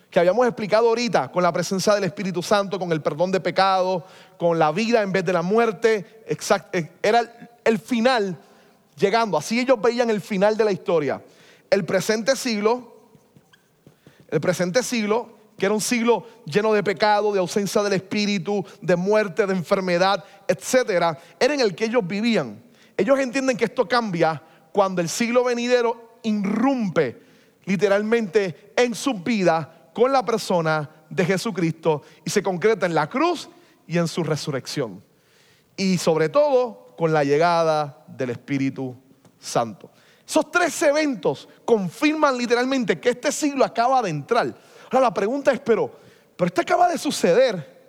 [0.09, 4.05] que habíamos explicado ahorita, con la presencia del Espíritu Santo, con el perdón de pecado,
[4.37, 8.37] con la vida en vez de la muerte, eh, era el final
[8.97, 9.37] llegando.
[9.37, 11.21] Así ellos veían el final de la historia.
[11.69, 12.93] El presente siglo,
[14.29, 18.97] el presente siglo, que era un siglo lleno de pecado, de ausencia del Espíritu, de
[18.97, 22.61] muerte, de enfermedad, etcétera, era en el que ellos vivían.
[23.01, 24.39] Ellos entienden que esto cambia
[24.71, 27.19] cuando el siglo venidero irrumpe
[27.65, 33.49] literalmente en su vida con la persona de Jesucristo y se concreta en la cruz
[33.87, 35.03] y en su resurrección.
[35.75, 38.95] Y sobre todo con la llegada del Espíritu
[39.39, 39.89] Santo.
[40.23, 44.55] Esos tres eventos confirman literalmente que este siglo acaba de entrar.
[44.91, 45.91] Ahora la pregunta es, pero,
[46.35, 47.81] pero esto acaba de suceder.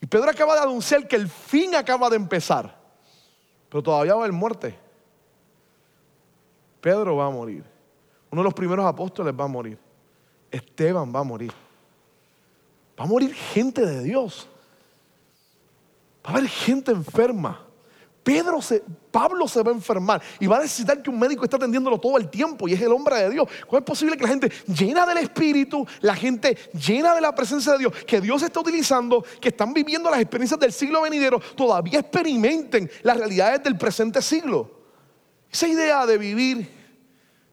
[0.00, 2.83] Y Pedro acaba de anunciar que el fin acaba de empezar.
[3.74, 4.78] Pero todavía va a haber muerte.
[6.80, 7.64] Pedro va a morir.
[8.30, 9.76] Uno de los primeros apóstoles va a morir.
[10.48, 11.50] Esteban va a morir.
[12.96, 14.48] Va a morir gente de Dios.
[16.24, 17.63] Va a haber gente enferma.
[18.24, 21.56] Pedro se, Pablo se va a enfermar y va a necesitar que un médico esté
[21.56, 23.46] atendiéndolo todo el tiempo y es el hombre de Dios.
[23.66, 27.72] ¿Cómo es posible que la gente llena del Espíritu, la gente llena de la presencia
[27.72, 32.00] de Dios, que Dios está utilizando, que están viviendo las experiencias del siglo venidero, todavía
[32.00, 34.70] experimenten las realidades del presente siglo?
[35.52, 36.68] Esa idea de vivir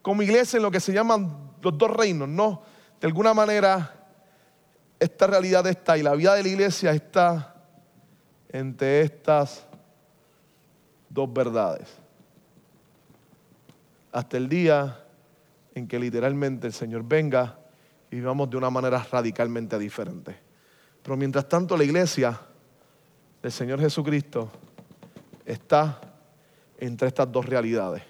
[0.02, 2.64] como iglesia en lo que se llaman los dos reinos, no
[3.02, 3.94] de alguna manera
[5.00, 7.56] esta realidad está y la vida de la iglesia está
[8.50, 9.68] entre estas
[11.14, 11.88] dos verdades.
[14.12, 15.04] Hasta el día
[15.74, 17.58] en que literalmente el Señor venga
[18.10, 20.36] y vivamos de una manera radicalmente diferente.
[21.02, 22.40] Pero mientras tanto la iglesia
[23.42, 24.52] del Señor Jesucristo
[25.46, 26.00] está
[26.78, 28.04] entre estas dos realidades.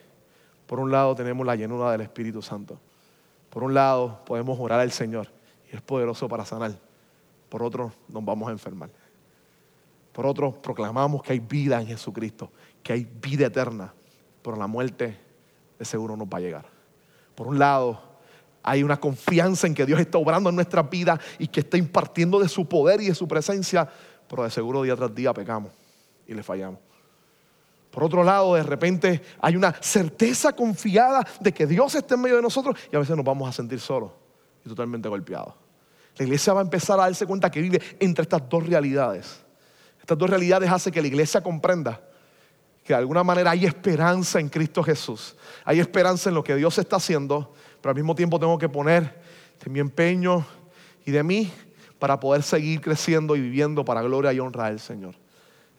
[0.66, 2.80] Por un lado tenemos la llenura del Espíritu Santo
[3.52, 5.28] por un lado, podemos orar al Señor
[5.72, 6.72] y es poderoso para sanar.
[7.50, 8.90] Por otro, nos vamos a enfermar.
[10.14, 12.50] Por otro, proclamamos que hay vida en Jesucristo,
[12.84, 13.94] que hay vida eterna,
[14.42, 15.18] pero la muerte
[15.78, 16.66] de seguro nos va a llegar.
[17.36, 18.00] Por un lado,
[18.64, 22.40] hay una confianza en que Dios está obrando en nuestra vida y que está impartiendo
[22.40, 23.88] de su poder y de su presencia,
[24.30, 25.72] pero de seguro día tras día pecamos
[26.28, 26.80] y le fallamos.
[27.90, 32.38] Por otro lado, de repente hay una certeza confiada de que Dios está en medio
[32.38, 34.12] de nosotros y a veces nos vamos a sentir solos
[34.66, 35.54] y totalmente golpeados.
[36.18, 39.44] La iglesia va a empezar a darse cuenta que vive entre estas dos realidades.
[40.00, 42.02] Estas dos realidades hacen que la iglesia comprenda
[42.94, 45.36] de alguna manera hay esperanza en Cristo Jesús.
[45.66, 49.22] Hay esperanza en lo que Dios está haciendo, pero al mismo tiempo tengo que poner
[49.64, 50.46] de mi empeño
[51.06, 51.52] y de mí
[52.00, 55.16] para poder seguir creciendo y viviendo para gloria y honra del Señor.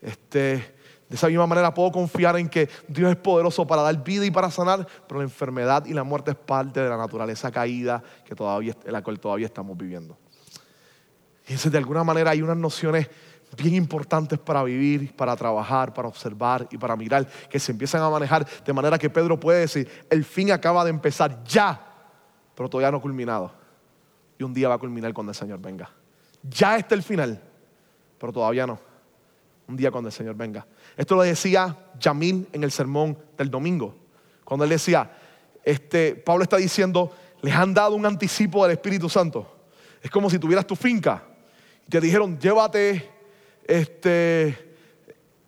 [0.00, 0.74] Este,
[1.08, 4.30] de esa misma manera puedo confiar en que Dios es poderoso para dar vida y
[4.30, 8.34] para sanar, pero la enfermedad y la muerte es parte de la naturaleza caída que
[8.34, 10.16] todavía, en la cual todavía estamos viviendo.
[11.48, 13.08] Y de alguna manera hay unas nociones
[13.56, 18.10] bien importantes para vivir, para trabajar, para observar y para mirar, que se empiezan a
[18.10, 21.80] manejar de manera que Pedro puede decir, el fin acaba de empezar ya,
[22.54, 23.52] pero todavía no culminado.
[24.38, 25.90] Y un día va a culminar cuando el Señor venga.
[26.42, 27.40] Ya está el final,
[28.18, 28.92] pero todavía no
[29.72, 30.66] un día cuando el Señor venga.
[30.96, 33.96] Esto lo decía Yamil en el sermón del domingo,
[34.44, 35.10] cuando él decía,
[35.64, 39.60] este, Pablo está diciendo, les han dado un anticipo del Espíritu Santo.
[40.02, 41.22] Es como si tuvieras tu finca
[41.86, 43.10] y te dijeron, llévate
[43.64, 44.76] este,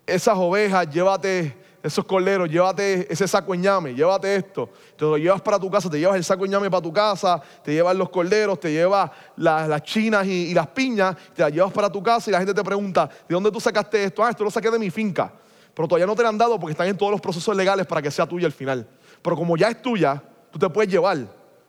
[0.07, 4.71] esas ovejas, llévate esos corderos, llévate ese saco ñame, llévate esto.
[4.97, 7.75] Te lo llevas para tu casa, te llevas el saco ñame para tu casa, te
[7.75, 12.03] llevas los corderos, te llevas las, chinas y, las piñas, te las llevas para tu
[12.03, 14.25] casa y la gente te pregunta, ¿de dónde tú sacaste esto?
[14.25, 15.31] Ah, esto lo saqué de mi finca.
[15.75, 18.01] Pero todavía no te lo han dado porque están en todos los procesos legales para
[18.01, 18.89] que sea tuya al final.
[19.21, 21.19] Pero como ya es tuya, tú te puedes llevar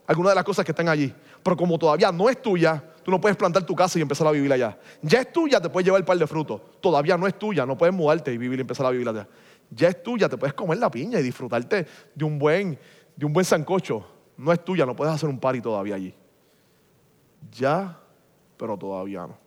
[0.07, 1.13] algunas de las cosas que están allí.
[1.43, 4.31] Pero como todavía no es tuya, tú no puedes plantar tu casa y empezar a
[4.31, 4.79] vivir allá.
[5.03, 6.59] Ya es tuya, te puedes llevar el par de frutos.
[6.81, 9.27] Todavía no es tuya, no puedes mudarte y vivir y empezar a vivir allá.
[9.69, 12.79] Ya es tuya, te puedes comer la piña y disfrutarte de un buen,
[13.15, 14.07] de un buen sancocho.
[14.37, 16.15] No es tuya, no puedes hacer un party todavía allí.
[17.51, 17.95] Ya,
[18.57, 19.37] pero todavía no.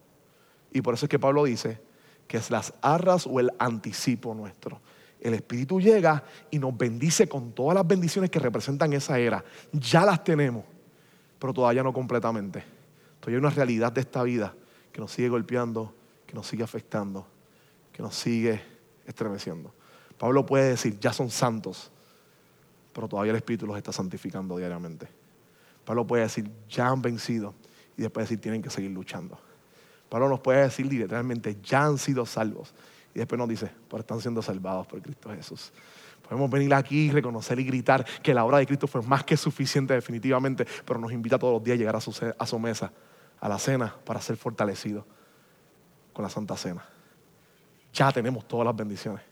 [0.70, 1.80] Y por eso es que Pablo dice
[2.28, 4.80] que es las arras o el anticipo nuestro.
[5.20, 9.44] El Espíritu llega y nos bendice con todas las bendiciones que representan esa era.
[9.72, 10.62] Ya las tenemos,
[11.40, 12.77] pero todavía no completamente.
[13.28, 14.54] Todavía hay una realidad de esta vida
[14.90, 15.92] que nos sigue golpeando,
[16.26, 17.26] que nos sigue afectando,
[17.92, 18.58] que nos sigue
[19.06, 19.70] estremeciendo.
[20.16, 21.90] Pablo puede decir, ya son santos,
[22.94, 25.08] pero todavía el Espíritu los está santificando diariamente.
[25.84, 27.54] Pablo puede decir, ya han vencido,
[27.98, 29.38] y después decir, tienen que seguir luchando.
[30.08, 32.72] Pablo nos puede decir literalmente, ya han sido salvos.
[33.14, 35.70] Y después nos dice, pero están siendo salvados por Cristo Jesús.
[36.26, 39.92] Podemos venir aquí, reconocer y gritar que la obra de Cristo fue más que suficiente
[39.92, 42.90] definitivamente, pero nos invita todos los días a llegar a su mesa,
[43.40, 45.04] a la cena, para ser fortalecidos
[46.12, 46.84] con la Santa Cena.
[47.92, 49.22] Ya tenemos todas las bendiciones.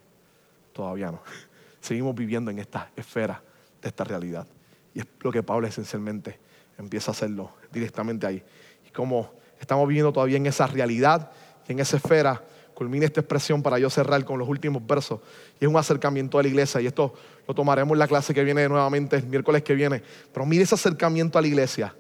[0.73, 1.21] Todavía no.
[1.81, 3.43] Seguimos viviendo en esta esfera
[3.83, 4.47] de esta realidad.
[4.95, 6.39] Y es lo que Pablo esencialmente
[6.79, 8.43] empieza a hacerlo directamente ahí.
[8.87, 9.31] Y como
[9.61, 11.31] estamos viviendo todavía en esa realidad
[11.69, 12.43] y en esa esfera,
[12.75, 15.21] culmina esta expresión para yo cerrar con los últimos versos.
[15.61, 16.81] Y es un acercamiento a la iglesia.
[16.81, 17.15] Y esto
[17.49, 20.03] lo tomaremos en la clase que viene nuevamente, el miércoles que viene.
[20.33, 21.95] Pero mire ese acercamiento a la iglesia.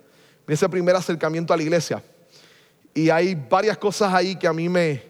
[0.46, 2.02] Ese primer acercamiento a la iglesia.
[2.94, 5.02] Y hay varias cosas ahí que a mí me,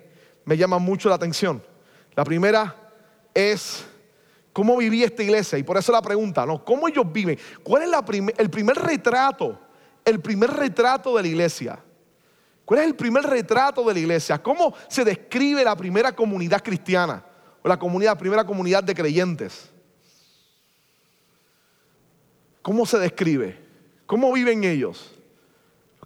[0.44, 1.62] me llaman mucho la atención.
[2.14, 2.74] La primera
[3.34, 3.84] es
[4.52, 5.58] cómo vivía esta iglesia.
[5.58, 6.64] Y por eso la pregunta, ¿no?
[6.64, 7.38] ¿Cómo ellos viven?
[7.62, 7.90] ¿Cuál es
[8.38, 9.60] el primer retrato?
[10.04, 11.78] El primer retrato de la iglesia.
[12.64, 14.42] ¿Cuál es el primer retrato de la iglesia?
[14.42, 17.24] ¿Cómo se describe la primera comunidad cristiana?
[17.62, 19.70] O la comunidad, primera comunidad de creyentes.
[22.62, 23.58] ¿Cómo se describe?
[24.06, 25.15] ¿Cómo viven ellos?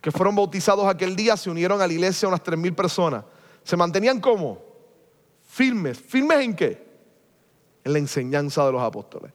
[0.00, 3.24] Que fueron bautizados aquel día se unieron a la iglesia unas 3.000 personas.
[3.62, 4.58] ¿Se mantenían como?
[5.46, 5.98] Firmes.
[5.98, 6.86] ¿Firmes en qué?
[7.84, 9.32] En la enseñanza de los apóstoles.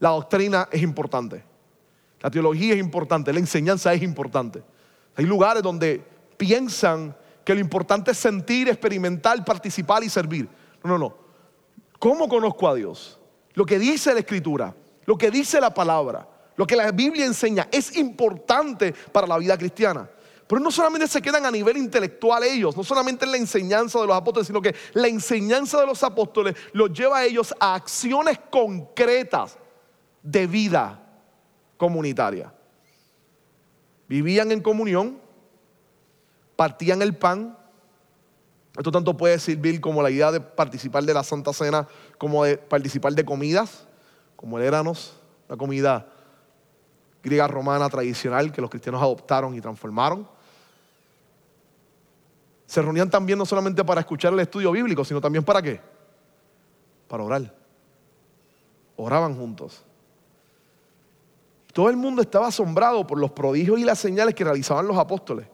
[0.00, 1.44] La doctrina es importante.
[2.20, 3.32] La teología es importante.
[3.32, 4.62] La enseñanza es importante.
[5.14, 6.02] Hay lugares donde
[6.36, 10.48] piensan que lo importante es sentir, experimentar, participar y servir.
[10.82, 11.16] No, no, no.
[11.98, 13.18] ¿Cómo conozco a Dios?
[13.54, 14.74] Lo que dice la Escritura,
[15.04, 16.28] lo que dice la palabra,
[16.58, 20.10] lo que la Biblia enseña es importante para la vida cristiana.
[20.48, 24.08] Pero no solamente se quedan a nivel intelectual ellos, no solamente en la enseñanza de
[24.08, 28.40] los apóstoles, sino que la enseñanza de los apóstoles los lleva a ellos a acciones
[28.50, 29.56] concretas
[30.20, 31.00] de vida
[31.76, 32.52] comunitaria.
[34.08, 35.20] Vivían en comunión,
[36.56, 37.56] partían el pan.
[38.76, 41.86] Esto tanto puede servir como la idea de participar de la Santa Cena,
[42.18, 43.86] como de participar de comidas,
[44.34, 46.14] como el éranos, la comida
[47.28, 50.28] griega romana tradicional que los cristianos adoptaron y transformaron.
[52.66, 55.80] Se reunían también no solamente para escuchar el estudio bíblico, sino también para qué?
[57.06, 57.54] Para orar.
[58.96, 59.84] Oraban juntos.
[61.72, 65.46] Todo el mundo estaba asombrado por los prodigios y las señales que realizaban los apóstoles.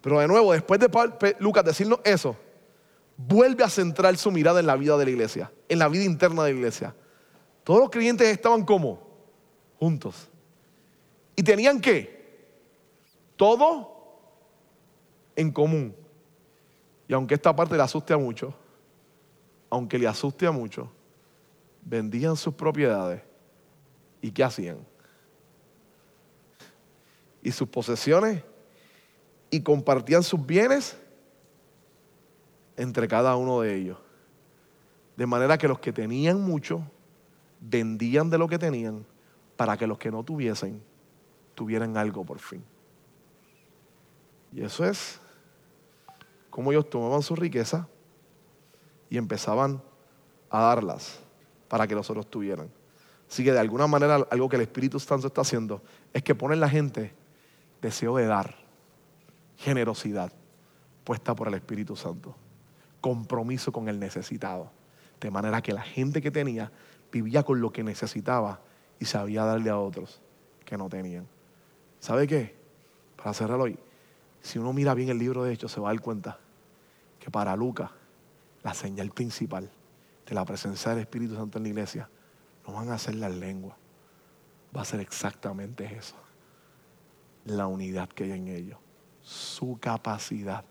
[0.00, 2.36] Pero de nuevo, después de Lucas decirnos eso,
[3.16, 6.44] vuelve a centrar su mirada en la vida de la iglesia, en la vida interna
[6.44, 6.94] de la iglesia.
[7.64, 9.00] Todos los creyentes estaban como
[9.78, 10.27] juntos.
[11.38, 12.18] Y tenían que
[13.36, 13.94] todo
[15.36, 15.94] en común.
[17.06, 18.52] Y aunque esta parte le asuste a muchos,
[19.70, 20.88] aunque le asuste a muchos,
[21.80, 23.22] vendían sus propiedades.
[24.20, 24.78] ¿Y qué hacían?
[27.40, 28.42] Y sus posesiones
[29.48, 30.98] y compartían sus bienes
[32.76, 33.98] entre cada uno de ellos.
[35.16, 36.82] De manera que los que tenían mucho
[37.60, 39.06] vendían de lo que tenían
[39.56, 40.87] para que los que no tuviesen
[41.58, 42.62] tuvieran algo por fin.
[44.52, 45.18] Y eso es
[46.50, 47.88] como ellos tomaban su riqueza
[49.10, 49.82] y empezaban
[50.50, 51.18] a darlas
[51.66, 52.70] para que los otros tuvieran.
[53.28, 55.82] Así que de alguna manera algo que el Espíritu Santo está haciendo
[56.12, 57.12] es que pone en la gente
[57.82, 58.54] deseo de dar
[59.56, 60.32] generosidad
[61.02, 62.36] puesta por el Espíritu Santo,
[63.00, 64.70] compromiso con el necesitado,
[65.20, 66.70] de manera que la gente que tenía
[67.10, 68.60] vivía con lo que necesitaba
[69.00, 70.20] y sabía darle a otros
[70.64, 71.26] que no tenían.
[72.00, 72.56] ¿Sabe qué?
[73.16, 73.78] Para cerrarlo hoy,
[74.40, 76.38] si uno mira bien el libro de Hechos, se va a dar cuenta
[77.18, 77.90] que para Lucas,
[78.62, 79.70] la señal principal
[80.26, 82.08] de la presencia del Espíritu Santo en la iglesia
[82.66, 83.76] no van a ser las lenguas,
[84.76, 86.16] va a ser exactamente eso,
[87.44, 88.78] la unidad que hay en ellos
[89.28, 90.64] su capacidad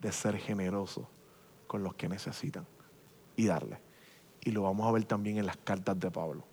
[0.00, 1.08] de ser generoso
[1.66, 2.64] con los que necesitan
[3.34, 3.80] y darle.
[4.42, 6.44] Y lo vamos a ver también en las cartas de Pablo.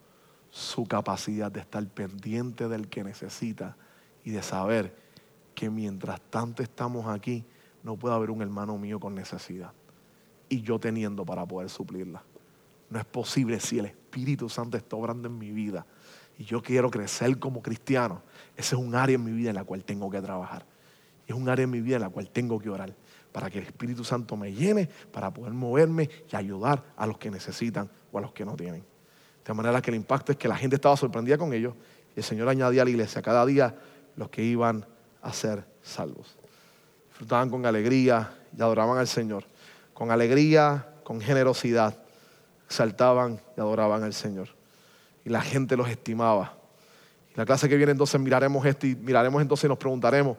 [0.49, 3.77] Su capacidad de estar pendiente del que necesita
[4.27, 4.93] y de saber
[5.55, 7.45] que mientras tanto estamos aquí,
[7.81, 9.71] no pueda haber un hermano mío con necesidad
[10.49, 12.21] y yo teniendo para poder suplirla.
[12.89, 15.85] No es posible si el Espíritu Santo está obrando en mi vida
[16.37, 18.21] y yo quiero crecer como cristiano.
[18.57, 20.65] Ese es un área en mi vida en la cual tengo que trabajar.
[21.25, 22.93] Es un área en mi vida en la cual tengo que orar
[23.31, 27.31] para que el Espíritu Santo me llene, para poder moverme y ayudar a los que
[27.31, 28.83] necesitan o a los que no tienen.
[29.45, 31.75] De manera que el impacto es que la gente estaba sorprendida con ellos
[32.13, 33.73] y el Señor añadía a la iglesia cada día
[34.17, 34.85] los que iban
[35.21, 36.35] a ser salvos.
[37.09, 39.45] Disfrutaban con alegría y adoraban al Señor.
[39.93, 41.97] Con alegría, con generosidad,
[42.65, 44.49] exaltaban y adoraban al Señor.
[45.23, 46.53] Y la gente los estimaba.
[47.35, 50.37] La clase que viene entonces miraremos esto y miraremos entonces y nos preguntaremos,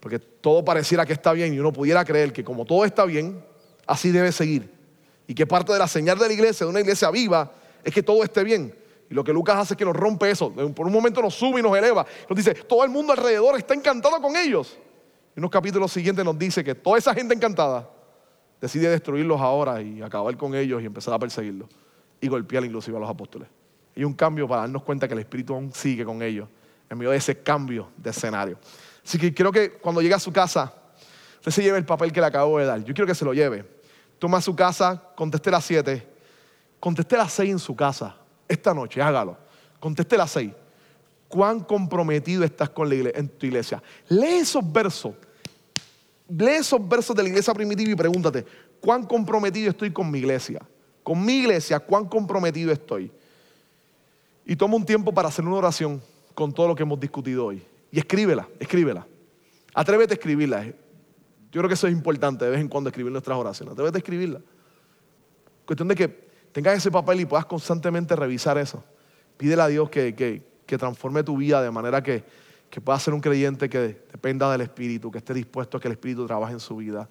[0.00, 3.44] porque todo pareciera que está bien y uno pudiera creer que como todo está bien,
[3.86, 4.72] así debe seguir.
[5.26, 7.52] Y que parte de la señal de la iglesia, de una iglesia viva,
[7.84, 8.74] es que todo esté bien.
[9.10, 10.52] Y lo que Lucas hace es que nos rompe eso.
[10.52, 12.04] Por un momento nos sube y nos eleva.
[12.28, 14.78] Nos dice, todo el mundo alrededor está encantado con ellos.
[15.34, 17.88] Y unos capítulos siguientes nos dice que toda esa gente encantada
[18.60, 21.68] decide destruirlos ahora y acabar con ellos y empezar a perseguirlos.
[22.20, 23.48] Y golpear inclusive a los apóstoles.
[23.94, 26.48] Y un cambio para darnos cuenta que el Espíritu aún sigue con ellos
[26.90, 28.58] en medio de ese cambio de escenario.
[29.04, 30.72] Así que quiero que cuando llegue a su casa,
[31.36, 32.78] usted se lleve el papel que le acabo de dar.
[32.80, 33.64] Yo quiero que se lo lleve.
[34.18, 36.06] Toma su casa, conteste las 7,
[36.80, 38.16] conteste las 6 en su casa.
[38.48, 39.36] Esta noche, hágalo.
[39.78, 40.50] Conteste las 6.
[41.28, 43.82] ¿Cuán comprometido estás con la iglesia, en tu iglesia?
[44.08, 45.14] Lee esos versos.
[46.28, 48.44] Lee esos versos de la iglesia primitiva y pregúntate,
[48.80, 50.60] ¿cuán comprometido estoy con mi iglesia?
[51.02, 53.10] Con mi iglesia, ¿cuán comprometido estoy?
[54.44, 56.02] Y toma un tiempo para hacer una oración
[56.34, 57.62] con todo lo que hemos discutido hoy.
[57.90, 59.06] Y escríbela, escríbela.
[59.74, 60.64] Atrévete a escribirla.
[60.64, 63.72] Yo creo que eso es importante de vez en cuando escribir nuestras oraciones.
[63.72, 64.40] Atrévete a escribirla.
[65.66, 68.82] Cuestión de que tengas ese papel y puedas constantemente revisar eso.
[69.36, 72.24] Pídele a Dios que, que, transforme tu vida de manera que,
[72.68, 73.78] que ser un creyente que
[74.12, 77.08] dependa del Espíritu, que esté dispuesto a que el Espíritu trabaje en su vida.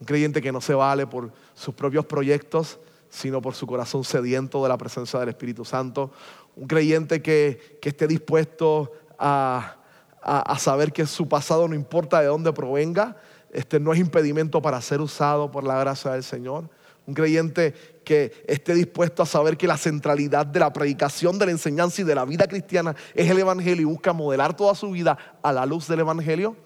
[0.00, 2.78] Un creyente que no se vale por sus propios proyectos,
[3.10, 6.10] sino por su corazón sediento de la presencia del Espíritu Santo.
[6.56, 9.76] Un creyente que, que esté dispuesto a,
[10.24, 13.16] a, saber que su pasado no importa de dónde provenga,
[13.52, 16.68] este no es impedimento para ser usado por la gracia del Señor.
[17.06, 17.74] Un creyente
[18.04, 22.04] que esté dispuesto a saber que la centralidad de la predicación, de la enseñanza y
[22.04, 25.66] de la vida cristiana es el Evangelio y busca modelar toda su vida a la
[25.66, 26.56] luz del Evangelio.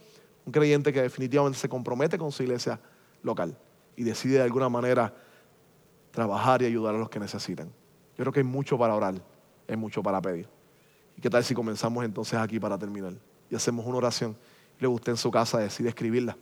[0.47, 2.81] Un creyente que definitivamente se compromete con su iglesia
[3.23, 3.57] local
[3.97, 5.13] y decide de alguna manera
[6.13, 7.67] trabajar y ayudar a los que necesitan.
[8.17, 9.15] Yo creo que hay mucho para orar,
[9.69, 10.49] hay mucho para pedir.
[11.17, 13.15] ¿Y qué tal si comenzamos entonces aquí para terminar?
[13.51, 14.37] y hacemos una oración.
[14.79, 16.37] Le guste en su casa, decide escribirla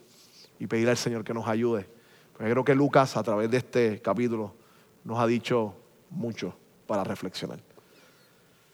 [0.59, 1.89] y pedir al Señor que nos ayude.
[2.37, 4.53] Porque creo que Lucas, a través de este capítulo,
[5.05, 5.75] nos ha dicho
[6.11, 6.55] mucho
[6.87, 7.61] para reflexionar.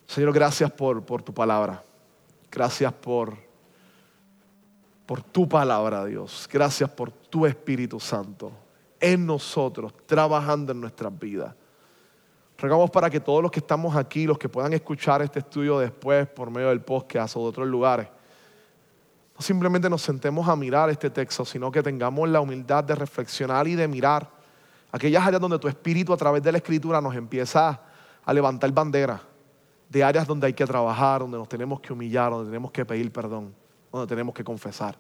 [0.06, 1.80] Señor, gracias por, por tu palabra.
[2.51, 3.36] Gracias por,
[5.06, 6.48] por tu palabra, Dios.
[6.52, 8.51] Gracias por tu Espíritu Santo
[8.98, 11.55] en nosotros, trabajando en nuestras vidas.
[12.59, 16.26] Rogamos para que todos los que estamos aquí, los que puedan escuchar este estudio después
[16.28, 18.09] por medio del podcast o de otros lugares,
[19.35, 23.67] no simplemente nos sentemos a mirar este texto, sino que tengamos la humildad de reflexionar
[23.67, 24.31] y de mirar
[24.91, 27.81] aquellas áreas donde tu espíritu a través de la escritura nos empieza
[28.25, 29.21] a levantar bandera,
[29.89, 33.11] de áreas donde hay que trabajar, donde nos tenemos que humillar, donde tenemos que pedir
[33.11, 33.55] perdón,
[33.91, 34.97] donde tenemos que confesar.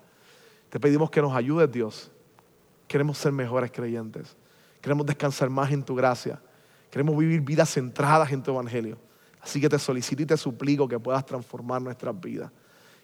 [0.68, 2.10] Te pedimos que nos ayudes, Dios.
[2.88, 4.36] Queremos ser mejores creyentes.
[4.80, 6.40] Queremos descansar más en tu gracia.
[6.90, 8.98] Queremos vivir vidas centradas en tu evangelio.
[9.40, 12.50] Así que te solicito y te suplico que puedas transformar nuestras vidas.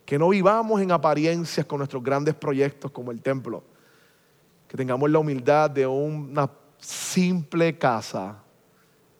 [0.09, 3.62] Que no vivamos en apariencias con nuestros grandes proyectos como el templo.
[4.66, 8.43] Que tengamos la humildad de una simple casa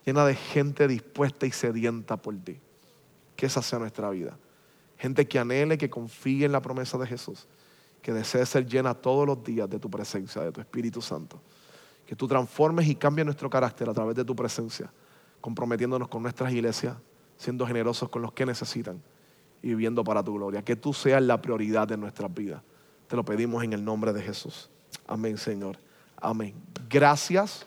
[0.07, 2.59] llena de gente dispuesta y sedienta por ti.
[3.37, 4.39] Que esa sea nuestra vida.
[4.97, 7.47] Gente que anhele, que confíe en la promesa de Jesús.
[8.01, 11.39] Que desee ser llena todos los días de tu presencia, de tu Espíritu Santo.
[12.07, 14.91] Que tú transformes y cambies nuestro carácter a través de tu presencia,
[15.43, 16.97] comprometiéndonos con nuestras iglesias,
[17.37, 19.03] siendo generosos con los que necesitan
[19.63, 20.63] y viviendo para tu gloria.
[20.63, 22.63] Que tú seas la prioridad de nuestras vidas.
[23.07, 24.71] Te lo pedimos en el nombre de Jesús.
[25.07, 25.79] Amén, Señor.
[26.17, 26.55] Amén.
[26.89, 27.67] Gracias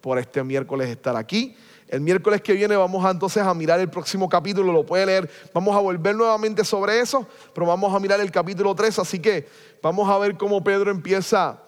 [0.00, 1.54] por este miércoles estar aquí.
[1.88, 5.30] El miércoles que viene vamos a, entonces a mirar el próximo capítulo, lo puede leer.
[5.54, 8.98] Vamos a volver nuevamente sobre eso, pero vamos a mirar el capítulo 3.
[8.98, 9.48] Así que
[9.82, 11.62] vamos a ver cómo Pedro empieza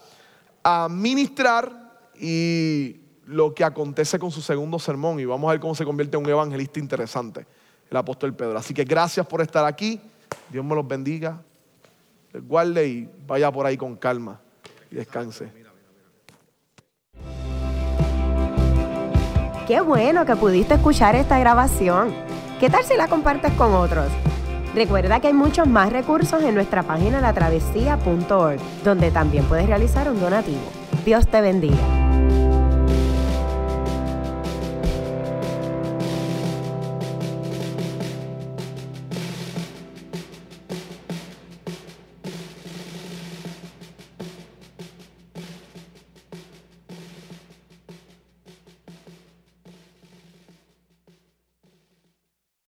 [0.63, 5.21] a ministrar y lo que acontece con su segundo sermón.
[5.21, 7.47] Y vamos a ver cómo se convierte en un evangelista interesante
[7.91, 8.59] el apóstol Pedro.
[8.59, 10.01] Así que gracias por estar aquí.
[10.49, 11.41] Dios me los bendiga.
[12.33, 14.41] Les guarde y vaya por ahí con calma
[14.91, 15.51] y descanse.
[19.67, 22.15] Qué bueno que pudiste escuchar esta grabación.
[22.59, 24.09] ¿Qué tal si la compartes con otros?
[24.75, 30.21] Recuerda que hay muchos más recursos en nuestra página latravesía.org, donde también puedes realizar un
[30.21, 30.61] donativo.
[31.05, 32.30] Dios te bendiga.